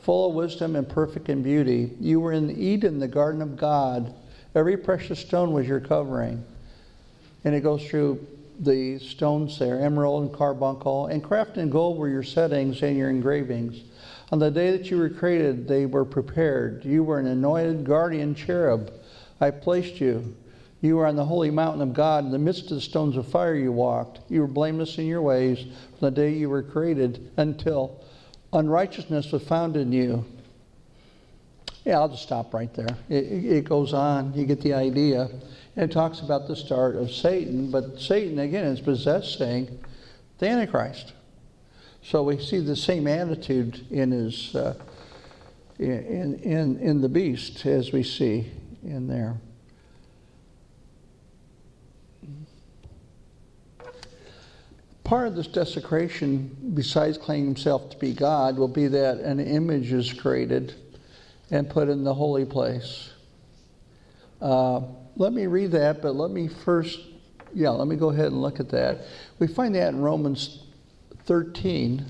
full 0.00 0.30
of 0.30 0.34
wisdom 0.34 0.74
and 0.74 0.88
perfect 0.88 1.28
in 1.28 1.44
beauty. 1.44 1.92
You 2.00 2.18
were 2.18 2.32
in 2.32 2.50
Eden, 2.50 2.98
the 2.98 3.06
garden 3.06 3.40
of 3.40 3.56
God. 3.56 4.12
Every 4.54 4.76
precious 4.76 5.20
stone 5.20 5.52
was 5.52 5.66
your 5.66 5.80
covering. 5.80 6.44
And 7.44 7.54
it 7.54 7.62
goes 7.62 7.86
through 7.86 8.26
the 8.60 8.98
stones 8.98 9.58
there 9.58 9.80
emerald 9.80 10.24
and 10.24 10.32
carbuncle, 10.32 11.06
and 11.06 11.22
craft 11.22 11.56
and 11.56 11.72
gold 11.72 11.98
were 11.98 12.08
your 12.08 12.22
settings 12.22 12.82
and 12.82 12.96
your 12.96 13.10
engravings. 13.10 13.82
On 14.30 14.38
the 14.38 14.50
day 14.50 14.70
that 14.70 14.90
you 14.90 14.98
were 14.98 15.10
created, 15.10 15.66
they 15.66 15.86
were 15.86 16.04
prepared. 16.04 16.84
You 16.84 17.02
were 17.02 17.18
an 17.18 17.26
anointed 17.26 17.84
guardian 17.84 18.34
cherub. 18.34 18.92
I 19.40 19.50
placed 19.50 20.00
you. 20.00 20.34
You 20.80 20.96
were 20.96 21.06
on 21.06 21.16
the 21.16 21.24
holy 21.24 21.50
mountain 21.50 21.82
of 21.82 21.94
God. 21.94 22.24
In 22.24 22.30
the 22.30 22.38
midst 22.38 22.64
of 22.64 22.76
the 22.76 22.80
stones 22.80 23.16
of 23.16 23.26
fire, 23.28 23.54
you 23.54 23.72
walked. 23.72 24.20
You 24.28 24.40
were 24.40 24.46
blameless 24.46 24.98
in 24.98 25.06
your 25.06 25.22
ways 25.22 25.60
from 25.60 25.98
the 26.00 26.10
day 26.10 26.32
you 26.32 26.48
were 26.48 26.62
created 26.62 27.30
until 27.36 28.00
unrighteousness 28.52 29.32
was 29.32 29.42
found 29.42 29.76
in 29.76 29.92
you. 29.92 30.24
Yeah, 31.84 31.98
I'll 31.98 32.08
just 32.08 32.22
stop 32.22 32.54
right 32.54 32.72
there. 32.74 32.96
It, 33.08 33.24
it 33.24 33.64
goes 33.64 33.92
on. 33.92 34.34
You 34.34 34.46
get 34.46 34.60
the 34.60 34.74
idea. 34.74 35.28
And 35.74 35.90
it 35.90 35.92
talks 35.92 36.20
about 36.20 36.46
the 36.46 36.54
start 36.54 36.96
of 36.96 37.10
Satan, 37.10 37.70
but 37.70 37.98
Satan, 37.98 38.38
again, 38.38 38.64
is 38.64 38.80
possessing 38.80 39.80
the 40.38 40.48
Antichrist. 40.48 41.14
So 42.02 42.22
we 42.22 42.38
see 42.38 42.58
the 42.58 42.76
same 42.76 43.06
attitude 43.06 43.86
in 43.90 44.10
his 44.10 44.54
uh, 44.54 44.74
in, 45.78 46.34
in 46.40 46.78
in 46.78 47.00
the 47.00 47.08
beast 47.08 47.64
as 47.64 47.92
we 47.92 48.02
see 48.02 48.50
in 48.82 49.06
there. 49.06 49.36
Part 55.04 55.28
of 55.28 55.36
this 55.36 55.46
desecration, 55.46 56.72
besides 56.74 57.18
claiming 57.18 57.46
himself 57.46 57.90
to 57.90 57.98
be 57.98 58.12
God, 58.12 58.56
will 58.56 58.68
be 58.68 58.88
that 58.88 59.18
an 59.18 59.40
image 59.40 59.92
is 59.92 60.12
created 60.12 60.74
and 61.52 61.68
put 61.68 61.88
in 61.88 62.02
the 62.02 62.14
holy 62.14 62.46
place. 62.46 63.10
Uh, 64.40 64.80
let 65.16 65.32
me 65.34 65.46
read 65.46 65.70
that, 65.72 66.00
but 66.00 66.16
let 66.16 66.30
me 66.30 66.48
first, 66.48 66.98
yeah, 67.54 67.68
let 67.68 67.86
me 67.86 67.94
go 67.94 68.08
ahead 68.08 68.26
and 68.26 68.40
look 68.40 68.58
at 68.58 68.70
that. 68.70 69.02
We 69.38 69.46
find 69.46 69.74
that 69.74 69.90
in 69.90 70.00
Romans 70.00 70.64
13. 71.26 72.04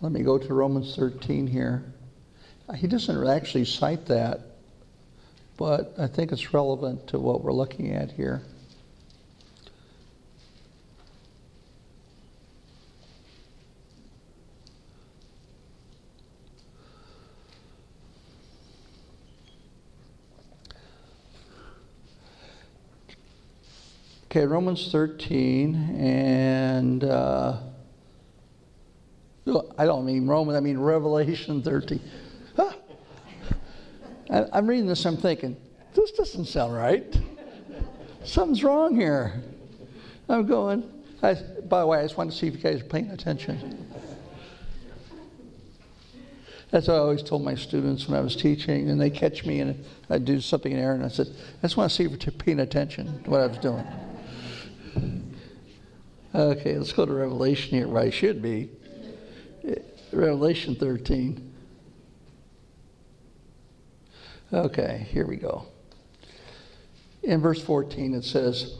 Let 0.00 0.12
me 0.12 0.22
go 0.22 0.36
to 0.36 0.52
Romans 0.52 0.96
13 0.96 1.46
here. 1.46 1.84
He 2.74 2.88
doesn't 2.88 3.26
actually 3.28 3.64
cite 3.64 4.06
that, 4.06 4.40
but 5.56 5.94
I 5.98 6.08
think 6.08 6.32
it's 6.32 6.52
relevant 6.52 7.06
to 7.08 7.20
what 7.20 7.44
we're 7.44 7.52
looking 7.52 7.92
at 7.92 8.10
here. 8.10 8.42
Okay, 24.32 24.46
Romans 24.46 24.90
13, 24.90 25.74
and 26.00 27.04
uh, 27.04 27.58
I 29.76 29.84
don't 29.84 30.06
mean 30.06 30.26
Romans, 30.26 30.56
I 30.56 30.60
mean 30.60 30.78
Revelation 30.78 31.62
13. 31.62 32.00
Huh. 32.56 32.72
I, 34.30 34.46
I'm 34.54 34.66
reading 34.66 34.86
this, 34.86 35.04
I'm 35.04 35.18
thinking, 35.18 35.54
this 35.92 36.12
doesn't 36.12 36.46
sound 36.46 36.72
right. 36.72 37.14
Something's 38.24 38.64
wrong 38.64 38.96
here. 38.96 39.42
I'm 40.30 40.46
going, 40.46 40.90
I, 41.22 41.34
by 41.68 41.80
the 41.80 41.86
way, 41.86 41.98
I 41.98 42.02
just 42.02 42.16
want 42.16 42.32
to 42.32 42.38
see 42.38 42.46
if 42.46 42.54
you 42.54 42.60
guys 42.60 42.80
are 42.80 42.84
paying 42.84 43.10
attention. 43.10 43.86
That's 46.70 46.88
what 46.88 46.94
I 46.94 47.00
always 47.00 47.22
told 47.22 47.44
my 47.44 47.54
students 47.54 48.08
when 48.08 48.18
I 48.18 48.22
was 48.22 48.34
teaching, 48.34 48.88
and 48.88 48.98
they 48.98 49.10
catch 49.10 49.44
me 49.44 49.60
and 49.60 49.84
I'd 50.08 50.24
do 50.24 50.40
something 50.40 50.72
in 50.72 50.78
there, 50.78 50.94
and 50.94 51.04
I 51.04 51.08
said, 51.08 51.26
I 51.58 51.66
just 51.66 51.76
want 51.76 51.90
to 51.90 51.94
see 51.94 52.04
if 52.04 52.12
you're 52.12 52.32
paying 52.32 52.60
attention 52.60 53.22
to 53.24 53.30
what 53.30 53.42
I 53.42 53.46
was 53.48 53.58
doing. 53.58 53.84
Okay, 56.34 56.78
let's 56.78 56.92
go 56.92 57.04
to 57.04 57.12
Revelation 57.12 57.76
here, 57.76 57.88
where 57.88 58.02
I 58.02 58.10
should 58.10 58.40
be. 58.40 58.70
Revelation 60.12 60.74
13. 60.74 61.52
Okay, 64.52 65.06
here 65.10 65.26
we 65.26 65.36
go. 65.36 65.66
In 67.22 67.40
verse 67.40 67.62
14, 67.62 68.14
it 68.14 68.24
says, 68.24 68.74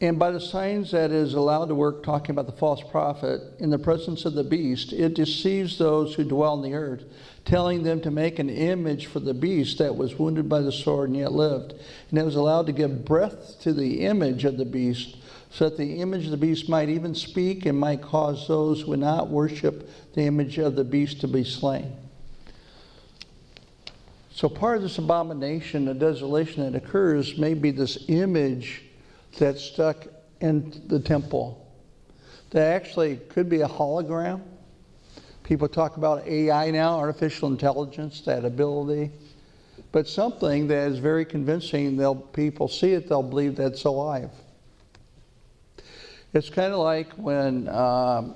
And 0.00 0.16
by 0.16 0.30
the 0.30 0.40
signs 0.40 0.92
that 0.92 1.10
is 1.10 1.34
allowed 1.34 1.66
to 1.66 1.74
work, 1.74 2.04
talking 2.04 2.30
about 2.30 2.46
the 2.46 2.52
false 2.52 2.80
prophet, 2.80 3.42
in 3.58 3.70
the 3.70 3.80
presence 3.80 4.24
of 4.24 4.34
the 4.34 4.44
beast, 4.44 4.92
it 4.92 5.14
deceives 5.14 5.76
those 5.76 6.14
who 6.14 6.22
dwell 6.22 6.52
on 6.52 6.62
the 6.62 6.74
earth, 6.74 7.04
telling 7.44 7.82
them 7.82 8.00
to 8.02 8.10
make 8.12 8.38
an 8.38 8.48
image 8.48 9.06
for 9.06 9.18
the 9.18 9.34
beast 9.34 9.78
that 9.78 9.96
was 9.96 10.16
wounded 10.16 10.48
by 10.48 10.60
the 10.60 10.70
sword 10.70 11.08
and 11.08 11.18
yet 11.18 11.32
lived. 11.32 11.74
And 12.10 12.18
it 12.18 12.24
was 12.24 12.36
allowed 12.36 12.66
to 12.66 12.72
give 12.72 13.04
breath 13.04 13.60
to 13.62 13.72
the 13.72 14.02
image 14.02 14.44
of 14.44 14.56
the 14.56 14.64
beast, 14.64 15.16
so 15.50 15.68
that 15.68 15.76
the 15.76 16.00
image 16.00 16.26
of 16.26 16.30
the 16.30 16.36
beast 16.36 16.68
might 16.68 16.88
even 16.88 17.12
speak 17.12 17.66
and 17.66 17.76
might 17.76 18.00
cause 18.00 18.46
those 18.46 18.82
who 18.82 18.90
would 18.90 19.00
not 19.00 19.28
worship 19.30 19.90
the 20.14 20.22
image 20.22 20.58
of 20.58 20.76
the 20.76 20.84
beast 20.84 21.22
to 21.22 21.28
be 21.28 21.42
slain. 21.42 21.96
So, 24.30 24.48
part 24.48 24.76
of 24.76 24.84
this 24.84 24.98
abomination, 24.98 25.86
the 25.86 25.94
desolation 25.94 26.70
that 26.70 26.80
occurs, 26.80 27.36
may 27.36 27.54
be 27.54 27.72
this 27.72 28.04
image 28.06 28.84
that's 29.36 29.62
stuck 29.62 30.06
in 30.40 30.82
the 30.86 31.00
temple 31.00 31.64
that 32.50 32.74
actually 32.74 33.16
could 33.28 33.48
be 33.48 33.60
a 33.60 33.68
hologram. 33.68 34.40
People 35.42 35.68
talk 35.68 35.96
about 35.96 36.26
AI 36.26 36.70
now, 36.70 36.98
artificial 36.98 37.48
intelligence, 37.48 38.22
that 38.22 38.44
ability. 38.44 39.10
But 39.92 40.06
something 40.06 40.68
that 40.68 40.90
is 40.90 40.98
very 40.98 41.24
convincing, 41.24 41.96
they'll 41.96 42.14
people 42.14 42.68
see 42.68 42.92
it, 42.92 43.08
they'll 43.08 43.22
believe 43.22 43.56
that's 43.56 43.84
alive. 43.84 44.30
It's 46.34 46.50
kind 46.50 46.72
of 46.72 46.80
like 46.80 47.10
when 47.14 47.68
um, 47.68 48.34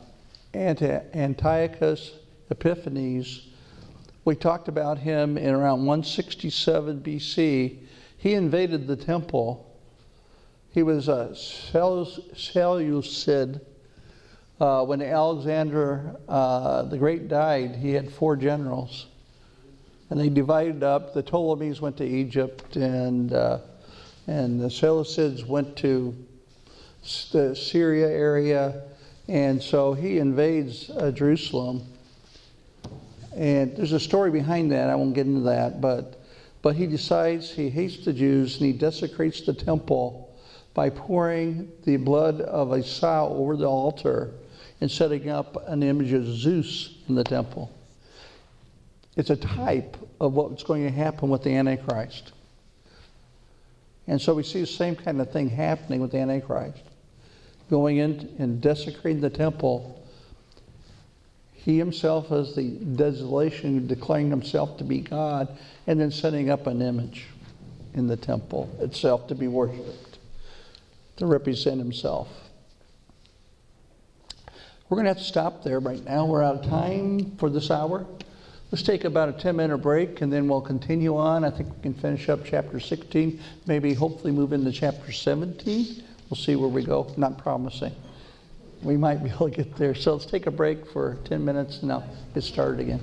Antiochus 0.55 2.13
Epiphanes, 2.51 3.49
we 4.25 4.35
talked 4.35 4.69
about 4.69 4.99
him 4.99 5.37
in 5.37 5.55
around 5.55 5.85
167 5.85 7.01
BC. 7.01 7.79
He 8.17 8.35
invaded 8.35 8.87
the 8.87 8.97
temple 8.97 9.72
he 10.73 10.83
was 10.83 11.09
a 11.09 11.35
Seleucid. 12.35 13.61
Uh, 14.61 14.85
when 14.85 15.03
Alexander 15.03 16.17
uh, 16.29 16.83
the 16.85 16.97
Great 16.97 17.29
died, 17.29 17.77
he 17.77 17.93
had 17.93 18.11
four 18.11 18.37
generals. 18.37 19.07
And 20.09 20.19
they 20.19 20.29
divided 20.29 20.83
up. 20.83 21.15
The 21.15 21.23
Ptolemies 21.23 21.81
went 21.81 21.97
to 21.99 22.05
Egypt, 22.05 22.77
and, 22.77 23.33
uh, 23.33 23.59
and 24.27 24.61
the 24.61 24.69
Seleucids 24.69 25.47
went 25.47 25.77
to 25.79 26.15
the 27.33 27.55
Syria 27.55 28.09
area. 28.09 28.83
And 29.29 29.63
so 29.63 29.93
he 29.95 30.19
invades 30.19 30.91
uh, 30.91 31.11
Jerusalem. 31.11 31.83
And 33.37 33.77
there's 33.77 33.93
a 33.93 34.01
story 34.01 34.31
behind 34.31 34.73
that. 34.73 34.89
I 34.89 34.95
won't 34.95 35.15
get 35.15 35.27
into 35.27 35.41
that. 35.41 35.81
But, 35.81 36.21
but 36.63 36.77
he 36.77 36.87
decides 36.87 37.51
he 37.51 37.69
hates 37.69 38.05
the 38.05 38.13
Jews 38.13 38.57
and 38.57 38.67
he 38.67 38.73
desecrates 38.73 39.43
the 39.43 39.55
temple 39.55 40.32
by 40.75 40.91
pouring 40.91 41.71
the 41.85 41.97
blood 41.97 42.41
of 42.41 42.73
a 42.73 42.83
sow 42.83 43.29
over 43.37 43.57
the 43.57 43.67
altar 43.67 44.31
and 44.81 44.91
setting 44.91 45.29
up 45.29 45.69
an 45.69 45.83
image 45.83 46.13
of 46.13 46.27
Zeus 46.27 46.97
in 47.09 47.15
the 47.15 47.25
temple. 47.25 47.71
It's 49.17 49.31
a 49.31 49.37
type 49.37 49.97
of 50.21 50.35
what's 50.35 50.63
going 50.63 50.85
to 50.85 50.91
happen 50.91 51.29
with 51.29 51.43
the 51.43 51.55
Antichrist. 51.55 52.33
And 54.07 54.21
so 54.21 54.35
we 54.35 54.43
see 54.43 54.61
the 54.61 54.67
same 54.67 54.97
kind 54.97 55.21
of 55.21 55.31
thing 55.31 55.51
happening 55.51 56.01
with 56.01 56.13
the 56.13 56.19
Antichrist. 56.19 56.83
Going 57.71 57.99
in 57.99 58.35
and 58.39 58.61
desecrating 58.61 59.21
the 59.21 59.31
temple. 59.31 59.99
He 61.53 61.79
himself 61.79 62.33
as 62.33 62.55
the 62.57 62.71
desolation, 62.71 63.87
declaring 63.87 64.31
himself 64.31 64.79
to 64.79 64.85
be 64.85 65.01
God, 65.01 65.57
and 65.87 66.01
then 66.01 66.11
setting 66.11 66.51
up 66.51 66.67
an 66.67 66.83
image 66.83 67.27
in 67.95 68.09
the 68.09 68.17
temple 68.17 68.75
itself 68.81 69.29
to 69.29 69.35
be 69.35 69.47
worshiped, 69.47 70.12
to 71.23 71.27
represent 71.27 71.79
himself. 71.79 72.27
We're 74.89 74.97
going 74.97 75.05
to 75.05 75.11
have 75.11 75.19
to 75.19 75.25
stop 75.25 75.63
there 75.63 75.79
right 75.79 76.05
now. 76.05 76.27
We're 76.27 76.43
out 76.43 76.57
of 76.57 76.69
time 76.69 77.37
for 77.37 77.49
this 77.49 77.71
hour. 77.71 78.05
Let's 78.73 78.83
take 78.83 79.05
about 79.05 79.29
a 79.29 79.33
10 79.33 79.55
minute 79.55 79.79
break 79.79 80.21
and 80.21 80.33
then 80.33 80.49
we'll 80.49 80.61
continue 80.61 81.17
on. 81.17 81.45
I 81.45 81.51
think 81.51 81.69
we 81.77 81.81
can 81.81 81.95
finish 81.95 82.29
up 82.29 82.41
chapter 82.45 82.81
16, 82.81 83.41
maybe 83.67 83.95
hopefully 83.95 84.33
move 84.33 84.53
into 84.53 84.73
chapter 84.73 85.13
17. 85.13 86.03
We'll 86.29 86.37
see 86.37 86.57
where 86.57 86.69
we 86.69 86.85
go. 86.85 87.15
Not 87.17 87.39
promising. 87.39 87.95
We 88.83 88.97
might 88.97 89.23
be 89.23 89.31
able 89.31 89.49
to 89.49 89.55
get 89.55 89.77
there. 89.77 89.95
So 89.95 90.15
let's 90.15 90.27
take 90.27 90.49
a 90.49 90.51
break 90.51 90.91
for 90.91 91.19
10 91.27 91.45
minutes 91.45 91.83
and 91.83 91.93
I'll 91.93 92.05
get 92.35 92.43
started 92.43 92.81
again. 92.81 93.01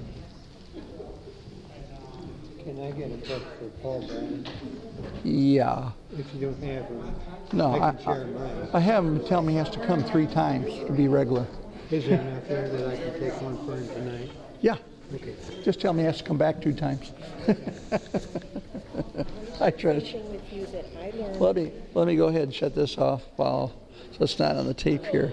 Can 2.66 2.82
I 2.82 2.92
get 2.92 3.12
a 3.14 3.30
book 3.30 3.44
for 3.58 3.70
Paul 3.82 4.06
Brown? 4.06 4.46
Yeah. 5.24 5.92
If 6.18 6.34
you 6.34 6.48
don't 6.48 6.62
have 6.64 6.86
one, 6.90 7.14
No, 7.54 7.72
I 7.72 7.90
I, 7.90 7.92
can 7.92 8.04
share 8.04 8.26
mine. 8.28 8.68
I 8.74 8.80
have 8.80 9.06
him 9.06 9.24
tell 9.26 9.42
me 9.44 9.54
he 9.54 9.60
has 9.60 9.70
to 9.72 9.80
come 9.86 10.04
three 10.04 10.26
times 10.28 10.74
to 10.88 10.92
be 10.92 11.08
regular. 11.08 11.46
Is 11.92 12.06
there 12.06 12.20
enough 12.20 12.48
there 12.48 12.68
that 12.70 12.88
I 12.88 12.96
can 12.96 13.20
take 13.20 13.42
one 13.42 13.58
for 13.66 13.76
him 13.76 13.88
tonight? 13.90 14.32
Yeah, 14.62 14.78
Okay. 15.14 15.36
just 15.64 15.80
tell 15.80 15.94
me 15.94 16.02
he 16.02 16.06
has 16.06 16.18
to 16.20 16.24
come 16.24 16.38
back 16.38 16.62
two 16.62 16.74
times. 16.74 17.12
Hi, 19.60 19.72
Trish. 19.72 20.12
thing 20.14 20.32
with 20.32 20.54
you 20.54 20.66
that 20.68 20.86
I 21.00 21.12
learned 21.18 21.40
Let 21.42 21.56
me, 21.56 21.72
let 21.94 22.08
me 22.08 22.16
go 22.16 22.28
ahead 22.28 22.44
and 22.44 22.54
shut 22.54 22.74
this 22.76 22.98
off 22.98 23.24
while, 23.36 23.72
so 24.12 24.24
it's 24.24 24.40
not 24.40 24.56
on 24.56 24.66
the 24.68 24.74
tape 24.74 25.06
here. 25.06 25.32